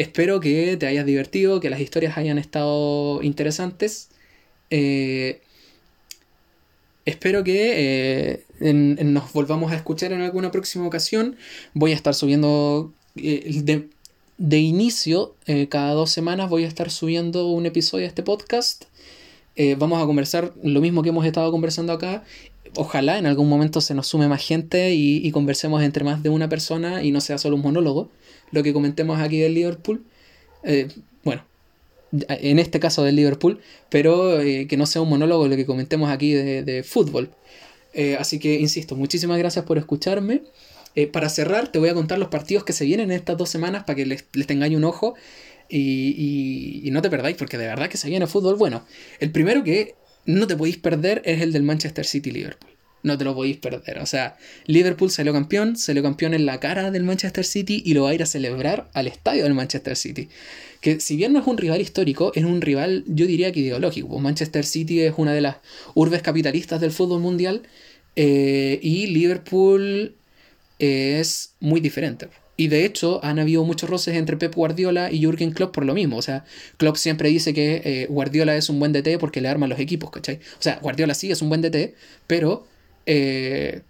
[0.00, 4.08] Espero que te hayas divertido, que las historias hayan estado interesantes.
[7.10, 11.36] Espero que eh, nos volvamos a escuchar en alguna próxima ocasión.
[11.74, 13.88] Voy a estar subiendo eh,
[14.36, 18.84] de, inicio, eh, cada dos semanas voy a estar subiendo un episodio de este podcast.
[19.76, 22.22] vamos a conversar lo mismo que hemos estado conversando acá.
[22.76, 26.28] Ojalá en algún momento se nos sume más gente y, y conversemos entre más de
[26.28, 28.10] una persona y no sea solo un monólogo.
[28.52, 30.04] Lo que comentemos aquí del Liverpool.
[31.24, 31.44] bueno,
[32.12, 36.10] en este caso del Liverpool, pero eh, que no sea un monólogo lo que comentemos
[36.10, 37.30] aquí de, fútbol.
[37.92, 40.42] Eh, así que, insisto, muchísimas gracias por escucharme.
[40.96, 43.48] Eh, para cerrar, te voy a contar los partidos que se vienen en estas dos
[43.48, 45.14] semanas para que les, tengáis un ojo
[45.68, 48.56] y, y, no te perdáis, porque de verdad que se viene fútbol.
[48.56, 48.84] Bueno,
[49.20, 49.94] el primero que
[50.26, 52.70] no te podéis perder es el del Manchester City-Liverpool.
[53.02, 53.98] No te lo podéis perder.
[54.00, 54.36] O sea,
[54.66, 58.14] Liverpool salió campeón, salió campeón en la cara del Manchester City y lo va a
[58.14, 60.28] ir a celebrar al estadio del Manchester City
[60.80, 64.08] que si bien no es un rival histórico, es un rival, yo diría que ideológico.
[64.08, 65.56] Pues Manchester City es una de las
[65.94, 67.62] urbes capitalistas del fútbol mundial
[68.16, 70.14] eh, y Liverpool
[70.78, 72.28] es muy diferente.
[72.60, 75.94] Y de hecho han habido muchos roces entre Pep Guardiola y Jürgen Klopp por lo
[75.94, 76.18] mismo.
[76.18, 76.44] O sea,
[76.76, 80.10] Klopp siempre dice que eh, Guardiola es un buen DT porque le arma los equipos,
[80.10, 80.34] ¿cachai?
[80.34, 81.94] O sea, Guardiola sí es un buen DT,
[82.26, 82.66] pero
[83.06, 83.80] eh,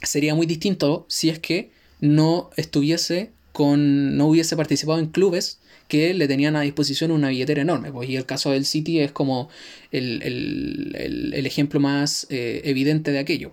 [0.00, 4.16] sería muy distinto si es que no estuviese con.
[4.16, 5.58] no hubiese participado en clubes
[5.88, 7.90] que le tenían a disposición una billetera enorme.
[7.90, 9.48] Pues, y el caso del City es como
[9.90, 10.22] el,
[11.44, 13.50] ejemplo más eh, evidente de aquello.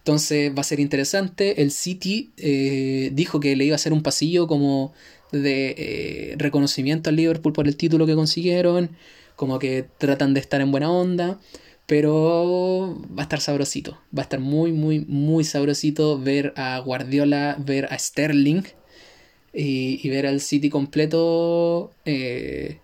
[0.00, 1.62] Entonces va a ser interesante.
[1.62, 4.92] El City eh, dijo que le iba a hacer un pasillo como
[5.30, 8.90] de eh, reconocimiento al Liverpool por el título que consiguieron.
[9.36, 11.38] Como que tratan de estar en buena onda.
[11.86, 13.98] Pero va a estar sabrosito.
[14.16, 18.62] Va a estar muy, muy, muy sabrosito ver a Guardiola, ver a Sterling
[19.52, 22.78] y, ver al City completo eh,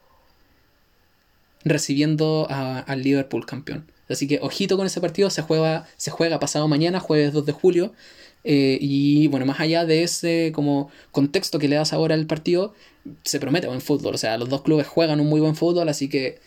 [1.64, 3.86] recibiendo al Liverpool campeón.
[4.08, 7.52] Así que ojito con ese partido, se juega, se juega pasado mañana, jueves 2 de
[7.52, 7.92] julio.
[8.44, 12.74] Eh, y bueno, más allá de ese como contexto que le das ahora al partido,
[13.24, 14.14] se promete buen fútbol.
[14.14, 16.38] O sea, los dos clubes juegan un muy buen fútbol, así que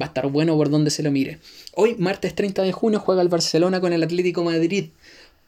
[0.00, 1.40] va a estar bueno por donde se lo mire.
[1.74, 4.90] Hoy, martes 30 de junio, juega el Barcelona con el Atlético Madrid.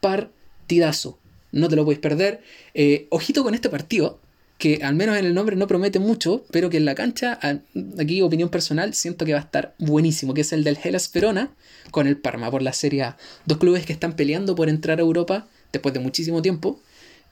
[0.01, 1.17] Partidazo
[1.51, 2.41] no te lo puedes perder.
[2.73, 4.19] Eh, ojito con este partido,
[4.61, 7.39] que al menos en el nombre no promete mucho, pero que en la cancha,
[7.99, 11.49] aquí opinión personal, siento que va a estar buenísimo, que es el del Hellas Verona
[11.89, 13.17] con el Parma por la Serie A.
[13.47, 16.79] Dos clubes que están peleando por entrar a Europa después de muchísimo tiempo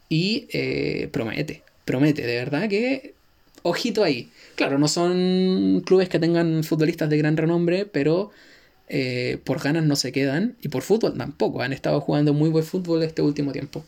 [0.10, 3.14] y eh, promete, promete, de verdad que
[3.62, 4.32] ojito ahí.
[4.56, 8.32] Claro, no son clubes que tengan futbolistas de gran renombre, pero
[8.88, 11.62] eh, por ganas no se quedan y por fútbol tampoco.
[11.62, 13.86] Han estado jugando muy buen fútbol este último tiempo.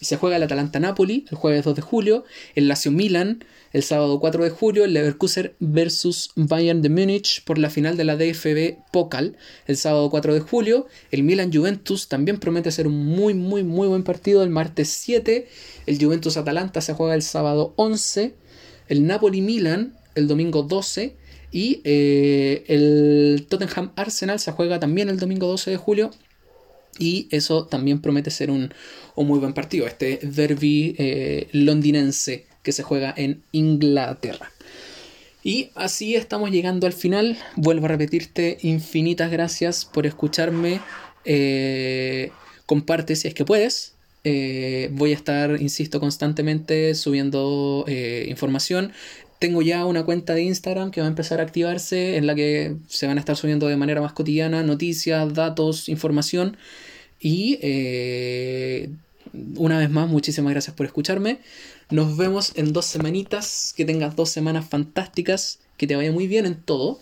[0.00, 4.44] Y se juega el Atalanta-Napoli el jueves 2 de julio, el Lazio-Milan el sábado 4
[4.44, 9.36] de julio, el Leverkusen versus Bayern de Múnich por la final de la DFB Pokal
[9.66, 14.02] el sábado 4 de julio, el Milan-Juventus también promete ser un muy muy muy buen
[14.02, 15.46] partido el martes 7,
[15.86, 18.34] el Juventus-Atalanta se juega el sábado 11,
[18.88, 21.16] el Napoli-Milan el domingo 12
[21.52, 26.10] y eh, el Tottenham Arsenal se juega también el domingo 12 de julio.
[26.98, 28.72] Y eso también promete ser un,
[29.16, 34.50] muy buen partido, este derby eh, londinense que se juega en Inglaterra.
[35.42, 37.38] Y así estamos llegando al final.
[37.54, 40.80] Vuelvo a repetirte infinitas gracias por escucharme.
[41.24, 42.30] Eh,
[42.66, 43.94] comparte si es que puedes.
[44.24, 47.84] voy a estar, insisto, constantemente subiendo
[48.26, 48.92] información
[49.38, 52.76] tengo ya una cuenta de Instagram que va a empezar a activarse en la que
[52.88, 56.56] se van a estar subiendo de manera más cotidiana noticias, datos, información.
[57.20, 58.90] Y eh,
[59.56, 61.38] una vez más, muchísimas gracias por escucharme.
[61.90, 63.72] Nos vemos en dos semanitas.
[63.76, 65.60] Que tengas dos semanas fantásticas.
[65.76, 67.00] Que te vaya muy bien en todo.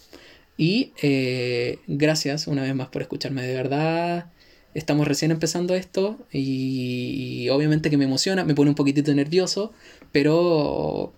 [0.57, 3.43] Y eh, gracias una vez más por escucharme.
[3.43, 4.31] De verdad,
[4.75, 6.19] estamos recién empezando esto.
[6.33, 9.73] Y, y obviamente que me emociona, me pone un poquitito nervioso.
[10.13, 11.13] Pero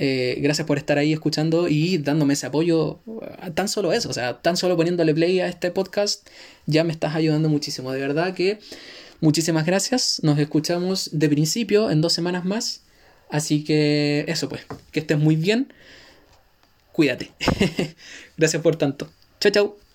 [0.00, 3.00] eh, gracias por estar ahí escuchando y dándome ese apoyo.
[3.54, 6.28] Tan solo eso, o sea, tan solo poniéndole play a este podcast,
[6.66, 7.90] ya me estás ayudando muchísimo.
[7.90, 8.60] De verdad que
[9.20, 10.20] muchísimas gracias.
[10.22, 12.82] Nos escuchamos de principio en dos semanas más.
[13.28, 14.62] Así que eso pues,
[14.92, 15.72] que estés muy bien.
[16.92, 17.32] Cuídate.
[18.36, 19.10] gracias por tanto.
[19.40, 19.87] Chao, chao.